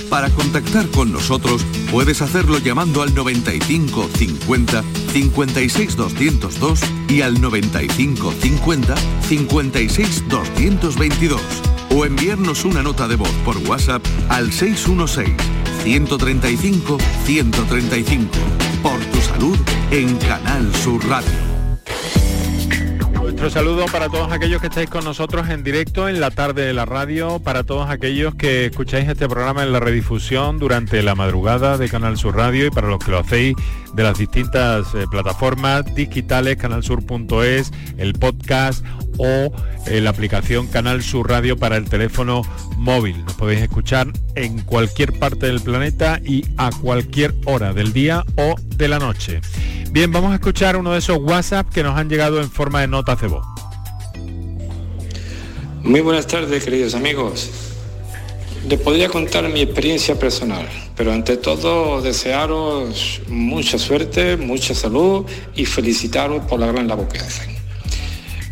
Para 0.09 0.29
contactar 0.29 0.87
con 0.87 1.11
nosotros 1.11 1.63
puedes 1.91 2.21
hacerlo 2.23 2.57
llamando 2.57 3.03
al 3.03 3.13
95 3.13 4.09
50 4.17 4.83
56 5.13 5.95
202 5.95 6.79
y 7.09 7.21
al 7.21 7.39
95 7.39 8.33
50 8.41 8.95
56 9.27 10.23
222 10.27 11.41
o 11.91 12.05
enviarnos 12.05 12.65
una 12.65 12.81
nota 12.81 13.07
de 13.07 13.17
voz 13.17 13.31
por 13.45 13.57
WhatsApp 13.57 14.03
al 14.29 14.51
616 14.51 15.29
135 15.83 16.97
135 17.25 18.29
por 18.33 18.59
tu 18.59 18.68
en 19.91 20.17
Canal 20.17 20.75
Sur 20.75 21.01
Radio. 21.07 21.29
Nuestro 23.21 23.49
saludo 23.49 23.85
para 23.85 24.09
todos 24.09 24.31
aquellos 24.33 24.59
que 24.59 24.67
estáis 24.67 24.89
con 24.89 25.05
nosotros 25.05 25.47
en 25.49 25.63
directo 25.63 26.09
en 26.09 26.19
la 26.19 26.29
tarde 26.29 26.65
de 26.65 26.73
la 26.73 26.85
radio, 26.85 27.39
para 27.39 27.63
todos 27.63 27.89
aquellos 27.89 28.35
que 28.35 28.65
escucháis 28.65 29.07
este 29.07 29.29
programa 29.29 29.63
en 29.63 29.71
la 29.71 29.79
redifusión 29.79 30.59
durante 30.59 31.01
la 31.03 31.15
madrugada 31.15 31.77
de 31.77 31.87
Canal 31.87 32.17
Sur 32.17 32.35
Radio 32.35 32.65
y 32.65 32.69
para 32.69 32.89
los 32.89 32.99
que 32.99 33.11
lo 33.11 33.19
hacéis 33.19 33.55
de 33.93 34.03
las 34.03 34.17
distintas 34.17 34.93
eh, 34.93 35.05
plataformas 35.09 35.85
digitales, 35.95 36.57
canalsur.es, 36.57 37.71
el 37.97 38.13
podcast 38.13 38.83
o 39.19 39.53
eh, 39.85 40.01
la 40.01 40.09
aplicación 40.09 40.65
Canal 40.67 41.03
Sur 41.03 41.29
Radio 41.29 41.57
para 41.57 41.77
el 41.77 41.87
teléfono 41.87 42.41
móvil. 42.77 43.23
Nos 43.25 43.35
podéis 43.35 43.61
escuchar 43.61 44.07
en 44.35 44.61
cualquier 44.61 45.13
parte 45.19 45.45
del 45.45 45.61
planeta 45.61 46.19
y 46.23 46.45
a 46.57 46.71
cualquier 46.71 47.35
hora 47.45 47.73
del 47.73 47.93
día 47.93 48.23
o 48.37 48.55
de 48.75 48.87
la 48.87 48.97
noche. 48.97 49.41
Bien, 49.91 50.11
vamos 50.11 50.31
a 50.31 50.35
escuchar 50.35 50.77
uno 50.77 50.93
de 50.93 50.99
esos 50.99 51.17
WhatsApp 51.17 51.69
que 51.69 51.83
nos 51.83 51.97
han 51.97 52.09
llegado 52.09 52.39
en 52.39 52.49
forma 52.49 52.81
de 52.81 52.87
notas 52.87 53.19
de. 53.19 53.45
Muy 55.83 56.01
buenas 56.01 56.27
tardes, 56.27 56.63
queridos 56.63 56.95
amigos. 56.95 57.49
Les 58.67 58.79
podría 58.79 59.07
contar 59.07 59.47
mi 59.49 59.61
experiencia 59.61 60.19
personal, 60.19 60.67
pero 60.95 61.13
ante 61.13 61.37
todo 61.37 62.01
desearos 62.01 63.21
mucha 63.27 63.79
suerte, 63.79 64.35
mucha 64.35 64.75
salud 64.75 65.25
y 65.55 65.65
felicitaros 65.65 66.45
por 66.45 66.59
la 66.59 66.67
gran 66.67 66.87
labor 66.87 67.07
que 67.07 67.19
hacen. 67.19 67.58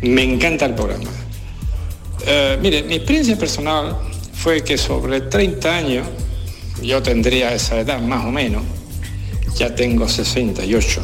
Me 0.02 0.22
encanta 0.22 0.66
el 0.66 0.74
programa. 0.74 1.10
Eh, 2.26 2.58
mire, 2.60 2.82
mi 2.84 2.96
experiencia 2.96 3.36
personal 3.36 3.96
fue 4.32 4.62
que 4.62 4.78
sobre 4.78 5.22
30 5.22 5.76
años, 5.76 6.06
yo 6.82 7.02
tendría 7.02 7.52
esa 7.52 7.80
edad 7.80 8.00
más 8.00 8.24
o 8.24 8.30
menos, 8.30 8.62
ya 9.56 9.74
tengo 9.74 10.08
68, 10.08 11.02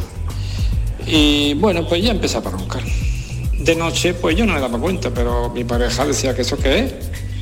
y 1.07 1.53
bueno, 1.55 1.87
pues 1.87 2.03
ya 2.03 2.11
empezaba 2.11 2.49
a 2.49 2.53
roncar. 2.53 2.83
De 3.59 3.75
noche, 3.75 4.13
pues 4.13 4.37
yo 4.37 4.45
no 4.45 4.53
me 4.53 4.59
daba 4.59 4.79
cuenta, 4.79 5.09
pero 5.09 5.49
mi 5.49 5.63
pareja 5.63 6.05
decía 6.05 6.35
que 6.35 6.43
eso 6.43 6.57
qué 6.57 6.79
es. 6.79 6.93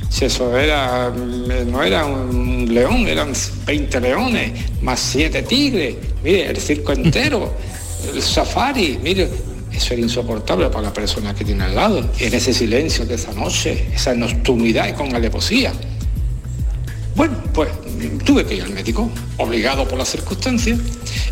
Si 0.08 0.24
eso 0.24 0.56
era, 0.56 1.10
no 1.10 1.82
era 1.82 2.06
un 2.06 2.72
león, 2.72 3.06
eran 3.06 3.32
20 3.66 4.00
leones, 4.00 4.52
más 4.80 5.00
7 5.00 5.42
tigres, 5.42 5.96
mire, 6.22 6.46
el 6.50 6.56
circo 6.56 6.92
entero, 6.92 7.52
el 8.12 8.22
safari, 8.22 8.98
mire, 9.02 9.28
eso 9.74 9.94
era 9.94 10.02
insoportable 10.02 10.68
para 10.68 10.82
la 10.82 10.92
persona 10.92 11.34
que 11.34 11.44
tiene 11.44 11.64
al 11.64 11.74
lado. 11.74 12.10
En 12.18 12.34
ese 12.34 12.54
silencio 12.54 13.04
de 13.06 13.14
esa 13.14 13.32
noche, 13.32 13.88
esa 13.94 14.14
nocturnidad 14.14 14.88
y 14.88 14.92
con 14.92 15.14
alevosía. 15.14 15.72
Bueno, 17.16 17.36
pues 17.52 17.70
tuve 18.24 18.44
que 18.44 18.56
ir 18.56 18.62
al 18.62 18.70
médico, 18.70 19.08
obligado 19.36 19.86
por 19.86 19.98
las 19.98 20.08
circunstancias, 20.08 20.78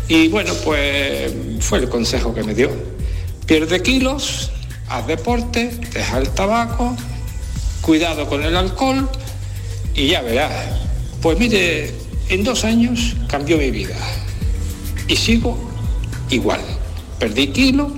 y 0.07 0.27
bueno, 0.29 0.53
pues 0.63 1.31
fue 1.59 1.79
el 1.79 1.89
consejo 1.89 2.33
que 2.33 2.43
me 2.43 2.53
dio. 2.53 2.69
Pierde 3.45 3.81
kilos, 3.81 4.51
haz 4.87 5.05
deporte, 5.07 5.71
deja 5.93 6.17
el 6.19 6.29
tabaco, 6.29 6.95
cuidado 7.81 8.27
con 8.27 8.43
el 8.43 8.55
alcohol 8.55 9.09
y 9.93 10.07
ya 10.07 10.21
verás. 10.21 10.51
Pues 11.21 11.37
mire, 11.37 11.91
en 12.29 12.43
dos 12.43 12.63
años 12.63 13.15
cambió 13.27 13.57
mi 13.57 13.71
vida 13.71 13.95
y 15.07 15.15
sigo 15.15 15.57
igual. 16.29 16.61
Perdí 17.19 17.47
kilos, 17.47 17.91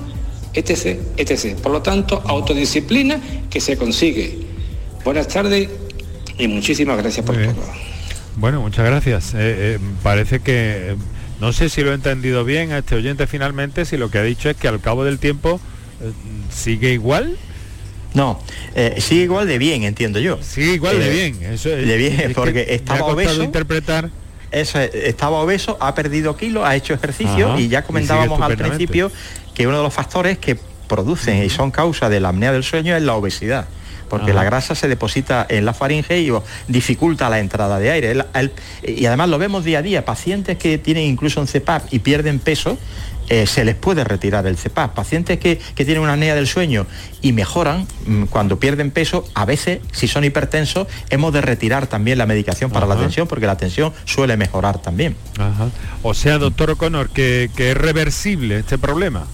etc, 0.55 0.99
etc. 1.17 1.55
Por 1.59 1.71
lo 1.71 1.81
tanto, 1.81 2.21
autodisciplina 2.25 3.19
que 3.49 3.59
se 3.59 3.77
consigue. 3.77 4.39
Buenas 5.03 5.27
tardes 5.27 5.69
y 6.37 6.47
muchísimas 6.47 6.97
gracias 6.97 7.25
por 7.25 7.35
todo. 7.35 7.53
Bueno, 8.37 8.61
muchas 8.61 8.85
gracias. 8.85 9.33
Eh, 9.33 9.37
eh, 9.37 9.79
parece 10.03 10.39
que 10.39 10.91
eh, 10.91 10.95
no 11.39 11.53
sé 11.53 11.69
si 11.69 11.81
lo 11.81 11.91
he 11.91 11.95
entendido 11.95 12.43
bien 12.43 12.71
a 12.71 12.79
este 12.79 12.95
oyente 12.95 13.27
finalmente, 13.27 13.85
si 13.85 13.97
lo 13.97 14.09
que 14.09 14.17
ha 14.17 14.23
dicho 14.23 14.49
es 14.49 14.57
que 14.57 14.67
al 14.67 14.81
cabo 14.81 15.05
del 15.05 15.19
tiempo 15.19 15.59
sigue 16.49 16.91
igual. 16.91 17.37
No, 18.13 18.39
sigue 18.97 19.23
igual 19.23 19.45
de 19.45 19.57
bien, 19.57 19.83
entiendo 19.83 20.19
yo. 20.19 20.41
Sigue 20.41 20.73
igual 20.75 20.99
de 20.99 21.09
bien. 21.09 21.43
Eso 21.43 21.69
es, 21.69 21.85
de 21.85 21.97
bien, 21.97 22.31
porque 22.33 22.65
estaba 22.69 23.05
obeso. 23.05 23.43
interpretar. 23.43 24.09
Eso, 24.51 24.79
estaba 24.79 25.39
obeso, 25.39 25.77
ha 25.81 25.93
perdido 25.95 26.37
kilos, 26.37 26.63
ha 26.65 26.77
hecho 26.77 26.93
ejercicio 26.93 27.59
y 27.59 27.67
ya 27.67 27.83
comentábamos 27.83 28.41
al 28.41 28.55
principio 28.55 29.11
que 29.55 29.65
uno 29.65 29.77
de 29.77 29.83
los 29.83 29.93
factores 29.93 30.37
que 30.37 30.59
producen 30.87 31.43
y 31.43 31.49
son 31.49 31.71
causa 31.71 32.09
de 32.09 32.19
la 32.19 32.29
apnea 32.29 32.51
del 32.51 32.63
sueño 32.63 32.95
es 32.95 33.01
la 33.01 33.15
obesidad 33.15 33.65
porque 34.07 34.33
la 34.33 34.43
grasa 34.43 34.75
se 34.75 34.87
deposita 34.87 35.47
en 35.49 35.65
la 35.65 35.73
faringe 35.73 36.19
y 36.19 36.31
dificulta 36.67 37.27
la 37.27 37.39
entrada 37.39 37.79
de 37.79 37.89
aire. 37.89 38.15
y 38.83 39.05
además 39.07 39.29
lo 39.29 39.39
vemos 39.39 39.63
día 39.63 39.79
a 39.79 39.81
día, 39.81 40.05
pacientes 40.05 40.57
que 40.57 40.77
tienen 40.77 41.03
incluso 41.03 41.41
un 41.41 41.47
CEPAP 41.47 41.91
y 41.91 41.99
pierden 41.99 42.37
peso, 42.37 42.77
eh, 43.27 43.47
se 43.47 43.65
les 43.65 43.73
puede 43.75 44.03
retirar 44.03 44.45
el 44.45 44.55
CEPAP. 44.55 44.93
Pacientes 44.93 45.39
que, 45.39 45.59
tienen 45.75 45.99
una 45.99 46.13
apnea 46.13 46.35
del 46.35 46.45
sueño 46.45 46.85
y 47.21 47.33
mejoran 47.33 47.87
mm, 48.05 48.25
cuando 48.25 48.59
pierden 48.59 48.91
peso, 48.91 49.27
a 49.33 49.45
veces, 49.45 49.79
si 49.91 50.07
son 50.07 50.23
hipertensos, 50.23 50.87
hemos 51.09 51.33
de 51.33 51.41
retirar 51.41 51.87
también 51.87 52.19
la 52.19 52.27
medicación 52.27 52.69
para 52.69 52.85
la 52.85 52.95
tensión, 52.95 53.27
porque 53.27 53.47
la 53.47 53.57
tensión 53.57 53.93
suele 54.05 54.37
mejorar 54.37 54.79
también. 54.79 55.15
O 56.03 56.13
sea, 56.13 56.37
doctor 56.37 56.71
O'Connor, 56.71 57.09
que, 57.09 57.49
es 57.57 57.77
reversible 57.77 58.59
este 58.59 58.77
problema. 58.77 59.25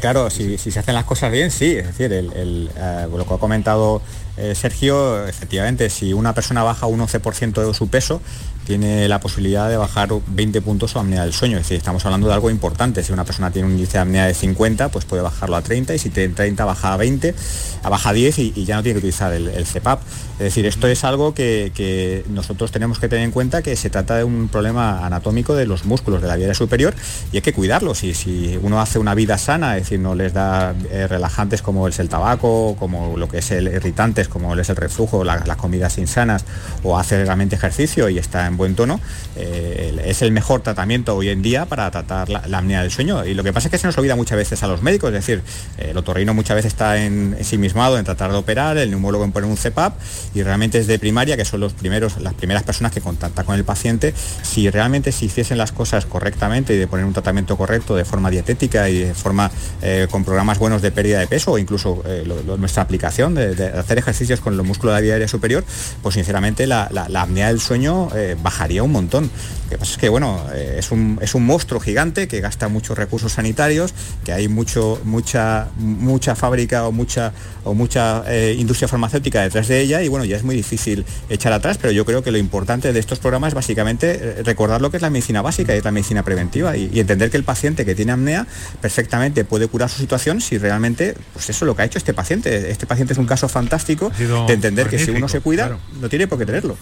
Claro, 0.00 0.28
si, 0.28 0.58
se 0.58 0.78
hacen 0.78 0.94
las 0.94 1.04
cosas 1.04 1.32
bien, 1.32 1.50
sí. 1.50 1.76
Es 1.76 1.86
decir, 1.86 2.12
el, 2.12 2.70
eh, 2.76 3.06
lo 3.10 3.26
que 3.26 3.34
ha 3.34 3.38
comentado 3.38 4.02
eh, 4.36 4.54
Sergio, 4.54 5.26
efectivamente, 5.26 5.90
si 5.90 6.12
una 6.12 6.34
persona 6.34 6.62
baja 6.62 6.86
un 6.86 7.00
11% 7.00 7.66
de 7.66 7.74
su 7.74 7.88
peso, 7.88 8.20
tiene 8.68 9.08
la 9.08 9.18
posibilidad 9.18 9.66
de 9.70 9.78
bajar 9.78 10.10
20 10.26 10.60
puntos 10.60 10.90
su 10.90 10.98
apnea 10.98 11.24
del 11.24 11.32
sueño. 11.32 11.56
Es 11.56 11.62
decir, 11.62 11.78
estamos 11.78 12.04
hablando 12.04 12.28
de 12.28 12.34
algo 12.34 12.50
importante. 12.50 13.02
Si 13.02 13.14
una 13.14 13.24
persona 13.24 13.50
tiene 13.50 13.66
un 13.66 13.72
índice 13.72 13.92
de 13.92 14.00
apnea 14.00 14.26
de 14.26 14.34
50, 14.34 14.90
pues 14.90 15.06
puede 15.06 15.22
bajarlo 15.22 15.56
a 15.56 15.62
30 15.62 15.94
y 15.94 15.98
si 15.98 16.10
tiene 16.10 16.34
30 16.34 16.66
baja 16.66 16.92
a 16.92 16.98
20, 16.98 17.34
a 17.82 17.88
baja 17.88 18.10
a 18.10 18.12
10 18.12 18.38
y, 18.38 18.64
ya 18.66 18.76
no 18.76 18.82
tiene 18.82 18.96
que 18.96 19.06
utilizar 19.06 19.32
el, 19.32 19.64
CEPAP. 19.64 20.02
Es 20.32 20.38
decir, 20.38 20.66
esto 20.66 20.86
es 20.86 21.02
algo 21.04 21.32
que, 21.32 22.24
nosotros 22.28 22.70
tenemos 22.70 22.98
que 22.98 23.08
tener 23.08 23.24
en 23.24 23.30
cuenta 23.30 23.62
que 23.62 23.74
se 23.74 23.88
trata 23.88 24.16
de 24.18 24.24
un 24.24 24.48
problema 24.48 25.06
anatómico 25.06 25.54
de 25.54 25.64
los 25.64 25.86
músculos 25.86 26.20
de 26.20 26.28
la 26.28 26.36
vía 26.36 26.52
superior 26.52 26.94
y 27.32 27.36
hay 27.36 27.42
que 27.42 27.54
cuidarlos. 27.54 28.04
Y 28.04 28.12
si 28.12 28.58
uno 28.60 28.82
hace 28.82 28.98
una 28.98 29.14
vida 29.14 29.38
sana, 29.38 29.78
es 29.78 29.84
decir, 29.84 29.98
no 29.98 30.14
les 30.14 30.34
da 30.34 30.74
eh, 30.90 31.06
relajantes 31.08 31.62
como 31.62 31.88
es 31.88 31.98
el 32.00 32.10
tabaco, 32.10 32.76
como 32.78 33.16
lo 33.16 33.28
que 33.28 33.38
es 33.38 33.50
el 33.50 33.68
irritantes, 33.68 34.28
como 34.28 34.54
es 34.54 34.68
el 34.68 34.76
reflujo, 34.76 35.24
las 35.24 35.56
comidas 35.56 35.96
insanas, 35.96 36.44
o 36.82 36.98
hace 36.98 37.24
realmente 37.24 37.56
ejercicio 37.56 38.10
y 38.10 38.18
está 38.18 38.46
en 38.46 38.57
buen 38.58 38.74
tono, 38.74 39.00
eh, 39.36 40.02
es 40.04 40.20
el 40.20 40.32
mejor 40.32 40.60
tratamiento 40.60 41.16
hoy 41.16 41.30
en 41.30 41.40
día 41.40 41.64
para 41.64 41.90
tratar 41.90 42.28
la, 42.28 42.40
apnea 42.58 42.82
del 42.82 42.90
sueño. 42.90 43.24
Y 43.24 43.34
lo 43.34 43.42
que 43.42 43.52
pasa 43.52 43.68
es 43.68 43.70
que 43.70 43.78
se 43.78 43.86
nos 43.86 43.96
olvida 43.96 44.16
muchas 44.16 44.36
veces 44.36 44.62
a 44.62 44.66
los 44.66 44.82
médicos, 44.82 45.08
es 45.08 45.14
decir, 45.14 45.42
el 45.78 45.96
otorrino 45.96 46.34
muchas 46.34 46.56
veces 46.56 46.72
está 46.72 47.02
en, 47.02 47.34
ensimismado 47.38 47.98
en 47.98 48.04
tratar 48.04 48.30
de 48.30 48.36
operar, 48.36 48.76
el 48.76 48.90
neumólogo 48.90 49.24
en 49.24 49.32
poner 49.32 49.48
un 49.48 49.56
CEPAP 49.56 49.94
y 50.34 50.42
realmente 50.42 50.78
es 50.78 50.86
de 50.86 50.98
primaria, 50.98 51.36
que 51.36 51.44
son 51.44 51.60
los 51.60 51.72
primeros, 51.72 52.18
las 52.18 52.34
primeras 52.34 52.62
personas 52.62 52.92
que 52.92 53.00
contactan 53.00 53.44
con 53.44 53.54
el 53.54 53.64
paciente, 53.64 54.12
si 54.42 54.68
realmente 54.70 55.12
se 55.12 55.24
hiciesen 55.24 55.58
las 55.58 55.72
cosas 55.72 56.06
correctamente 56.06 56.74
y 56.74 56.76
de 56.76 56.86
poner 56.86 57.04
un 57.04 57.12
tratamiento 57.12 57.56
correcto 57.56 57.96
de 57.96 58.04
forma 58.04 58.30
dietética 58.30 58.88
y 58.90 58.98
de 58.98 59.14
forma 59.14 59.50
eh, 59.82 60.08
con 60.10 60.24
programas 60.24 60.58
buenos 60.58 60.82
de 60.82 60.90
pérdida 60.90 61.20
de 61.20 61.26
peso 61.26 61.52
o 61.52 61.58
incluso 61.58 62.02
eh, 62.06 62.24
nuestra 62.58 62.82
aplicación 62.82 63.34
de, 63.34 63.72
hacer 63.78 63.98
ejercicios 63.98 64.40
con 64.40 64.56
los 64.56 64.66
músculos 64.66 64.94
de 64.94 64.96
la 64.96 65.00
vía 65.00 65.12
aérea 65.14 65.28
superior, 65.28 65.64
pues 66.02 66.14
sinceramente 66.14 66.66
la, 66.66 66.88
apnea 67.14 67.48
del 67.48 67.60
sueño 67.60 68.08
bajaría 68.48 68.82
un 68.82 68.92
montón. 68.92 69.24
Lo 69.64 69.70
que 69.70 69.78
pasa 69.78 69.92
es 69.92 69.98
que, 69.98 70.08
bueno, 70.08 70.42
eh, 70.54 70.76
es, 70.78 70.90
un, 70.90 71.18
es 71.20 71.34
un 71.34 71.44
monstruo 71.44 71.78
gigante 71.80 72.26
que 72.28 72.40
gasta 72.40 72.68
muchos 72.68 72.96
recursos 72.96 73.32
sanitarios, 73.32 73.92
que 74.24 74.32
hay 74.32 74.48
mucho, 74.48 74.98
mucha, 75.04 75.68
mucha 75.76 76.34
fábrica 76.34 76.86
o 76.86 76.92
mucha, 76.92 77.34
o 77.64 77.74
mucha 77.74 78.24
eh, 78.26 78.56
industria 78.58 78.88
farmacéutica 78.88 79.42
detrás 79.42 79.68
de 79.68 79.80
ella 79.82 80.02
y, 80.02 80.08
bueno, 80.08 80.24
ya 80.24 80.38
es 80.38 80.44
muy 80.44 80.56
difícil 80.56 81.04
echar 81.28 81.52
atrás, 81.52 81.76
pero 81.76 81.92
yo 81.92 82.06
creo 82.06 82.22
que 82.22 82.30
lo 82.30 82.38
importante 82.38 82.94
de 82.94 82.98
estos 82.98 83.18
programas 83.18 83.48
es 83.48 83.54
básicamente 83.54 84.18
eh, 84.18 84.42
recordar 84.42 84.80
lo 84.80 84.90
que 84.90 84.96
es 84.96 85.02
la 85.02 85.10
medicina 85.10 85.42
básica 85.42 85.74
y 85.74 85.78
es 85.78 85.84
la 85.84 85.92
medicina 85.92 86.22
preventiva 86.22 86.74
y, 86.76 86.98
entender 86.98 87.30
que 87.30 87.36
el 87.36 87.44
paciente 87.44 87.84
que 87.84 87.94
tiene 87.94 88.12
apnea 88.12 88.46
perfectamente 88.80 89.44
puede 89.44 89.68
curar 89.68 89.90
su 89.90 89.98
situación 89.98 90.40
si 90.40 90.56
realmente, 90.56 91.14
pues 91.34 91.50
eso 91.50 91.64
es 91.64 91.66
lo 91.66 91.76
que 91.76 91.82
ha 91.82 91.84
hecho 91.84 91.98
este 91.98 92.14
paciente. 92.14 92.70
Este 92.70 92.86
paciente 92.86 93.12
es 93.12 93.18
un 93.18 93.26
caso 93.26 93.48
fantástico 93.48 94.10
de 94.18 94.52
entender 94.52 94.88
que 94.88 94.98
si 94.98 95.10
uno 95.10 95.28
se 95.28 95.40
cuida, 95.40 95.78
no 96.00 96.08
tiene 96.08 96.26
por 96.26 96.38
qué 96.38 96.46
tenerlo. 96.46 96.76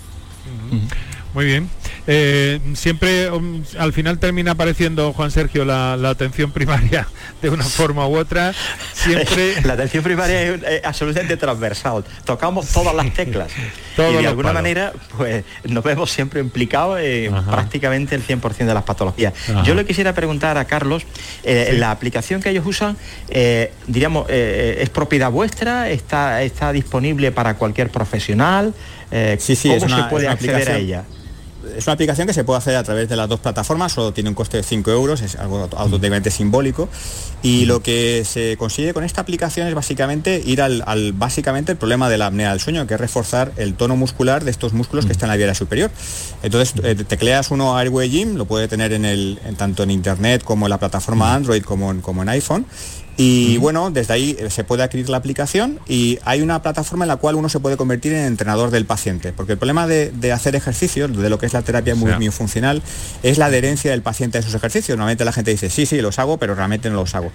Muy 1.37 1.45
bien. 1.45 1.69
Eh, 2.07 2.61
siempre 2.75 3.31
um, 3.31 3.63
al 3.79 3.93
final 3.93 4.19
termina 4.19 4.53
apareciendo 4.53 5.13
Juan 5.13 5.31
Sergio 5.31 5.67
la, 5.67 5.93
atención 6.09 6.51
primaria 6.51 7.07
de 7.43 7.51
una 7.51 7.63
forma 7.63 8.07
u 8.09 8.17
otra. 8.17 8.55
Siempre 8.95 9.61
la 9.65 9.75
atención 9.75 10.03
primaria 10.03 10.55
es, 10.55 10.83
absolutamente 10.83 11.37
transversal. 11.37 12.07
Tocamos 12.25 12.69
todas 12.69 12.95
las 12.95 13.13
teclas 13.13 13.51
y 13.99 14.15
de 14.15 14.27
alguna 14.27 14.55
manera, 14.55 14.95
pues 15.15 15.45
nos 15.65 15.85
vemos 15.85 16.11
siempre 16.11 16.41
implicados 16.41 17.01
en 17.01 17.35
prácticamente 17.45 18.15
el 18.15 18.27
100% 18.27 18.57
de 18.65 18.73
las 18.73 18.85
patologías. 18.85 19.35
Yo 19.63 19.75
le 19.75 19.85
quisiera 19.85 20.15
preguntar 20.15 20.57
a 20.57 20.65
Carlos, 20.65 21.03
eh, 21.43 21.75
la 21.79 21.91
aplicación 21.91 22.41
que 22.41 22.49
ellos 22.49 22.65
usan, 22.65 22.97
eh, 23.29 23.73
diríamos, 23.87 24.27
es 24.31 24.89
propiedad 24.89 25.31
vuestra, 25.31 25.91
está, 25.91 26.41
está 26.43 26.73
disponible 26.73 27.31
para 27.31 27.59
cualquier 27.59 27.91
profesional. 27.91 28.73
sí, 29.39 29.55
sí, 29.55 29.69
¿Cómo 29.69 29.95
se 29.95 30.05
puede 30.05 30.29
acceder 30.29 30.71
a 30.71 30.79
ella? 30.79 31.05
Es 31.77 31.87
una 31.87 31.95
aplicación 31.95 32.27
que 32.27 32.33
se 32.33 32.45
puede 32.45 32.59
hacer 32.59 32.77
a 32.77 32.83
través 32.83 33.09
de 33.09 33.17
las 33.17 33.29
dos 33.29 33.41
plataformas, 33.41 33.93
solo 33.93 34.13
tiene 34.13 34.31
un 34.31 34.35
coste 34.35 34.57
de 34.57 34.63
5 34.63 34.91
euros, 34.91 35.21
es 35.23 35.37
algo 35.37 35.69
auténticamente 35.77 36.31
simbólico. 36.31 36.89
Y 37.43 37.67
lo 37.67 37.81
que 37.81 38.25
se 38.25 38.57
consigue 38.57 38.93
con 38.95 39.05
esta 39.05 39.21
aplicación 39.21 39.69
es 39.69 39.75
básicamente 39.75 40.43
ir 40.45 40.63
al, 40.63 40.83
básicamente 41.13 41.73
el 41.73 41.79
problema 41.79 42.09
de 42.09 42.19
la 42.19 42.27
apnea 42.27 42.51
del 42.51 42.61
sueño, 42.61 42.87
que 42.87 42.95
es 42.95 43.01
reforzar 43.01 43.53
el 43.57 43.75
tono 43.75 43.97
muscular 43.97 44.45
de 44.45 44.51
estos 44.51 44.73
músculos 44.73 45.07
que 45.07 45.13
están 45.13 45.29
en 45.29 45.39
la 45.39 45.45
vía 45.45 45.55
superior. 45.55 45.91
Entonces 46.43 46.75
eh, 46.83 46.95
tecleas 46.95 47.51
uno 47.51 47.77
Airway 47.77 48.11
Gym, 48.11 48.37
lo 48.37 48.47
puede 48.47 48.69
tener 48.69 48.93
en 48.93 49.05
el, 49.05 49.39
tanto 49.57 49.83
en 49.83 49.91
internet 49.91 50.43
como 50.43 50.67
en 50.67 50.71
la 50.71 50.79
plataforma 50.79 51.35
Android 51.35 51.63
como 51.63 51.87
como 52.03 52.23
en 52.23 52.29
iPhone 52.31 52.67
y 53.17 53.57
bueno, 53.57 53.91
desde 53.91 54.13
ahí 54.13 54.37
eh, 54.39 54.51
se 54.51 54.63
puede 54.63 54.83
adquirir 54.83 55.09
la 55.09 55.17
aplicación 55.17 55.81
y 55.89 56.19
hay 56.25 56.43
una 56.43 56.61
plataforma 56.61 57.05
en 57.05 57.09
la 57.09 57.17
cual 57.17 57.37
uno 57.37 57.49
se 57.49 57.61
puede 57.61 57.77
convertir 57.77 58.13
en 58.13 58.25
entrenador 58.25 58.71
del 58.71 58.85
paciente. 58.85 59.33
Porque 59.33 59.53
el 59.53 59.59
problema 59.59 59.87
de, 59.87 60.33
hacer 60.33 60.55
ejercicios, 60.55 61.17
de 61.17 61.31
lo 61.31 61.39
que 61.39 61.47
es 61.47 61.55
la 61.55 61.63
terapia 61.63 61.95
muy, 61.95 62.31
funcional, 62.31 62.83
es 63.23 63.39
la 63.39 63.47
adherencia 63.47 63.91
del 63.91 64.03
paciente 64.03 64.39
a 64.39 64.41
esos 64.41 64.55
ejercicios. 64.55 64.99
Normalmente 64.99 65.25
la 65.25 65.33
gente 65.33 65.51
dice, 65.51 65.71
sí, 65.71 65.87
sí, 65.87 66.01
los 66.01 66.19
hago, 66.19 66.37
pero 66.37 66.55
realmente 66.55 66.91
no 66.91 66.97
los 66.97 67.15
hago. 67.15 67.33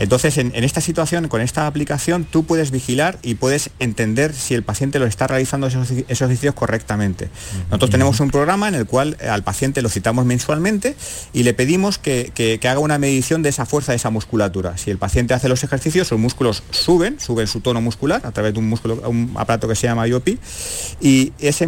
Entonces, 0.00 0.38
en, 0.38 0.52
esta 0.54 0.80
situación, 0.80 1.28
con 1.28 1.42
esta 1.42 1.66
aplicación, 1.66 2.24
tú 2.24 2.44
puedes 2.44 2.70
vigilar 2.70 3.18
y 3.22 3.34
puedes 3.34 3.68
entender 3.80 4.32
si 4.34 4.54
el 4.54 4.62
paciente 4.62 4.98
lo 4.98 5.04
está 5.04 5.26
realizando 5.26 5.66
esos, 5.66 5.90
ejercicios 5.90 6.54
correctamente. 6.54 7.28
Nosotros 7.64 7.90
tenemos 7.90 8.18
un 8.20 8.30
programa 8.30 8.66
en 8.68 8.76
el 8.76 8.86
cual 8.86 9.18
eh, 9.20 9.28
al 9.28 9.42
paciente 9.42 9.82
lo 9.82 9.90
citamos 9.90 10.24
mensualmente 10.24 10.96
y 11.34 11.42
le 11.42 11.52
pedimos 11.52 11.98
que, 11.98 12.58
haga 12.62 12.78
una 12.78 12.98
medición 12.98 13.42
de 13.42 13.50
esa 13.50 13.66
fuerza 13.66 13.92
de 13.92 13.96
esa 13.96 14.08
musculatura. 14.08 14.78
Si 14.78 14.90
el 14.90 14.96
paciente 14.96 15.34
hace 15.34 15.50
los 15.50 15.64
ejercicios, 15.64 16.08
sus 16.08 16.18
músculos 16.18 16.62
suben, 16.70 17.20
suben 17.20 17.46
su 17.46 17.60
tono 17.60 17.82
muscular 17.82 18.22
a 18.24 18.32
través 18.32 18.54
de 18.54 18.58
un 18.58 18.68
músculo, 18.68 19.02
un 19.06 19.34
aparato 19.36 19.68
que 19.68 19.74
se 19.74 19.86
llama 19.86 20.08
IOP, 20.08 20.28
y 21.02 21.32
ese, 21.40 21.66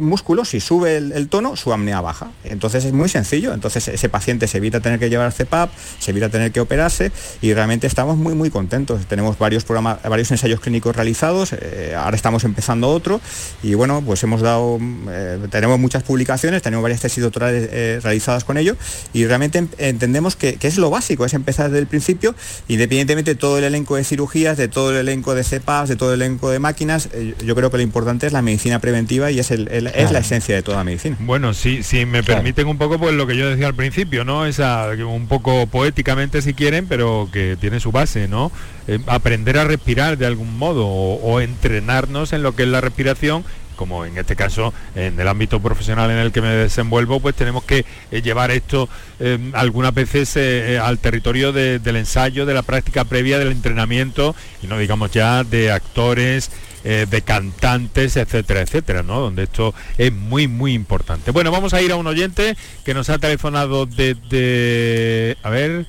músculo, 0.00 0.46
si 0.46 0.60
sube 0.60 0.96
el, 0.96 1.28
tono, 1.28 1.54
su 1.54 1.70
apnea 1.70 2.00
baja. 2.00 2.30
Entonces 2.44 2.86
es 2.86 2.94
muy 2.94 3.10
sencillo. 3.10 3.52
Entonces 3.52 3.88
ese 3.88 4.08
paciente 4.08 4.48
se 4.48 4.56
evita 4.56 4.80
tener 4.80 4.98
que 4.98 5.10
llevar 5.10 5.34
CPAP, 5.34 5.70
se 5.98 6.12
evita 6.12 6.30
tener 6.30 6.50
que 6.50 6.60
operarse 6.60 7.12
y 7.42 7.52
realmente 7.52 7.73
estamos 7.82 8.16
muy 8.16 8.34
muy 8.34 8.50
contentos. 8.50 9.06
Tenemos 9.06 9.38
varios 9.38 9.64
programas, 9.64 10.02
varios 10.02 10.30
ensayos 10.30 10.60
clínicos 10.60 10.94
realizados, 10.94 11.52
eh, 11.52 11.94
ahora 11.96 12.16
estamos 12.16 12.44
empezando 12.44 12.88
otro 12.88 13.20
y 13.62 13.74
bueno, 13.74 14.02
pues 14.04 14.22
hemos 14.22 14.40
dado, 14.40 14.78
eh, 15.10 15.38
tenemos 15.50 15.78
muchas 15.78 16.02
publicaciones, 16.02 16.62
tenemos 16.62 16.82
varias 16.82 17.00
tesis 17.00 17.22
doctorales 17.22 17.68
eh, 17.72 18.00
realizadas 18.02 18.44
con 18.44 18.58
ello 18.58 18.76
y 19.12 19.26
realmente 19.26 19.66
entendemos 19.78 20.36
que, 20.36 20.58
es 20.60 20.78
lo 20.78 20.90
básico, 20.90 21.26
es 21.26 21.34
empezar 21.34 21.66
desde 21.66 21.80
el 21.80 21.86
principio, 21.86 22.34
independientemente 22.68 23.32
de 23.32 23.34
todo 23.34 23.58
el 23.58 23.64
elenco 23.64 23.96
de 23.96 24.04
cirugías, 24.04 24.56
de 24.56 24.68
todo 24.68 24.90
el 24.90 24.96
elenco 24.96 25.34
de 25.34 25.44
CEPAPs, 25.44 25.88
de 25.88 25.96
todo 25.96 26.14
el 26.14 26.22
elenco 26.22 26.50
de 26.50 26.58
máquinas, 26.58 27.08
yo 27.44 27.54
creo 27.54 27.70
que 27.70 27.76
lo 27.76 27.82
importante 27.82 28.26
es 28.26 28.32
la 28.32 28.42
medicina 28.42 28.78
preventiva 28.78 29.30
y 29.30 29.38
es, 29.38 29.50
es 29.50 30.12
la 30.12 30.18
esencia 30.18 30.54
de 30.54 30.62
toda 30.62 30.84
medicina. 30.84 31.16
Bueno, 31.20 31.54
si, 31.54 31.82
si 31.82 32.06
me 32.06 32.22
permiten 32.22 32.66
un 32.66 32.78
poco, 32.78 32.98
pues 32.98 33.14
lo 33.14 33.26
que 33.26 33.36
yo 33.36 33.48
decía 33.48 33.66
al 33.66 33.74
principio, 33.74 34.24
¿no? 34.24 34.46
Esa, 34.46 34.88
un 35.06 35.26
poco 35.26 35.66
poéticamente 35.66 36.42
si 36.42 36.54
quieren, 36.54 36.86
pero 36.86 37.28
que 37.32 37.56
tiene 37.64 37.80
su 37.80 37.92
base, 37.92 38.28
¿no? 38.28 38.52
Eh, 38.86 38.98
aprender 39.06 39.56
a 39.56 39.64
respirar 39.64 40.18
de 40.18 40.26
algún 40.26 40.58
modo 40.58 40.86
o, 40.86 41.40
entrenarnos 41.40 42.34
en 42.34 42.42
lo 42.42 42.54
que 42.54 42.64
es 42.64 42.68
la 42.68 42.82
respiración 42.82 43.42
como 43.74 44.04
en 44.04 44.18
este 44.18 44.36
caso 44.36 44.72
en 44.94 45.18
el 45.18 45.26
ámbito 45.26 45.60
profesional 45.60 46.10
en 46.10 46.18
el 46.18 46.30
que 46.30 46.42
me 46.42 46.48
desenvuelvo, 46.48 47.20
pues 47.20 47.34
tenemos 47.34 47.64
que 47.64 47.86
eh, 48.10 48.22
llevar 48.22 48.50
esto 48.50 48.88
eh, 49.18 49.38
algunas 49.54 49.94
veces 49.94 50.36
al 50.78 50.98
territorio 50.98 51.52
del 51.52 51.96
ensayo, 51.96 52.44
de 52.44 52.54
la 52.54 52.62
práctica 52.62 53.04
previa 53.04 53.38
del 53.38 53.50
entrenamiento 53.50 54.36
y 54.62 54.66
no 54.66 54.78
digamos 54.78 55.10
ya 55.10 55.42
de 55.42 55.72
actores, 55.72 56.50
de 56.84 57.22
cantantes, 57.22 58.18
etcétera, 58.18 58.60
etcétera, 58.60 59.02
¿no? 59.02 59.18
Donde 59.18 59.44
esto 59.44 59.74
es 59.96 60.12
muy, 60.12 60.48
muy 60.48 60.74
importante. 60.74 61.30
Bueno, 61.30 61.50
vamos 61.50 61.72
a 61.72 61.80
ir 61.80 61.90
a 61.92 61.96
un 61.96 62.06
oyente 62.06 62.58
que 62.84 62.92
nos 62.92 63.08
ha 63.08 63.16
telefonado 63.16 63.86
desde... 63.86 65.38
A 65.42 65.48
ver... 65.48 65.86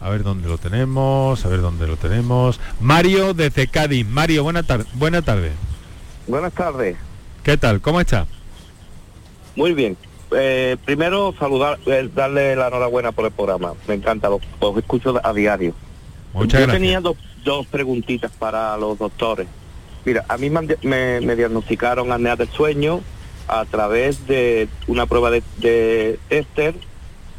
A 0.00 0.10
ver 0.10 0.22
dónde 0.22 0.48
lo 0.48 0.58
tenemos, 0.58 1.44
a 1.44 1.48
ver 1.48 1.60
dónde 1.60 1.86
lo 1.86 1.96
tenemos. 1.96 2.60
Mario 2.80 3.34
desde 3.34 3.68
Cádiz. 3.68 4.06
Mario, 4.06 4.42
buena 4.42 4.62
tarde. 4.62 4.84
Buena 4.94 5.22
tarde. 5.22 5.52
Buenas 6.26 6.52
tardes. 6.52 6.96
¿Qué 7.42 7.56
tal? 7.56 7.80
¿Cómo 7.80 8.00
está? 8.00 8.26
Muy 9.56 9.72
bien. 9.72 9.96
Eh, 10.36 10.76
primero 10.84 11.34
saludar, 11.38 11.78
eh, 11.86 12.08
darle 12.14 12.56
la 12.56 12.68
enhorabuena 12.68 13.12
por 13.12 13.26
el 13.26 13.30
programa. 13.30 13.74
Me 13.86 13.94
encanta, 13.94 14.28
los, 14.28 14.42
escucho 14.76 15.20
a 15.22 15.32
diario. 15.32 15.74
Muchas 16.32 16.60
Yo 16.60 16.72
tenía 16.72 17.00
dos, 17.00 17.16
dos 17.44 17.66
preguntitas 17.66 18.32
para 18.32 18.76
los 18.76 18.98
doctores. 18.98 19.46
Mira, 20.04 20.24
a 20.28 20.36
mí 20.36 20.50
me, 20.50 21.36
diagnosticaron 21.36 22.10
apnea 22.12 22.36
del 22.36 22.48
sueño 22.48 23.00
a 23.46 23.64
través 23.64 24.26
de 24.26 24.68
una 24.86 25.06
prueba 25.06 25.30
de, 25.30 25.42
de 25.58 26.18
Esther 26.30 26.74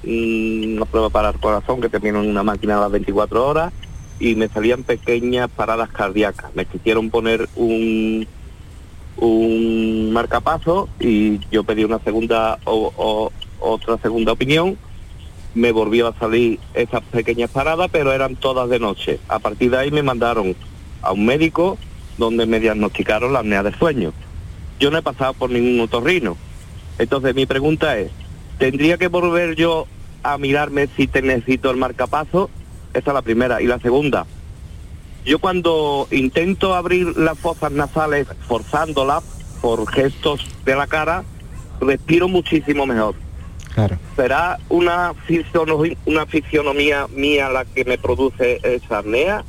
una 0.06 0.86
prueba 0.86 1.10
para 1.10 1.30
el 1.30 1.40
corazón 1.40 1.82
que 1.82 1.90
terminó 1.90 2.22
en 2.22 2.30
una 2.30 2.44
máquina 2.44 2.78
a 2.78 2.82
las 2.82 2.92
24 2.92 3.46
horas 3.46 3.74
y 4.20 4.36
me 4.36 4.48
salían 4.48 4.84
pequeñas 4.84 5.50
paradas 5.50 5.90
cardíacas. 5.90 6.54
Me 6.56 6.66
quisieron 6.66 7.10
poner 7.10 7.50
un, 7.56 8.28
un 9.18 10.12
marcapaso 10.14 10.90
y 11.00 11.40
yo 11.52 11.64
pedí 11.64 11.84
una 11.84 12.00
segunda 12.00 12.60
o, 12.66 13.32
otra 13.60 13.98
segunda 13.98 14.32
opinión. 14.32 14.78
Me 15.54 15.72
volvió 15.72 16.08
a 16.08 16.20
salir 16.20 16.60
esas 16.74 17.02
pequeñas 17.04 17.50
paradas, 17.50 17.90
pero 17.92 18.14
eran 18.14 18.36
todas 18.36 18.70
de 18.70 18.80
noche. 18.80 19.20
A 19.28 19.40
partir 19.40 19.72
de 19.72 19.78
ahí 19.78 19.92
me 19.92 20.04
mandaron 20.04 20.56
a 21.02 21.12
un 21.12 21.26
médico 21.26 21.78
donde 22.18 22.46
me 22.46 22.60
diagnosticaron 22.60 23.34
la 23.34 23.40
apnea 23.40 23.64
del 23.64 23.76
sueño. 23.76 24.14
Yo 24.80 24.92
no 24.92 24.98
he 24.98 25.02
pasado 25.02 25.34
por 25.34 25.50
ningún 25.50 25.80
otorrino. 25.80 26.38
Entonces 26.98 27.36
mi 27.36 27.46
pregunta 27.46 27.98
es, 27.98 28.12
¿tendría 28.58 28.98
que 28.98 29.08
volver 29.08 29.56
yo 29.56 29.88
a 30.26 30.38
mirarme 30.38 30.88
si 30.96 31.08
te 31.08 31.22
necesito 31.22 31.70
el 31.70 31.78
marcapaso, 31.78 32.50
esa 32.94 33.12
es 33.12 33.14
la 33.14 33.22
primera. 33.22 33.62
Y 33.62 33.68
la 33.68 33.80
segunda, 33.80 34.26
yo 35.26 35.40
cuando 35.40 36.08
intento 36.12 36.74
abrir 36.74 37.18
las 37.18 37.38
fosas 37.38 37.72
nasales 37.72 38.28
forzándolas 38.48 39.24
por 39.62 39.88
gestos 39.92 40.46
de 40.66 40.76
la 40.76 40.88
cara, 40.88 41.24
respiro 41.80 42.28
muchísimo 42.28 42.86
mejor. 42.86 43.16
Claro. 43.74 43.98
¿Será 44.16 44.58
una, 44.70 45.14
fisionomía, 45.26 45.98
una 46.06 46.26
fisionomía 46.26 47.08
mía 47.10 47.50
la 47.50 47.66
que 47.66 47.84
me 47.84 47.98
produce 47.98 48.60
esa 48.64 49.00
apnea? 49.00 49.44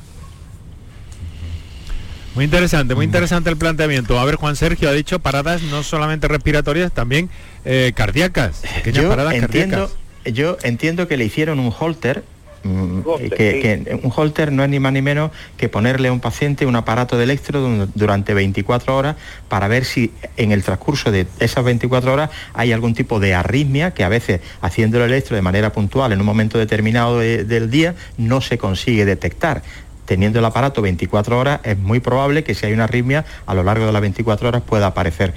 Muy 2.35 2.45
interesante, 2.45 2.93
muy 2.93 3.05
interesante 3.05 3.49
el 3.49 3.57
planteamiento. 3.57 4.19
A 4.19 4.25
ver, 4.25 4.35
Juan 4.35 4.55
Sergio 4.55 4.89
ha 4.89 4.91
dicho 4.91 5.19
paradas 5.19 5.63
no 5.63 5.81
solamente 5.81 6.27
respiratorias, 6.27 6.91
también 6.91 7.31
eh, 7.65 7.93
cardíacas, 7.95 8.61
pequeñas 8.83 9.05
paradas 9.05 9.33
cardíacas 9.39 9.91
yo 10.33 10.57
entiendo 10.63 11.07
que 11.07 11.17
le 11.17 11.25
hicieron 11.25 11.59
un 11.59 11.73
holter 11.77 12.23
mm, 12.63 13.01
que, 13.35 13.99
un 14.03 14.11
holter 14.15 14.51
no 14.51 14.63
es 14.63 14.69
ni 14.69 14.79
más 14.79 14.93
ni 14.93 15.01
menos 15.01 15.31
que 15.57 15.69
ponerle 15.69 16.09
a 16.09 16.13
un 16.13 16.19
paciente 16.19 16.65
un 16.65 16.75
aparato 16.75 17.17
de 17.17 17.23
electro 17.23 17.87
durante 17.95 18.33
24 18.33 18.95
horas 18.95 19.15
para 19.49 19.67
ver 19.67 19.85
si 19.85 20.11
en 20.37 20.51
el 20.51 20.63
transcurso 20.63 21.11
de 21.11 21.27
esas 21.39 21.63
24 21.63 22.11
horas 22.11 22.29
hay 22.53 22.71
algún 22.71 22.93
tipo 22.93 23.19
de 23.19 23.33
arritmia 23.33 23.91
que 23.91 24.03
a 24.03 24.09
veces 24.09 24.41
haciendo 24.61 24.97
el 24.97 25.03
electro 25.03 25.35
de 25.35 25.41
manera 25.41 25.71
puntual 25.71 26.11
en 26.11 26.19
un 26.19 26.25
momento 26.25 26.57
determinado 26.57 27.19
del 27.19 27.69
día 27.69 27.95
no 28.17 28.41
se 28.41 28.57
consigue 28.57 29.05
detectar 29.05 29.63
teniendo 30.07 30.39
el 30.39 30.45
aparato 30.45 30.81
24 30.81 31.37
horas, 31.37 31.59
es 31.63 31.77
muy 31.77 31.99
probable 31.99 32.43
que 32.43 32.55
si 32.55 32.65
hay 32.65 32.73
una 32.73 32.85
arritmia, 32.85 33.25
a 33.45 33.53
lo 33.53 33.61
largo 33.61 33.85
de 33.85 33.91
las 33.91 34.01
24 34.01 34.47
horas 34.47 34.63
pueda 34.63 34.87
aparecer. 34.87 35.35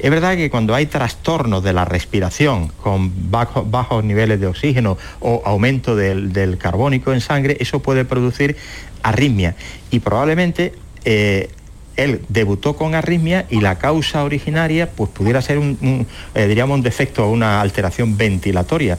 Es 0.00 0.10
verdad 0.10 0.36
que 0.36 0.50
cuando 0.50 0.74
hay 0.74 0.86
trastornos 0.86 1.62
de 1.62 1.72
la 1.72 1.84
respiración 1.84 2.68
con 2.82 3.12
bajos 3.30 4.02
niveles 4.02 4.40
de 4.40 4.46
oxígeno 4.46 4.98
o 5.20 5.42
aumento 5.44 5.94
del, 5.94 6.58
carbónico 6.58 7.12
en 7.12 7.20
sangre, 7.20 7.56
eso 7.60 7.80
puede 7.80 8.04
producir 8.04 8.56
arritmia 9.02 9.54
y 9.90 10.00
probablemente 10.00 10.72
eh, 11.04 11.50
él 11.96 12.22
debutó 12.28 12.76
con 12.76 12.94
arritmia 12.94 13.46
y 13.50 13.60
la 13.60 13.78
causa 13.78 14.24
originaria 14.24 14.90
pues 14.90 15.10
pudiera 15.10 15.40
ser 15.42 15.58
un, 15.58 16.06
eh, 16.34 16.46
diríamos 16.46 16.76
un 16.76 16.82
defecto 16.82 17.26
o 17.26 17.30
una 17.30 17.60
alteración 17.60 18.16
ventilatoria. 18.16 18.98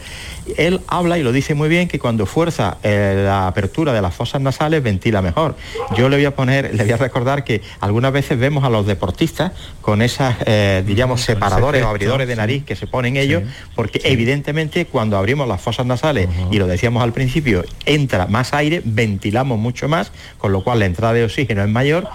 Él 0.57 0.79
habla 0.87 1.17
y 1.17 1.23
lo 1.23 1.31
dice 1.31 1.55
muy 1.55 1.67
bien 1.67 1.87
que 1.87 1.99
cuando 1.99 2.25
fuerza 2.25 2.77
eh, 2.81 3.23
la 3.25 3.47
apertura 3.47 3.91
de 3.93 4.01
las 4.01 4.15
fosas 4.15 4.41
nasales 4.41 4.81
ventila 4.81 5.21
mejor. 5.21 5.55
Yo 5.95 6.09
le 6.09 6.17
voy 6.17 6.25
a 6.25 6.35
poner, 6.35 6.73
le 6.73 6.83
voy 6.83 6.93
a 6.93 6.97
recordar 6.97 7.43
que 7.43 7.61
algunas 7.81 8.13
veces 8.13 8.39
vemos 8.39 8.63
a 8.63 8.69
los 8.69 8.85
deportistas 8.87 9.51
con 9.81 10.01
esas, 10.01 10.35
eh, 10.45 10.83
diríamos, 10.85 11.21
separadores 11.21 11.83
o 11.83 11.87
abridores 11.89 12.27
de 12.27 12.35
nariz 12.35 12.63
que 12.63 12.75
se 12.75 12.87
ponen 12.87 13.17
ellos, 13.17 13.43
porque 13.75 14.01
evidentemente 14.05 14.85
cuando 14.85 15.17
abrimos 15.17 15.47
las 15.47 15.61
fosas 15.61 15.85
nasales, 15.85 16.29
y 16.51 16.57
lo 16.57 16.67
decíamos 16.67 17.03
al 17.03 17.13
principio, 17.13 17.63
entra 17.85 18.27
más 18.27 18.53
aire, 18.53 18.81
ventilamos 18.85 19.59
mucho 19.59 19.87
más, 19.87 20.11
con 20.37 20.51
lo 20.51 20.63
cual 20.63 20.79
la 20.79 20.85
entrada 20.85 21.13
de 21.13 21.25
oxígeno 21.25 21.61
es 21.61 21.69
mayor 21.69 22.07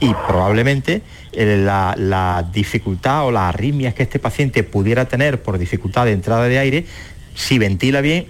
y 0.00 0.14
probablemente 0.26 1.02
eh, 1.32 1.56
la, 1.56 2.46
dificultad 2.52 3.26
o 3.26 3.30
las 3.30 3.54
arritmias 3.54 3.94
que 3.94 4.02
este 4.02 4.18
paciente 4.18 4.62
pudiera 4.62 5.06
tener 5.06 5.42
por 5.42 5.58
dificultad 5.58 6.06
de 6.06 6.12
entrada 6.12 6.44
de 6.44 6.58
aire, 6.58 6.86
si 7.34 7.58
ventila 7.58 8.00
bien, 8.00 8.26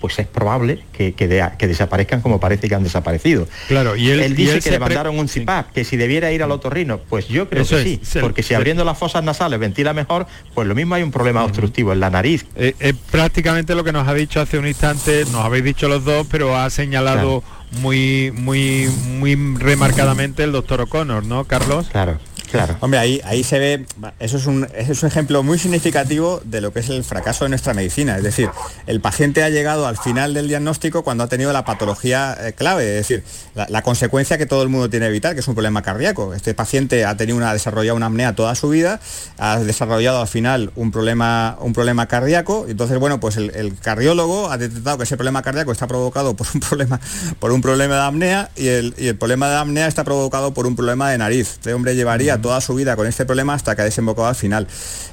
pues 0.00 0.18
es 0.18 0.26
probable 0.26 0.84
que, 0.92 1.14
que, 1.14 1.26
desaparezcan 1.66 2.20
como 2.20 2.38
parece 2.38 2.68
que 2.68 2.74
han 2.74 2.82
desaparecido. 2.82 3.48
Claro, 3.66 3.96
y 3.96 4.10
él, 4.10 4.36
dice 4.36 4.60
que 4.60 4.70
le 4.70 4.78
mandaron 4.78 5.18
un 5.18 5.28
CIPAP, 5.28 5.72
que 5.72 5.84
si 5.84 5.96
debiera 5.96 6.30
ir 6.32 6.42
al 6.42 6.52
otorrino, 6.52 6.98
pues 6.98 7.28
yo 7.28 7.48
creo 7.48 7.66
que 7.66 7.82
sí, 7.82 8.00
porque 8.20 8.42
si 8.42 8.54
abriendo 8.54 8.84
las 8.84 8.98
fosas 8.98 9.24
nasales 9.24 9.58
ventila 9.58 9.94
mejor, 9.94 10.26
pues 10.54 10.68
lo 10.68 10.74
mismo 10.74 10.94
hay 10.94 11.02
un 11.02 11.10
problema 11.10 11.44
obstructivo 11.44 11.92
en 11.92 12.00
la 12.00 12.10
nariz. 12.10 12.46
Eh, 12.56 12.74
es 12.78 12.94
prácticamente 13.10 13.74
lo 13.74 13.84
que 13.84 13.92
nos 13.92 14.06
ha 14.06 14.14
dicho 14.14 14.40
hace 14.40 14.58
un 14.58 14.66
instante, 14.66 15.24
nos 15.32 15.44
habéis 15.44 15.64
dicho 15.64 15.88
los 15.88 16.04
dos, 16.04 16.26
pero 16.30 16.56
ha 16.56 16.68
señalado 16.70 17.42
muy, 17.72 18.32
muy, 18.34 18.88
muy 19.18 19.36
remarcadamente 19.58 20.44
el 20.44 20.52
doctor 20.52 20.80
O'Connor, 20.82 21.24
¿no, 21.24 21.44
Carlos? 21.44 21.88
Claro. 21.90 22.18
Claro. 22.50 22.76
Hombre, 22.80 23.00
ahí, 23.00 23.20
ahí 23.24 23.42
se 23.42 23.58
ve, 23.58 23.86
eso 24.18 24.36
es, 24.36 24.46
un, 24.46 24.66
es 24.74 25.02
un 25.02 25.08
ejemplo 25.08 25.42
muy 25.42 25.58
significativo 25.58 26.40
de 26.44 26.60
lo 26.60 26.72
que 26.72 26.80
es 26.80 26.88
el 26.88 27.02
fracaso 27.04 27.44
de 27.44 27.50
nuestra 27.50 27.74
medicina. 27.74 28.16
Es 28.16 28.22
decir, 28.22 28.48
el 28.86 29.00
paciente 29.00 29.42
ha 29.42 29.50
llegado 29.50 29.86
al 29.86 29.96
final 29.96 30.34
del 30.34 30.48
diagnóstico 30.48 31.02
cuando 31.02 31.24
ha 31.24 31.28
tenido 31.28 31.52
la 31.52 31.64
patología 31.64 32.36
eh, 32.40 32.52
clave, 32.52 32.98
es 32.98 33.08
decir, 33.08 33.24
la, 33.54 33.82
consecuencia 33.82 34.38
que 34.38 34.46
todo 34.46 34.62
el 34.62 34.68
mundo 34.68 34.90
tiene 34.90 35.06
que 35.06 35.10
evitar, 35.10 35.34
que 35.34 35.40
es 35.40 35.48
un 35.48 35.54
problema 35.54 35.82
cardíaco. 35.82 36.34
Este 36.34 36.54
paciente 36.54 37.04
ha 37.04 37.16
tenido 37.16 37.36
una, 37.36 37.52
desarrollado 37.52 37.96
una 37.96 38.06
apnea 38.06 38.34
toda 38.34 38.54
su 38.54 38.68
vida, 38.68 39.00
ha 39.38 39.58
desarrollado 39.58 40.20
al 40.20 40.28
final 40.28 40.70
un 40.76 40.90
problema, 40.90 41.56
un 41.60 41.72
problema 41.72 42.06
cardíaco, 42.06 42.66
entonces, 42.68 42.98
bueno, 42.98 43.20
pues 43.20 43.36
el, 43.36 43.74
cardiólogo 43.80 44.50
ha 44.50 44.58
detectado 44.58 44.98
que 44.98 45.04
ese 45.04 45.16
problema 45.16 45.42
cardíaco 45.42 45.72
está 45.72 45.86
provocado 45.86 46.34
por 46.34 46.46
un 46.54 46.60
problema, 46.68 47.00
por 47.38 47.52
un 47.52 47.60
problema 47.60 47.96
de 47.96 48.02
apnea 48.02 48.50
y 48.56 48.68
el, 48.68 48.94
y 48.98 49.08
el 49.08 49.16
problema 49.16 49.48
de 49.48 49.56
apnea 49.56 49.86
está 49.86 50.04
provocado 50.04 50.54
por 50.54 50.66
un 50.66 50.76
problema 50.76 51.10
de 51.10 51.18
nariz. 51.18 51.52
Este 51.52 51.74
hombre 51.74 51.94
llevaría 51.94 52.35
toda 52.38 52.60
su 52.60 52.74
vida 52.74 52.96
con 52.96 53.06
este 53.06 53.24
problema 53.24 53.54
hasta 53.54 53.74
que 53.74 53.82
ha 53.82 53.84
desembocado 53.84 54.28
al 54.28 54.34
final. 54.34 54.66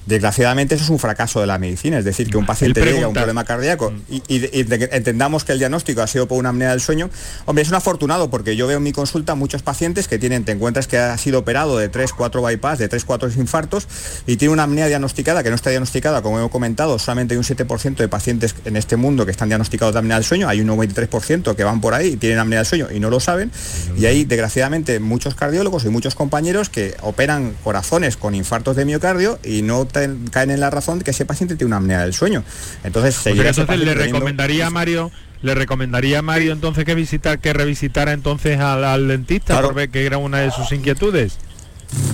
Desgraciadamente 0.06 0.76
eso 0.76 0.84
es 0.84 0.90
un 0.90 1.00
fracaso 1.00 1.40
de 1.40 1.48
la 1.48 1.58
medicina, 1.58 1.98
es 1.98 2.06
decir, 2.06 2.30
que 2.30 2.38
un 2.38 2.46
paciente 2.46 2.84
llegue 2.84 3.04
a 3.04 3.08
un 3.08 3.14
problema 3.14 3.46
cardíaco 3.46 3.92
mm. 3.92 4.16
y, 4.28 4.50
entendamos 4.92 5.44
que 5.44 5.54
el 5.54 5.60
diagnóstico 5.60 6.02
ha 6.02 6.08
sido 6.08 6.28
por 6.28 6.38
una 6.38 6.50
apnea 6.50 6.72
del 6.72 6.82
sueño. 6.82 7.10
Hombre, 7.46 7.62
es 7.62 7.70
un 7.70 7.76
afortunado 7.76 8.30
porque 8.30 8.56
yo 8.56 8.68
veo 8.68 8.78
en 8.78 8.84
mi 8.84 8.92
consulta 8.92 9.36
muchos 9.36 9.62
pacientes 9.62 10.08
que 10.08 10.20
tienen, 10.20 10.44
te 10.46 10.52
encuentras 10.52 10.88
que 10.88 10.98
ha 10.98 11.18
sido 11.18 11.40
operado 11.40 11.78
de 11.78 11.90
3, 11.90 12.12
4 12.14 12.42
bypass, 12.42 12.80
de 12.80 12.88
3, 12.88 13.06
4 13.06 13.30
infartos 13.38 13.88
y 14.28 14.38
tiene 14.38 14.54
una 14.54 14.64
apnea 14.64 14.88
diagnosticada 14.88 15.44
que 15.44 15.50
no 15.50 15.56
está 15.56 15.70
diagnosticada, 15.70 16.22
como 16.22 16.44
he 16.44 16.50
comentado, 16.50 17.00
solamente 17.00 17.34
hay 17.34 17.38
un 17.38 17.44
7% 17.44 17.96
de 17.96 18.08
pacientes 18.08 18.56
en 18.66 18.78
este 18.78 18.98
mundo 18.98 19.26
que 19.26 19.32
están 19.32 19.50
diagnosticados 19.50 19.94
de 19.94 20.00
apnea 20.00 20.18
del 20.18 20.26
sueño, 20.26 20.50
hay 20.50 20.62
un 20.62 20.68
93% 20.68 21.56
que 21.56 21.64
van 21.64 21.82
por 21.82 21.94
ahí 21.94 22.14
y 22.14 22.18
tienen 22.18 22.40
apnea 22.40 22.60
del 22.60 22.66
sueño 22.66 22.88
y 22.94 23.00
no 23.00 23.10
lo 23.10 23.20
saben. 23.20 23.52
Y 23.98 24.06
hay, 24.06 24.26
desgraciadamente, 24.26 25.00
muchos 25.00 25.36
cardiólogos 25.36 25.86
y 25.86 25.90
muchos 25.90 26.16
compañeros 26.16 26.70
que 26.70 26.96
operan 27.14 27.56
corazones 27.64 28.18
con 28.18 28.36
infartos 28.36 28.76
de 28.76 28.86
miocardio 28.86 29.40
y 29.44 29.62
no 29.62 29.88
caen 30.32 30.52
en 30.52 30.60
la 30.60 30.70
razón 30.70 31.00
de 31.00 31.06
que 31.06 31.12
ese 31.12 31.26
paciente 31.26 31.56
tiene 31.56 31.68
una 31.68 31.78
apnea 31.78 32.02
del 32.02 32.14
sueño. 32.14 32.44
Entonces, 32.84 33.26
entonces 33.26 33.80
le 33.80 33.94
recomendaría 33.94 34.68
a 34.68 34.70
Mario 34.70 35.12
le 35.44 35.56
recomendaría 35.56 36.20
a 36.20 36.22
Mario 36.22 36.54
entonces 36.54 36.86
que 36.86 36.96
visitar 36.96 37.38
que 37.38 37.52
revisitara 37.52 38.14
entonces 38.14 38.60
al, 38.60 39.08
dentista 39.10 39.62
por 39.62 39.74
ver 39.76 39.90
que 39.90 40.06
era 40.06 40.18
una 40.18 40.40
de 40.40 40.52
sus 40.52 40.72
inquietudes. 40.72 41.38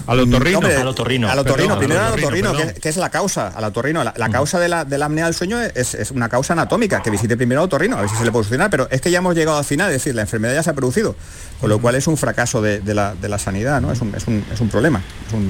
Al 0.08 0.20
otorrino. 0.22 0.60
al 0.60 0.88
otorrino. 0.88 1.30
Al 1.30 1.40
otorrino, 1.40 1.78
primero 1.78 2.02
al 2.02 2.14
otorrino, 2.14 2.54
que, 2.82 2.90
es 2.90 2.98
la 2.98 3.10
causa, 3.10 3.50
al 3.50 3.64
otorrino. 3.64 4.04
La, 4.04 4.30
causa 4.30 4.60
de 4.60 4.68
la, 4.68 4.86
de 4.86 4.98
la 4.98 5.06
apnea 5.06 5.26
del 5.26 5.34
sueño 5.34 5.60
es, 5.60 6.12
una 6.12 6.30
causa 6.30 6.54
anatómica, 6.54 7.02
que 7.02 7.10
visite 7.10 7.38
primero 7.38 7.62
al 7.62 7.66
otorrino, 7.66 7.98
a 7.98 8.02
ver 8.02 8.10
si 8.10 8.16
se 8.16 8.26
le 8.26 8.32
puede 8.32 8.46
solucionar, 8.46 8.70
pero 8.70 8.88
es 8.90 9.02
que 9.02 9.12
ya 9.12 9.20
hemos 9.20 9.36
llegado 9.36 9.58
al 9.58 9.66
final, 9.66 9.90
es 9.90 9.98
decir, 9.98 10.16
la 10.16 10.22
enfermedad 10.22 10.54
ya 10.54 10.64
se 10.64 10.70
ha 10.70 10.74
producido, 10.74 11.16
con 11.60 11.70
lo 11.70 11.80
cual 11.80 11.96
es 11.96 12.08
un 12.08 12.18
fracaso 12.18 12.62
de, 12.62 12.82
la, 12.94 13.16
de 13.16 13.30
la, 13.30 13.38
sanidad, 13.38 13.82
¿no? 13.82 13.92
Es 13.92 14.02
un, 14.02 14.14
es 14.16 14.28
un, 14.28 14.44
es 14.52 14.60
un 14.60 14.70
problema. 14.70 15.02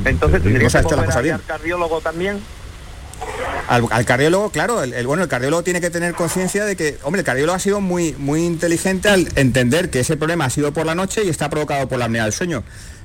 Entonces, 0.05 0.43
¿tendría 0.43 0.67
que 0.67 0.81
volver 0.81 1.31
al 1.33 1.41
cardiólogo 1.43 2.01
también? 2.01 2.39
Al, 3.67 4.05
cardiólogo, 4.05 4.49
claro, 4.49 4.81
el, 4.81 5.05
bueno, 5.05 5.21
el 5.21 5.29
cardiólogo 5.29 5.61
tiene 5.61 5.79
que 5.79 5.91
tener 5.91 6.15
conciencia 6.15 6.65
de 6.65 6.75
que, 6.75 6.97
hombre, 7.03 7.19
el 7.19 7.25
cardiólogo 7.25 7.55
ha 7.55 7.59
sido 7.59 7.81
muy, 7.81 8.13
muy 8.17 8.43
inteligente 8.43 9.09
al 9.09 9.27
entender 9.35 9.91
que 9.91 9.99
ese 9.99 10.17
problema 10.17 10.45
ha 10.45 10.49
sido 10.49 10.73
por 10.73 10.87
la 10.87 10.95
noche 10.95 11.23
y 11.23 11.29
está 11.29 11.49
provocado 11.49 11.87
por 11.87 11.99
la 11.99 12.05
apnea 12.05 12.23
del 12.23 12.33
sueño. 12.33 12.63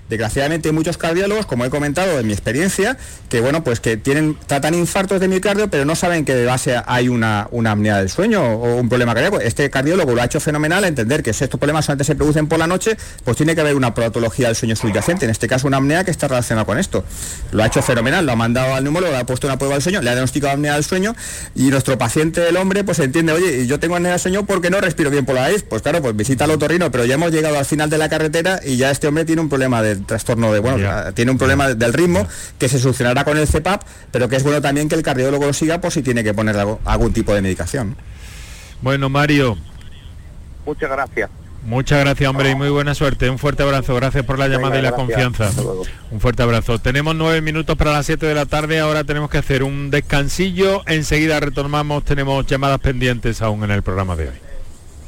Desgraciadamente 0.09 0.69
hay 0.69 0.75
muchos 0.75 0.99
cardiólogos, 0.99 1.47
como 1.47 1.65
he 1.65 1.71
comentado 1.71 2.19
en 2.19 2.27
mi 2.27 2.33
experiencia, 2.33 2.97
que 3.29 3.41
bueno, 3.41 3.65
pues 3.65 3.81
que 3.81 3.97
tienen, 3.97 4.37
tratan 4.47 4.75
infartos 4.75 5.21
de 5.21 5.29
miocardio, 5.29 5.69
pero 5.69 5.85
no 5.85 5.97
saben 5.97 6.25
que 6.25 6.35
de 6.35 6.45
base 6.45 6.81
hay 6.87 7.09
una, 7.09 7.49
una 7.51 7.73
apnea 7.73 7.99
del 7.99 8.11
sueño 8.11 8.43
o 8.43 8.77
un 8.77 8.89
problema 8.89 9.15
cardíaco. 9.15 9.41
Este 9.41 9.71
cardiólogo 9.71 10.15
lo 10.15 10.23
ha 10.23 10.27
hecho 10.27 10.41
fenomenal, 10.41 10.85
entender 10.85 11.23
que 11.23 11.33
si 11.33 11.45
estos 11.45 11.59
problemas 11.59 11.87
solamente 11.87 12.05
se 12.05 12.15
producen 12.15 12.47
por 12.47 12.59
la 12.59 12.67
noche, 12.67 12.97
pues 13.25 13.37
tiene 13.37 13.55
que 13.55 13.63
haber 13.63 13.77
una 13.77 13.95
patología 13.95 14.49
del 14.49 14.57
sueño 14.57 14.77
subyacente, 14.77 15.25
en 15.25 15.31
este 15.31 15.49
caso 15.49 15.67
una 15.67 15.79
apnea 15.79 16.05
que 16.05 16.11
está 16.11 16.29
relacionada 16.29 16.65
con 16.67 16.79
esto. 16.79 17.05
Lo 17.53 17.63
ha 17.63 17.67
hecho 17.67 17.83
fenomenal, 17.83 18.27
lo 18.27 18.33
ha 18.33 18.37
mandado 18.37 18.75
al 18.75 18.85
número, 18.85 19.11
le 19.11 19.17
ha 19.17 19.25
puesto 19.25 19.47
una 19.47 19.59
prueba 19.59 19.75
del 19.75 19.83
sueño, 19.83 20.03
le 20.03 20.11
ha 20.11 20.13
diagnosticado 20.13 20.53
apnea 20.53 20.75
del 20.75 20.85
sueño 20.85 21.17
y 21.55 21.65
nuestro 21.71 21.97
paciente, 21.99 22.49
el 22.49 22.57
hombre, 22.57 22.85
pues 22.85 22.99
entiende, 22.99 23.33
oye, 23.33 23.67
yo 23.67 23.81
tengo 23.81 23.97
apnea 23.97 24.13
del 24.13 24.21
sueño 24.21 24.45
porque 24.45 24.71
no 24.71 24.81
respiro 24.81 25.11
bien 25.11 25.25
por 25.25 25.35
la 25.35 25.43
nariz. 25.43 25.65
Pues 25.69 25.83
claro, 25.83 26.03
pues 26.03 26.15
visita 26.15 26.45
al 26.45 26.51
otorrino, 26.51 26.91
pero 26.91 27.05
ya 27.05 27.15
hemos 27.15 27.33
llegado 27.33 27.59
al 27.59 27.65
final 27.65 27.91
de 27.91 27.99
la 27.99 28.09
carretera 28.09 28.61
y 28.65 28.77
ya 28.77 28.91
este 28.91 29.07
hombre 29.07 29.25
tiene 29.25 29.41
un 29.41 29.49
problema 29.49 29.83
de 29.83 29.94
trastorno 30.03 30.53
de, 30.53 30.61
bueno, 30.61 31.13
tiene 31.15 31.31
un 31.31 31.39
problema 31.39 31.75
del 31.75 31.93
ritmo 31.93 32.27
que 32.59 32.69
se 32.69 32.79
solucionará 32.79 33.25
con 33.25 33.39
el 33.39 33.47
CEPAP, 33.47 33.83
pero 34.11 34.29
que 34.29 34.37
es 34.37 34.43
bueno 34.43 34.61
también 34.61 34.89
que 34.89 34.95
el 34.95 35.03
cardiólogo 35.03 35.47
lo 35.47 35.53
siga 35.53 35.81
por 35.81 35.93
si 35.93 36.03
tiene 36.03 36.25
que 36.25 36.35
poner 36.35 36.57
algún 36.85 37.13
tipo 37.13 37.35
de 37.35 37.43
medicación. 37.43 37.97
Bueno, 38.83 39.09
Mario. 39.09 39.57
Muchas 40.67 40.91
gracias. 40.91 41.31
Muchas 41.65 42.01
gracias, 42.01 42.29
hombre, 42.29 42.51
y 42.51 42.55
muy 42.55 42.69
buena 42.69 42.95
suerte. 42.95 43.31
Un 43.31 43.39
fuerte 43.39 43.63
abrazo. 43.63 43.95
Gracias 43.95 44.25
por 44.27 44.39
la 44.39 44.49
llamada 44.49 44.79
y 44.79 44.83
la 44.83 44.93
confianza. 44.93 45.51
Un 46.11 46.21
fuerte 46.21 46.43
abrazo. 46.43 46.79
Tenemos 46.79 47.17
nueve 47.17 47.41
minutos 47.41 47.77
para 47.77 47.93
las 47.93 48.05
siete 48.05 48.27
de 48.27 48.35
la 48.35 48.45
tarde. 48.45 48.81
Ahora 48.81 49.05
tenemos 49.05 49.31
que 49.31 49.39
hacer 49.39 49.63
un 49.63 49.91
descansillo. 49.91 50.83
Enseguida 50.87 51.41
retomamos. 51.41 52.05
Tenemos 52.05 52.47
llamadas 52.47 52.81
pendientes 52.81 53.41
aún 53.41 53.65
en 53.65 53.71
el 53.71 53.83
programa 53.83 54.15
de 54.15 54.29
hoy. 54.29 54.35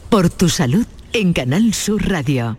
Por 0.09 0.31
tu 0.31 0.49
salud 0.49 0.87
en 1.13 1.35
Canal 1.35 1.75
Sur 1.75 2.09
Radio. 2.09 2.57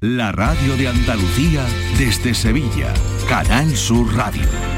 La 0.00 0.30
radio 0.30 0.76
de 0.76 0.86
Andalucía 0.86 1.66
desde 1.98 2.32
Sevilla. 2.32 2.94
Canal 3.28 3.76
Sur 3.76 4.14
Radio. 4.14 4.77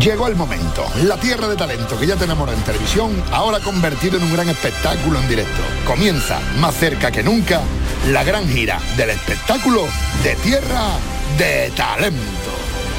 Llegó 0.00 0.28
el 0.28 0.36
momento. 0.36 0.84
La 1.04 1.16
tierra 1.16 1.48
de 1.48 1.56
talento 1.56 1.98
que 1.98 2.06
ya 2.06 2.16
tenemos 2.16 2.52
en 2.52 2.62
televisión, 2.64 3.10
ahora 3.32 3.60
convertido 3.60 4.18
en 4.18 4.24
un 4.24 4.32
gran 4.32 4.48
espectáculo 4.48 5.18
en 5.18 5.28
directo 5.28 5.62
comienza 5.86 6.38
más 6.58 6.74
cerca 6.74 7.10
que 7.10 7.22
nunca 7.22 7.62
la 8.08 8.22
gran 8.22 8.46
gira 8.46 8.78
del 8.96 9.10
espectáculo 9.10 9.86
de 10.22 10.34
Tierra 10.36 10.98
de 11.38 11.72
Talento. 11.74 12.20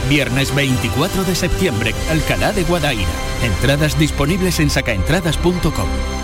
Viernes 0.09 0.53
24 0.55 1.23
de 1.23 1.35
septiembre, 1.35 1.93
Alcalá 2.09 2.51
de 2.51 2.63
Guadaira. 2.63 3.07
Entradas 3.43 3.97
disponibles 3.99 4.59
en 4.59 4.69
sacaentradas.com. 4.69 6.16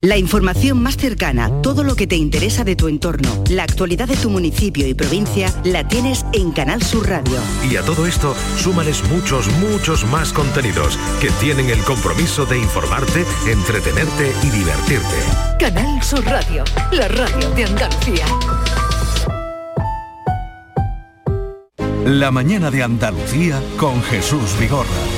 La 0.00 0.16
información 0.16 0.80
más 0.80 0.96
cercana, 0.96 1.50
todo 1.60 1.82
lo 1.82 1.96
que 1.96 2.06
te 2.06 2.14
interesa 2.14 2.62
de 2.62 2.76
tu 2.76 2.86
entorno, 2.86 3.42
la 3.50 3.64
actualidad 3.64 4.06
de 4.06 4.16
tu 4.16 4.30
municipio 4.30 4.86
y 4.86 4.94
provincia, 4.94 5.52
la 5.64 5.88
tienes 5.88 6.24
en 6.32 6.52
Canal 6.52 6.84
Sur 6.84 7.08
Radio. 7.08 7.40
Y 7.68 7.74
a 7.74 7.82
todo 7.82 8.06
esto, 8.06 8.32
súmales 8.56 9.02
muchos, 9.10 9.48
muchos 9.54 10.04
más 10.04 10.32
contenidos 10.32 10.96
que 11.20 11.30
tienen 11.40 11.68
el 11.68 11.80
compromiso 11.80 12.46
de 12.46 12.58
informarte, 12.58 13.24
entretenerte 13.50 14.32
y 14.44 14.50
divertirte. 14.50 15.16
Canal 15.58 16.00
Sur 16.00 16.24
Radio, 16.24 16.62
la 16.92 17.08
radio 17.08 17.50
de 17.56 17.64
Andalucía. 17.64 18.24
La 22.04 22.30
mañana 22.30 22.70
de 22.70 22.84
Andalucía 22.84 23.60
con 23.76 24.00
Jesús 24.04 24.56
Vigorra. 24.60 25.17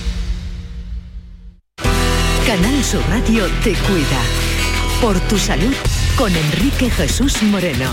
Canal 2.45 2.83
Sur 2.83 3.01
Radio 3.09 3.45
te 3.63 3.73
cuida. 3.73 4.21
Por 4.99 5.19
tu 5.21 5.37
salud 5.37 5.73
con 6.17 6.35
Enrique 6.35 6.89
Jesús 6.89 7.41
Moreno. 7.43 7.89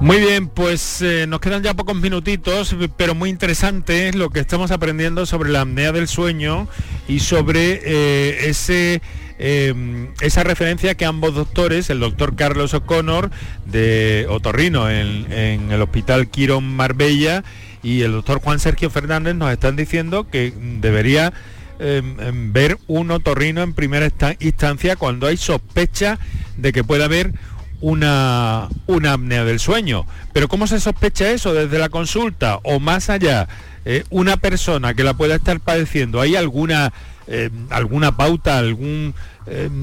Muy 0.00 0.18
bien, 0.18 0.48
pues 0.48 1.00
eh, 1.00 1.26
nos 1.26 1.40
quedan 1.40 1.62
ya 1.62 1.74
pocos 1.74 1.96
minutitos, 1.96 2.76
pero 2.96 3.14
muy 3.14 3.30
interesante 3.30 4.12
lo 4.12 4.30
que 4.30 4.40
estamos 4.40 4.70
aprendiendo 4.70 5.24
sobre 5.24 5.50
la 5.50 5.62
apnea 5.62 5.92
del 5.92 6.06
sueño 6.06 6.68
y 7.08 7.20
sobre 7.20 7.80
eh, 7.82 8.48
ese 8.48 9.00
eh, 9.38 10.08
esa 10.20 10.44
referencia 10.44 10.94
que 10.94 11.06
ambos 11.06 11.34
doctores, 11.34 11.88
el 11.88 12.00
doctor 12.00 12.36
Carlos 12.36 12.74
O'Connor 12.74 13.30
de 13.64 14.26
Otorrino 14.28 14.90
en 14.90 15.72
el 15.72 15.82
Hospital 15.82 16.28
Quirón 16.28 16.76
Marbella 16.76 17.42
y 17.84 18.02
el 18.02 18.12
doctor 18.12 18.40
Juan 18.40 18.58
Sergio 18.58 18.90
Fernández 18.90 19.36
nos 19.36 19.52
están 19.52 19.76
diciendo 19.76 20.28
que 20.28 20.52
debería 20.80 21.32
em, 21.78 22.18
em, 22.18 22.52
ver 22.52 22.78
un 22.86 23.10
otorrino 23.10 23.62
en 23.62 23.74
primera 23.74 24.08
instancia 24.40 24.96
cuando 24.96 25.26
hay 25.26 25.36
sospecha 25.36 26.18
de 26.56 26.72
que 26.72 26.82
pueda 26.82 27.04
haber 27.04 27.32
una, 27.80 28.68
una 28.86 29.12
apnea 29.12 29.44
del 29.44 29.60
sueño. 29.60 30.06
Pero 30.32 30.48
¿cómo 30.48 30.66
se 30.66 30.80
sospecha 30.80 31.30
eso 31.30 31.52
desde 31.52 31.78
la 31.78 31.90
consulta 31.90 32.58
o 32.62 32.80
más 32.80 33.10
allá? 33.10 33.48
Eh, 33.84 34.04
una 34.08 34.38
persona 34.38 34.94
que 34.94 35.04
la 35.04 35.14
pueda 35.14 35.34
estar 35.34 35.60
padeciendo, 35.60 36.22
¿hay 36.22 36.36
alguna, 36.36 36.92
em, 37.26 37.66
alguna 37.68 38.16
pauta, 38.16 38.58
algún, 38.58 39.14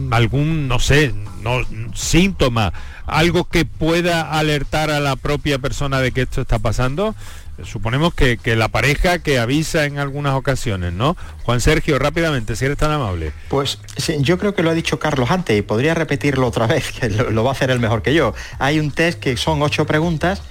algún, 0.10 0.68
no 0.68 0.80
sé, 0.80 1.14
no, 1.43 1.60
síntoma, 1.93 2.74
algo 3.06 3.43
que 3.43 3.66
pueda 3.66 4.32
alertar 4.32 4.89
a 4.89 4.99
la 4.99 5.16
propia 5.16 5.60
persona 5.60 5.99
de 5.99 6.12
que 6.12 6.22
esto 6.22 6.41
está 6.41 6.58
pasando? 6.58 7.16
Suponemos 7.64 8.14
que, 8.14 8.38
la 8.56 8.70
pareja 8.70 9.20
que 9.20 9.39
avisa 9.39 9.86
en 9.86 9.99
algunas 9.99 10.36
ocasiones, 10.36 10.93
¿no? 10.93 11.16
Juan 11.43 11.62
Sergio, 11.62 11.99
rápidamente, 11.99 12.56
si 12.56 12.66
eres 12.66 12.78
tan 12.78 12.91
amable. 12.91 13.32
Pues 13.49 13.80
sí, 13.97 14.18
yo 14.20 14.38
creo 14.38 14.54
que 14.54 14.64
lo 14.64 14.70
ha 14.70 14.74
dicho 14.74 14.99
Carlos 14.99 15.32
antes 15.32 15.58
y 15.58 15.62
podría 15.62 15.93
repetirlo 15.93 16.47
otra 16.47 16.68
vez, 16.68 16.91
que 16.91 17.10
lo, 17.10 17.43
va 17.43 17.52
a 17.52 17.54
hacer 17.54 17.72
el 17.72 17.80
mejor 17.80 18.02
que 18.02 18.14
yo. 18.14 18.34
Hay 18.60 18.80
un 18.80 18.91
test 18.91 19.20
que 19.20 19.38
son 19.38 19.62
ocho 19.62 19.86
preguntas 19.86 20.41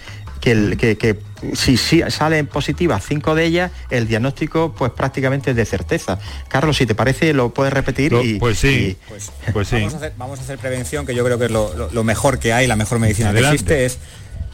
que, 0.41 0.97
que, 0.99 1.19
si, 1.55 1.77
salen 1.77 2.47
positivas 2.47 3.05
cinco 3.07 3.35
de 3.35 3.45
ellas, 3.45 3.71
el 3.91 4.09
diagnóstico 4.09 4.75
pues 4.77 4.93
prácticamente 4.93 5.51
es 5.51 5.57
de 5.57 5.67
certeza. 5.67 6.19
Carlos, 6.49 6.79
si 6.79 6.87
te 6.87 6.95
parece, 6.95 7.35
lo 7.35 7.53
puedes 7.53 7.73
repetir 7.73 8.13
y, 8.23 8.39
Pues 8.39 8.59
sí, 8.59 8.97
pues, 9.09 9.31
pues, 9.53 9.69
sí. 9.69 9.77
Vamos 10.17 10.39
a, 10.39 10.43
hacer, 10.43 10.59
prevención, 10.59 11.05
que 11.05 11.15
yo 11.15 11.25
creo 11.25 11.39
que 11.39 11.47
es 11.47 11.51
lo, 11.51 12.05
mejor 12.05 12.39
que 12.39 12.53
hay, 12.53 12.67
la 12.67 12.77
mejor 12.77 12.99
medicina 12.99 13.33
que 13.33 13.41
existe 13.41 13.85
es 13.85 13.99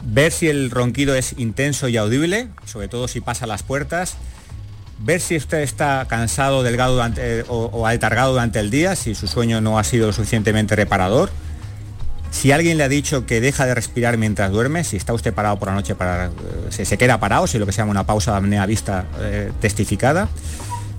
ver 0.09 0.31
si 0.31 0.47
el 0.47 0.71
ronquido 0.71 1.15
es 1.15 1.35
intenso 1.37 1.87
y 1.89 1.97
audible, 1.97 2.47
sobre 2.65 2.87
todo 2.87 3.07
si 3.07 3.21
pasa 3.21 3.45
las 3.45 3.61
puertas, 3.63 4.15
ver 4.99 5.21
si 5.21 5.35
usted 5.35 5.59
está 5.59 6.05
cansado, 6.07 6.63
delgado 6.63 7.05
eh, 7.17 7.43
o, 7.47 7.65
o, 7.65 7.85
aletargado 7.85 8.31
durante 8.31 8.59
el 8.59 8.71
día, 8.71 8.95
si 8.95 9.13
su 9.15 9.27
sueño 9.27 9.61
no 9.61 9.77
ha 9.77 9.83
sido 9.83 10.11
suficientemente 10.13 10.75
reparador, 10.75 11.29
si 12.31 12.51
alguien 12.51 12.77
le 12.77 12.83
ha 12.83 12.89
dicho 12.89 13.25
que 13.25 13.41
deja 13.41 13.65
de 13.65 13.75
respirar 13.75 14.17
mientras 14.17 14.51
duerme, 14.51 14.83
si 14.83 14.97
está 14.97 15.13
usted 15.13 15.33
parado 15.33 15.59
por 15.59 15.67
la 15.67 15.75
noche, 15.75 15.95
para, 15.95 16.27
eh, 16.27 16.85
se, 16.85 16.97
queda 16.97 17.19
parado, 17.19 17.47
si 17.47 17.57
lo 17.57 17.65
que 17.65 17.71
se 17.71 17.79
llama 17.79 17.91
una 17.91 18.05
pausa 18.05 18.31
de 18.31 18.37
apnea 18.37 18.65
vista 18.65 19.05
eh, 19.19 19.51
testificada, 19.59 20.29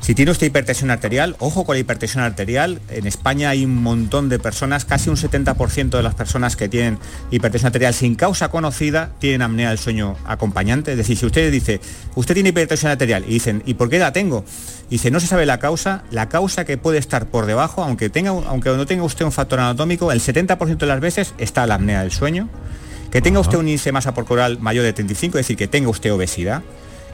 si 0.00 0.14
tiene 0.14 0.30
usted 0.30 0.46
hipertensión 0.46 0.90
arterial, 0.90 1.36
ojo 1.38 1.64
con 1.64 1.74
la 1.74 1.80
hipertensión 1.80 2.22
arterial. 2.22 2.80
En 2.88 3.06
España 3.06 3.50
hay 3.50 3.64
un 3.64 3.82
montón 3.82 4.28
de 4.28 4.38
personas, 4.38 4.84
casi 4.84 5.10
un 5.10 5.16
70% 5.16 5.90
de 5.90 6.02
las 6.02 6.14
personas 6.14 6.56
que 6.56 6.68
tienen 6.68 6.98
hipertensión 7.30 7.68
arterial 7.68 7.92
sin 7.92 8.14
causa 8.14 8.48
conocida 8.48 9.10
tienen 9.18 9.42
apnea 9.42 9.70
del 9.70 9.78
sueño 9.78 10.16
acompañante. 10.24 10.92
Es 10.92 10.98
decir, 10.98 11.18
si 11.18 11.26
usted 11.26 11.50
dice, 11.50 11.80
usted 12.14 12.34
tiene 12.34 12.50
hipertensión 12.50 12.92
arterial 12.92 13.24
y 13.26 13.34
dicen, 13.34 13.62
¿y 13.66 13.74
por 13.74 13.90
qué 13.90 13.98
la 13.98 14.12
tengo? 14.12 14.44
Y 14.88 14.92
dice, 14.92 15.10
no 15.10 15.20
se 15.20 15.26
sabe 15.26 15.46
la 15.46 15.58
causa, 15.58 16.04
la 16.10 16.28
causa 16.28 16.64
que 16.64 16.78
puede 16.78 16.98
estar 16.98 17.26
por 17.26 17.46
debajo, 17.46 17.82
aunque, 17.82 18.08
tenga, 18.08 18.30
aunque 18.30 18.70
no 18.70 18.86
tenga 18.86 19.02
usted 19.02 19.24
un 19.24 19.32
factor 19.32 19.58
anatómico, 19.60 20.12
el 20.12 20.20
70% 20.20 20.78
de 20.78 20.86
las 20.86 21.00
veces 21.00 21.34
está 21.38 21.66
la 21.66 21.74
apnea 21.74 22.00
del 22.00 22.12
sueño. 22.12 22.48
Que 23.10 23.20
tenga 23.22 23.40
usted 23.40 23.58
un 23.58 23.66
índice 23.68 23.88
de 23.88 23.92
masa 23.92 24.12
corporal 24.12 24.58
mayor 24.60 24.84
de 24.84 24.92
35, 24.92 25.38
es 25.38 25.44
decir, 25.44 25.56
que 25.56 25.66
tenga 25.66 25.88
usted 25.88 26.12
obesidad 26.12 26.62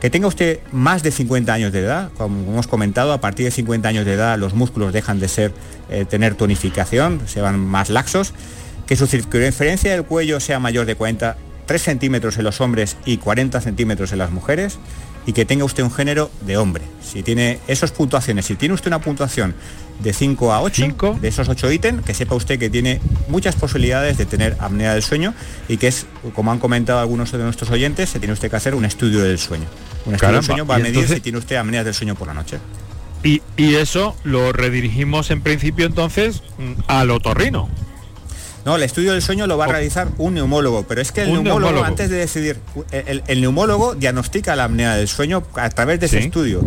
que 0.04 0.10
tenga 0.10 0.26
usted 0.26 0.60
más 0.70 1.02
de 1.02 1.10
50 1.10 1.50
años 1.50 1.72
de 1.72 1.78
edad, 1.78 2.10
como 2.18 2.52
hemos 2.52 2.66
comentado, 2.66 3.14
a 3.14 3.22
partir 3.22 3.46
de 3.46 3.50
50 3.50 3.88
años 3.88 4.04
de 4.04 4.12
edad 4.12 4.38
los 4.38 4.52
músculos 4.52 4.92
dejan 4.92 5.18
de 5.18 5.28
ser, 5.28 5.54
eh, 5.88 6.04
tener 6.04 6.34
tonificación, 6.34 7.22
se 7.24 7.40
van 7.40 7.58
más 7.58 7.88
laxos, 7.88 8.34
que 8.86 8.96
su 8.96 9.06
circunferencia 9.06 9.92
del 9.92 10.04
cuello 10.04 10.40
sea 10.40 10.58
mayor 10.58 10.84
de 10.84 10.94
43 10.94 11.80
centímetros 11.80 12.36
en 12.36 12.44
los 12.44 12.60
hombres 12.60 12.98
y 13.06 13.16
40 13.16 13.62
centímetros 13.62 14.12
en 14.12 14.18
las 14.18 14.30
mujeres, 14.30 14.78
y 15.24 15.32
que 15.32 15.46
tenga 15.46 15.64
usted 15.64 15.82
un 15.82 15.90
género 15.90 16.30
de 16.42 16.58
hombre. 16.58 16.84
Si 17.02 17.22
tiene 17.22 17.58
esas 17.66 17.90
puntuaciones, 17.90 18.44
si 18.44 18.56
tiene 18.56 18.74
usted 18.74 18.88
una 18.88 19.00
puntuación 19.00 19.54
de 20.02 20.12
5 20.12 20.52
a 20.52 20.60
8, 20.60 21.18
de 21.18 21.28
esos 21.28 21.48
8 21.48 21.72
ítems, 21.72 22.04
que 22.04 22.12
sepa 22.12 22.34
usted 22.34 22.58
que 22.58 22.68
tiene 22.68 23.00
muchas 23.28 23.54
posibilidades 23.54 24.18
de 24.18 24.26
tener 24.26 24.54
apnea 24.60 24.92
del 24.92 25.02
sueño 25.02 25.32
y 25.66 25.78
que 25.78 25.86
es, 25.86 26.04
como 26.34 26.52
han 26.52 26.58
comentado 26.58 26.98
algunos 26.98 27.32
de 27.32 27.38
nuestros 27.38 27.70
oyentes, 27.70 28.10
se 28.10 28.18
tiene 28.18 28.34
usted 28.34 28.50
que 28.50 28.56
hacer 28.56 28.74
un 28.74 28.84
estudio 28.84 29.20
del 29.20 29.38
sueño. 29.38 29.64
Un 30.06 30.14
estudio 30.14 30.34
del 30.34 30.44
sueño 30.44 30.66
va 30.66 30.76
a 30.76 30.78
medir 30.78 31.08
si 31.08 31.20
tiene 31.20 31.38
usted 31.38 31.56
apnea 31.56 31.84
del 31.84 31.94
sueño 31.94 32.14
por 32.14 32.28
la 32.28 32.34
noche. 32.34 32.58
Y, 33.22 33.42
y 33.56 33.76
eso 33.76 34.14
lo 34.22 34.52
redirigimos 34.52 35.30
en 35.30 35.40
principio 35.40 35.86
entonces 35.86 36.42
mm, 36.58 36.72
al 36.88 37.10
otorrino. 37.10 37.70
No, 38.64 38.76
el 38.76 38.82
estudio 38.82 39.12
del 39.12 39.20
sueño 39.20 39.46
lo 39.46 39.58
va 39.58 39.66
a 39.66 39.68
realizar 39.68 40.08
un 40.16 40.34
neumólogo, 40.34 40.84
pero 40.84 41.02
es 41.02 41.12
que 41.12 41.22
el 41.22 41.32
neumólogo, 41.32 41.84
antes 41.84 42.08
de 42.08 42.16
decidir, 42.16 42.58
el, 42.90 43.40
neumólogo 43.40 43.94
diagnostica 43.94 44.56
la 44.56 44.64
apnea 44.64 44.96
del 44.96 45.06
sueño 45.06 45.42
a 45.54 45.68
través 45.68 46.00
de 46.00 46.06
ese 46.06 46.18
estudio. 46.20 46.62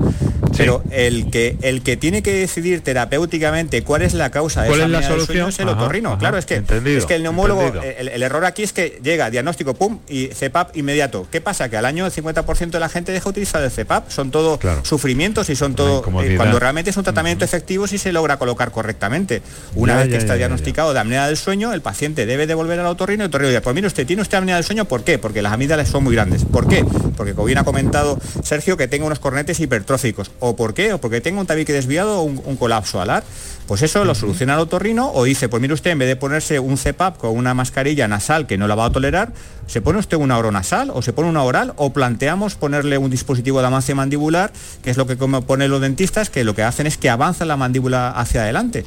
Pero 0.55 0.83
el 0.91 1.29
que 1.29 1.57
el 1.61 1.81
que 1.81 1.97
tiene 1.97 2.21
que 2.21 2.33
decidir 2.33 2.81
terapéuticamente 2.81 3.83
cuál 3.83 4.01
es 4.01 4.13
la 4.13 4.31
causa 4.31 4.63
de 4.63 4.71
esa 4.71 4.83
apnea 4.83 5.09
del 5.09 5.21
sueño 5.21 5.47
es 5.47 5.59
el 5.59 5.69
otorrino. 5.69 6.17
claro, 6.17 6.37
es 6.37 6.45
que, 6.45 6.63
es 6.85 7.05
que 7.05 7.15
el 7.15 7.23
neumólogo, 7.23 7.81
el, 7.81 8.23
error 8.23 8.45
aquí 8.45 8.63
es 8.63 8.73
que 8.73 8.99
llega 9.03 9.29
diagnóstico, 9.29 9.73
pum, 9.73 9.99
y 10.07 10.27
CEPAP 10.27 10.75
inmediato. 10.77 11.27
¿Qué 11.31 11.41
pasa? 11.41 11.69
Que 11.69 11.77
al 11.77 11.85
año 11.85 12.05
el 12.05 12.11
50% 12.11 12.71
de 12.71 12.79
la 12.79 12.89
gente 12.89 13.11
deja 13.11 13.29
utilizar 13.29 13.63
el 13.63 13.71
CEPAP. 13.71 14.09
Son 14.09 14.31
todo 14.31 14.59
sufrimientos 14.83 15.49
y 15.49 15.55
son 15.55 15.75
todo... 15.75 16.03
Eh, 16.21 16.35
cuando 16.37 16.59
realmente 16.59 16.89
es 16.89 16.97
un 16.97 17.03
tratamiento 17.03 17.45
efectivo 17.45 17.87
si 17.87 17.97
se 17.97 18.11
logra 18.11 18.37
colocar 18.37 18.71
correctamente. 18.71 19.41
Una 19.75 19.95
vez 19.95 20.09
que 20.09 20.17
está 20.17 20.35
diagnosticado 20.35 20.93
de 20.93 20.99
apnea 20.99 21.27
del 21.27 21.37
sueño, 21.37 21.73
el 21.73 21.81
paciente 21.81 22.25
debe 22.25 22.47
devolver 22.47 22.79
al 22.79 22.87
otorrino 22.87 23.23
y 23.23 23.25
el 23.25 23.29
otorrino 23.29 23.49
dice, 23.49 23.61
pues 23.61 23.75
mire 23.75 23.87
usted, 23.87 24.05
tiene 24.05 24.21
usted 24.21 24.37
apnea 24.37 24.55
del 24.55 24.63
sueño, 24.63 24.85
¿por 24.85 25.03
qué? 25.03 25.17
Porque 25.17 25.41
las 25.41 25.53
amígdalas 25.53 25.87
son 25.89 26.03
muy 26.03 26.15
grandes. 26.15 26.45
¿Por 26.45 26.67
qué? 26.67 26.85
Porque 27.15 27.33
como 27.33 27.45
bien 27.45 27.57
ha 27.57 27.63
comentado 27.63 28.19
Sergio, 28.43 28.77
que 28.77 28.87
tenga 28.87 29.05
unos 29.05 29.19
cornetes 29.19 29.59
hipertróficos. 29.59 30.31
¿O 30.39 30.55
por 30.55 30.73
qué? 30.73 30.93
O 30.93 30.99
porque 30.99 31.21
tenga 31.21 31.39
un 31.39 31.47
tabique 31.47 31.73
desviado 31.73 32.19
o 32.19 32.23
un, 32.23 32.57
colapso 32.57 33.01
alar. 33.01 33.23
Pues 33.67 33.81
eso 33.81 34.05
lo 34.05 34.15
soluciona 34.15 34.53
el 34.53 34.59
otorrino 34.59 35.11
o 35.11 35.25
dice, 35.25 35.49
pues 35.49 35.61
mire 35.61 35.73
usted, 35.73 35.91
en 35.91 35.99
vez 35.99 36.07
de 36.07 36.15
ponerse 36.15 36.59
un 36.59 36.77
CEPAP 36.77 37.17
con 37.17 37.35
una 37.35 37.53
mascarilla 37.53 38.07
nasal 38.07 38.47
que 38.47 38.57
no 38.57 38.65
la 38.67 38.75
va 38.75 38.85
a 38.85 38.91
tolerar, 38.91 39.33
se 39.65 39.81
pone 39.81 39.99
usted 39.99 40.15
una 40.15 40.37
oronasal 40.37 40.89
o 40.93 41.01
se 41.01 41.11
pone 41.11 41.27
una 41.27 41.43
oral 41.43 41.73
o 41.75 41.91
planteamos 41.91 42.55
ponerle 42.55 42.97
un 42.97 43.09
dispositivo 43.09 43.59
de 43.59 43.67
avance 43.67 43.93
mandibular, 43.93 44.53
que 44.83 44.89
es 44.89 44.95
lo 44.95 45.05
que 45.05 45.17
ponen 45.17 45.69
los 45.69 45.81
dentistas, 45.81 46.29
que 46.29 46.45
lo 46.45 46.55
que 46.55 46.63
hacen 46.63 46.87
es 46.87 46.97
que 46.97 47.09
avanza 47.09 47.43
la 47.43 47.57
mandíbula 47.57 48.09
hacia 48.11 48.43
adelante 48.43 48.85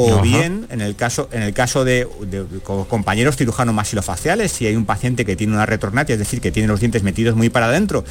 o 0.00 0.22
bien 0.22 0.66
en 0.70 0.80
el 0.80 0.96
caso 0.96 1.28
en 1.32 1.42
el 1.42 1.52
caso 1.52 1.84
de, 1.84 2.06
compañeros 2.88 3.36
cirujanos 3.36 3.74
masilofaciales 3.74 4.52
si 4.52 4.66
hay 4.66 4.76
un 4.76 4.86
paciente 4.86 5.24
que 5.24 5.36
tiene 5.36 5.52
una 5.52 5.66
retornatia 5.66 6.14
es 6.14 6.18
decir 6.18 6.40
que 6.40 6.50
tiene 6.50 6.68
los 6.68 6.80
dientes 6.80 7.02
metidos 7.02 7.36
muy 7.36 7.50
para 7.50 7.66
adentro 7.66 8.04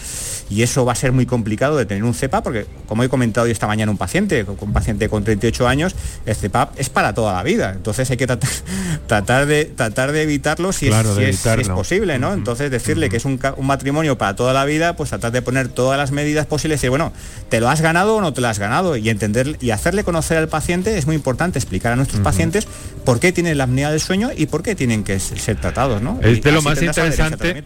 y 0.50 0.64
eso 0.64 0.86
va 0.86 0.94
a 0.94 0.96
ser 0.96 1.12
muy 1.12 1.26
complicado 1.26 1.78
de 1.78 1.86
tener 1.86 2.04
un 2.04 2.14
CEPAP 2.14 2.44
porque 2.44 2.66
como 2.88 3.04
he 3.04 3.10
comentado 3.10 3.46
hoy 3.46 3.52
esta 3.52 3.68
mañana 3.68 3.92
un 3.92 3.98
paciente 3.98 4.46
un 4.48 4.74
paciente 4.74 5.10
con 5.10 5.24
38 5.24 5.68
años 5.68 5.96
el 6.26 6.36
CEPAP 6.36 6.80
es 6.80 6.90
para 6.90 7.14
toda 7.14 7.34
la 7.34 7.44
vida. 7.44 7.72
Entonces 7.76 8.10
hay 8.10 8.18
que 8.18 8.28
tratar, 9.08 9.46
de 9.46 9.66
tratar 9.66 10.12
de 10.12 10.24
evitarlo 10.24 10.72
si, 10.72 10.88
es, 10.88 11.38
posible 11.70 12.20
no 12.20 12.34
entonces 12.34 12.72
decirle 12.72 13.10
que 13.10 13.18
es 13.18 13.26
un, 13.26 13.40
matrimonio 13.62 14.18
para 14.18 14.36
toda 14.36 14.54
la 14.54 14.66
vida 14.66 14.96
pues 14.96 15.10
tratar 15.10 15.32
de 15.32 15.42
poner 15.42 15.68
todas 15.70 15.98
las 15.98 16.12
medidas 16.12 16.46
posibles 16.46 16.84
y 16.84 16.88
bueno 16.88 17.14
te 17.50 17.60
lo 17.60 17.70
has 17.70 17.82
ganado 17.82 18.16
o 18.16 18.22
no 18.22 18.34
te 18.34 18.42
lo 18.42 18.48
has 18.48 18.60
ganado 18.60 18.98
y 18.98 19.10
entender 19.10 19.58
y 19.62 19.72
hacerle 19.72 20.04
conocer 20.04 20.38
al 20.38 20.48
paciente 20.48 20.98
es 20.98 21.06
muy 21.06 21.16
importante 21.16 21.60
explicar 21.60 21.79
explicar 21.80 21.94
a 21.94 21.96
nuestros 21.96 22.22
pacientes 22.22 22.68
por 23.06 23.20
qué 23.20 23.32
tienen 23.32 23.58
la 23.58 23.64
apnea 23.64 23.90
del 23.90 24.02
sueño 24.02 24.30
y 24.36 24.48
por 24.48 24.64
qué 24.64 24.76
tienen 24.76 25.04
que 25.04 25.20
ser 25.20 25.56
tratados, 25.56 26.02
¿no? 26.02 26.20
Es 26.22 26.42
de 26.42 26.52
lo 26.52 26.62
más 26.62 26.82
interesante. 26.82 27.64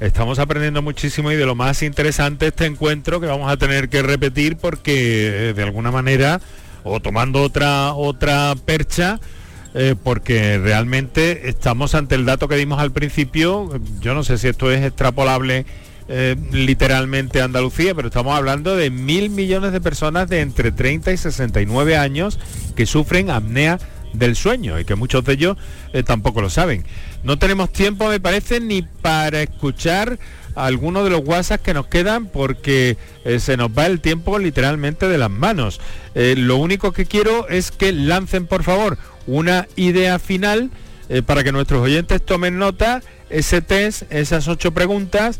Estamos 0.00 0.38
aprendiendo 0.38 0.80
muchísimo 0.82 1.30
y 1.30 1.36
de 1.36 1.44
lo 1.44 1.54
más 1.54 1.82
interesante 1.82 2.48
este 2.48 2.66
encuentro 2.66 3.20
que 3.20 3.26
vamos 3.26 3.50
a 3.50 3.56
tener 3.56 3.88
que 3.88 4.02
repetir 4.02 4.56
porque 4.56 5.50
eh, 5.50 5.54
de 5.54 5.62
alguna 5.62 5.90
manera 5.90 6.40
o 6.84 7.00
tomando 7.00 7.42
otra 7.42 7.92
otra 7.92 8.54
percha 8.64 9.20
eh, 9.74 9.94
porque 10.02 10.58
realmente 10.58 11.48
estamos 11.48 11.94
ante 11.94 12.14
el 12.14 12.24
dato 12.24 12.48
que 12.48 12.56
dimos 12.56 12.80
al 12.80 12.92
principio. 12.92 13.70
Yo 14.00 14.14
no 14.14 14.24
sé 14.24 14.38
si 14.38 14.48
esto 14.48 14.70
es 14.70 14.84
extrapolable 14.84 15.66
eh, 16.10 16.36
literalmente 16.52 17.42
Andalucía, 17.42 17.94
pero 17.94 18.08
estamos 18.08 18.34
hablando 18.34 18.74
de 18.74 18.88
mil 18.88 19.28
millones 19.28 19.72
de 19.72 19.80
personas 19.82 20.26
de 20.30 20.40
entre 20.40 20.72
30 20.72 21.12
y 21.12 21.18
69 21.18 21.98
años 21.98 22.38
que 22.74 22.86
sufren 22.86 23.28
apnea 23.28 23.78
del 24.14 24.34
sueño 24.34 24.80
y 24.80 24.86
que 24.86 24.94
muchos 24.94 25.22
de 25.26 25.34
ellos 25.34 25.58
eh, 25.92 26.02
tampoco 26.02 26.40
lo 26.40 26.48
saben. 26.48 26.86
No 27.24 27.38
tenemos 27.38 27.70
tiempo, 27.70 28.08
me 28.08 28.20
parece, 28.20 28.58
ni 28.58 28.80
para 28.80 29.42
escuchar 29.42 30.18
algunos 30.54 31.04
de 31.04 31.10
los 31.10 31.20
WhatsApp 31.26 31.60
que 31.60 31.74
nos 31.74 31.88
quedan 31.88 32.24
porque 32.24 32.96
eh, 33.26 33.38
se 33.38 33.58
nos 33.58 33.68
va 33.68 33.84
el 33.84 34.00
tiempo 34.00 34.38
literalmente 34.38 35.08
de 35.08 35.18
las 35.18 35.30
manos. 35.30 35.78
Lo 36.14 36.56
único 36.56 36.92
que 36.92 37.04
quiero 37.04 37.48
es 37.48 37.70
que 37.70 37.92
lancen, 37.92 38.46
por 38.46 38.64
favor, 38.64 38.96
una 39.26 39.68
idea 39.76 40.18
final 40.18 40.70
para 41.26 41.44
que 41.44 41.52
nuestros 41.52 41.80
oyentes 41.82 42.24
tomen 42.24 42.58
nota, 42.58 43.02
ese 43.30 43.60
test, 43.60 44.10
esas 44.10 44.48
ocho 44.48 44.72
preguntas. 44.72 45.38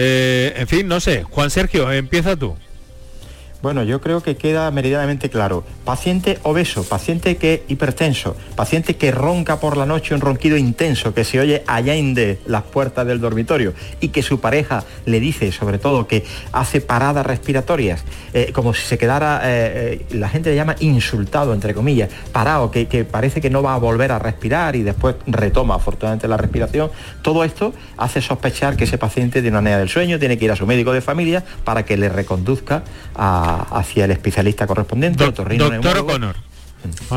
Eh, 0.00 0.54
en 0.56 0.68
fin, 0.68 0.86
no 0.86 1.00
sé, 1.00 1.24
Juan 1.24 1.50
Sergio, 1.50 1.90
empieza 1.90 2.36
tú. 2.36 2.56
Bueno, 3.60 3.82
yo 3.82 4.00
creo 4.00 4.22
que 4.22 4.36
queda 4.36 4.70
meridianamente 4.70 5.30
claro. 5.30 5.64
Paciente 5.84 6.38
obeso, 6.44 6.84
paciente 6.84 7.38
que 7.38 7.64
hipertenso, 7.66 8.36
paciente 8.54 8.94
que 8.94 9.10
ronca 9.10 9.58
por 9.58 9.76
la 9.76 9.84
noche 9.84 10.14
un 10.14 10.20
ronquido 10.20 10.56
intenso 10.56 11.12
que 11.12 11.24
se 11.24 11.40
oye 11.40 11.64
allá 11.66 11.94
de 11.94 12.38
las 12.46 12.62
puertas 12.62 13.04
del 13.04 13.20
dormitorio 13.20 13.74
y 14.00 14.10
que 14.10 14.22
su 14.22 14.38
pareja 14.38 14.84
le 15.06 15.18
dice, 15.18 15.50
sobre 15.50 15.78
todo, 15.78 16.06
que 16.06 16.24
hace 16.52 16.80
paradas 16.80 17.26
respiratorias, 17.26 18.04
eh, 18.32 18.52
como 18.52 18.74
si 18.74 18.82
se 18.86 18.96
quedara, 18.96 19.40
eh, 19.42 20.04
eh, 20.08 20.16
la 20.16 20.28
gente 20.28 20.50
le 20.50 20.56
llama 20.56 20.76
insultado, 20.78 21.52
entre 21.52 21.74
comillas, 21.74 22.10
parado, 22.30 22.70
que, 22.70 22.86
que 22.86 23.04
parece 23.04 23.40
que 23.40 23.50
no 23.50 23.60
va 23.60 23.74
a 23.74 23.78
volver 23.78 24.12
a 24.12 24.20
respirar 24.20 24.76
y 24.76 24.84
después 24.84 25.16
retoma 25.26 25.74
afortunadamente 25.74 26.28
la 26.28 26.36
respiración. 26.36 26.92
Todo 27.22 27.42
esto 27.42 27.74
hace 27.96 28.20
sospechar 28.22 28.76
que 28.76 28.84
ese 28.84 28.98
paciente 28.98 29.40
tiene 29.42 29.48
una 29.56 29.58
apnea 29.58 29.78
del 29.80 29.88
sueño, 29.88 30.20
tiene 30.20 30.38
que 30.38 30.44
ir 30.44 30.52
a 30.52 30.56
su 30.56 30.64
médico 30.64 30.92
de 30.92 31.00
familia 31.00 31.42
para 31.64 31.84
que 31.84 31.96
le 31.96 32.08
reconduzca 32.08 32.84
a- 33.16 33.46
hacia 33.56 34.04
el 34.04 34.10
especialista 34.10 34.66
correspondiente, 34.66 35.24
otorrino 35.24 35.64
neumólogo. 35.70 36.08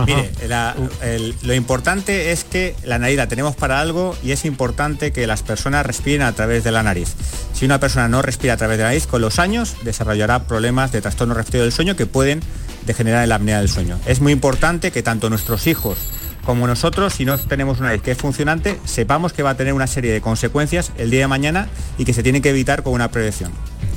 Mire, 0.08 0.32
la- 0.48 0.76
el- 1.04 1.36
lo 1.44 1.54
importante 1.54 2.32
es 2.32 2.44
que 2.44 2.76
la 2.84 2.98
nariz 2.98 3.16
la 3.18 3.28
tenemos 3.28 3.56
para 3.56 3.80
algo 3.80 4.16
y 4.24 4.32
es 4.32 4.44
importante 4.46 5.12
que 5.12 5.28
las 5.28 5.44
personas 5.44 5.86
respiren 5.86 6.24
a 6.24 6.32
través 6.34 6.64
de 6.64 6.72
la 6.72 6.82
nariz. 6.82 7.14
Si 7.54 7.66
una 7.66 7.80
persona 7.80 8.08
no 8.08 8.24
respira 8.24 8.54
a 8.54 8.58
través 8.58 8.78
de 8.78 8.84
la 8.84 8.90
nariz, 8.90 9.06
con 9.06 9.22
los 9.22 9.38
años 9.38 9.76
desarrollará 9.84 10.46
problemas 10.46 10.92
de 10.92 11.02
trastorno 11.02 11.36
respiratorio 11.36 11.64
del 11.66 11.72
sueño 11.74 11.96
que 11.96 12.08
pueden 12.08 12.42
degenerar 12.88 13.22
en 13.22 13.30
la 13.30 13.36
apnea 13.36 13.60
del 13.60 13.70
sueño. 13.70 14.00
Es 14.08 14.20
muy 14.20 14.32
importante 14.34 14.92
que 14.92 15.04
tanto 15.04 15.30
nuestros 15.30 15.68
hijos 15.68 15.98
como 16.44 16.66
nosotros, 16.66 17.14
si 17.14 17.24
no 17.24 17.38
tenemos 17.38 17.78
una 17.78 17.90
nariz 17.90 18.02
que 18.02 18.10
es 18.12 18.18
funcionante, 18.18 18.80
sepamos 18.86 19.32
que 19.32 19.44
va 19.44 19.52
a 19.52 19.58
tener 19.58 19.74
una 19.74 19.86
serie 19.86 20.12
de 20.12 20.22
consecuencias 20.22 20.92
el 20.98 21.12
día 21.12 21.20
de 21.22 21.28
mañana 21.28 21.68
y 22.00 22.06
que 22.06 22.14
se 22.14 22.24
tienen 22.24 22.42
que 22.42 22.50
evitar 22.50 22.82
con 22.82 22.94
una 22.94 23.12
prevención. 23.12 23.52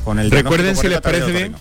Con 0.04 0.18
el 0.18 0.30
Recuerden 0.30 0.76
si 0.76 0.88
les 0.88 1.00
parece 1.00 1.32
bien, 1.32 1.54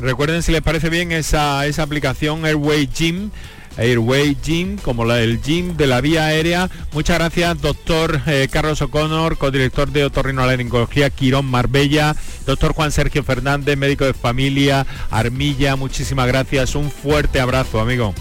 recuerden 0.00 0.42
si 0.42 0.52
les 0.52 0.62
parece 0.62 0.90
bien 0.90 1.12
esa, 1.12 1.66
esa 1.66 1.82
aplicación 1.82 2.44
Airway 2.44 2.86
Gym. 2.86 3.30
Airway 3.76 4.36
Gym, 4.42 4.76
como 4.78 5.04
la 5.04 5.14
del 5.14 5.40
gym 5.40 5.76
de 5.76 5.86
la 5.86 6.00
vía 6.00 6.26
aérea. 6.26 6.68
Muchas 6.92 7.18
gracias, 7.18 7.60
doctor 7.62 8.20
eh, 8.26 8.48
Carlos 8.50 8.82
O'Connor, 8.82 9.38
codirector 9.38 9.90
de 9.90 10.04
otorrinolaringología 10.04 11.08
Quirón 11.08 11.46
Marbella, 11.46 12.16
doctor 12.46 12.72
Juan 12.74 12.90
Sergio 12.92 13.22
Fernández, 13.22 13.78
médico 13.78 14.04
de 14.04 14.12
familia, 14.12 14.86
Armilla, 15.10 15.76
muchísimas 15.76 16.26
gracias, 16.26 16.74
un 16.74 16.90
fuerte 16.90 17.40
abrazo, 17.40 17.80
amigo. 17.80 18.12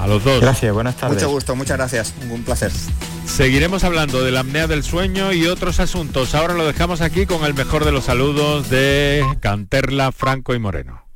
A 0.00 0.06
los 0.06 0.24
dos. 0.24 0.40
Gracias, 0.40 0.72
buenas 0.72 0.96
Mucho 1.02 1.28
gusto, 1.28 1.54
muchas 1.54 1.76
gracias. 1.76 2.14
Un 2.30 2.42
placer. 2.42 2.72
Seguiremos 3.26 3.84
hablando 3.84 4.24
de 4.24 4.30
la 4.30 4.40
apnea 4.40 4.66
del 4.66 4.82
sueño 4.82 5.34
y 5.34 5.46
otros 5.46 5.78
asuntos. 5.78 6.34
Ahora 6.34 6.54
lo 6.54 6.66
dejamos 6.66 7.02
aquí 7.02 7.26
con 7.26 7.44
el 7.44 7.52
mejor 7.52 7.84
de 7.84 7.92
los 7.92 8.04
saludos 8.04 8.70
de 8.70 9.22
Canterla, 9.40 10.10
Franco 10.10 10.54
y 10.54 10.58
Moreno. 10.58 11.09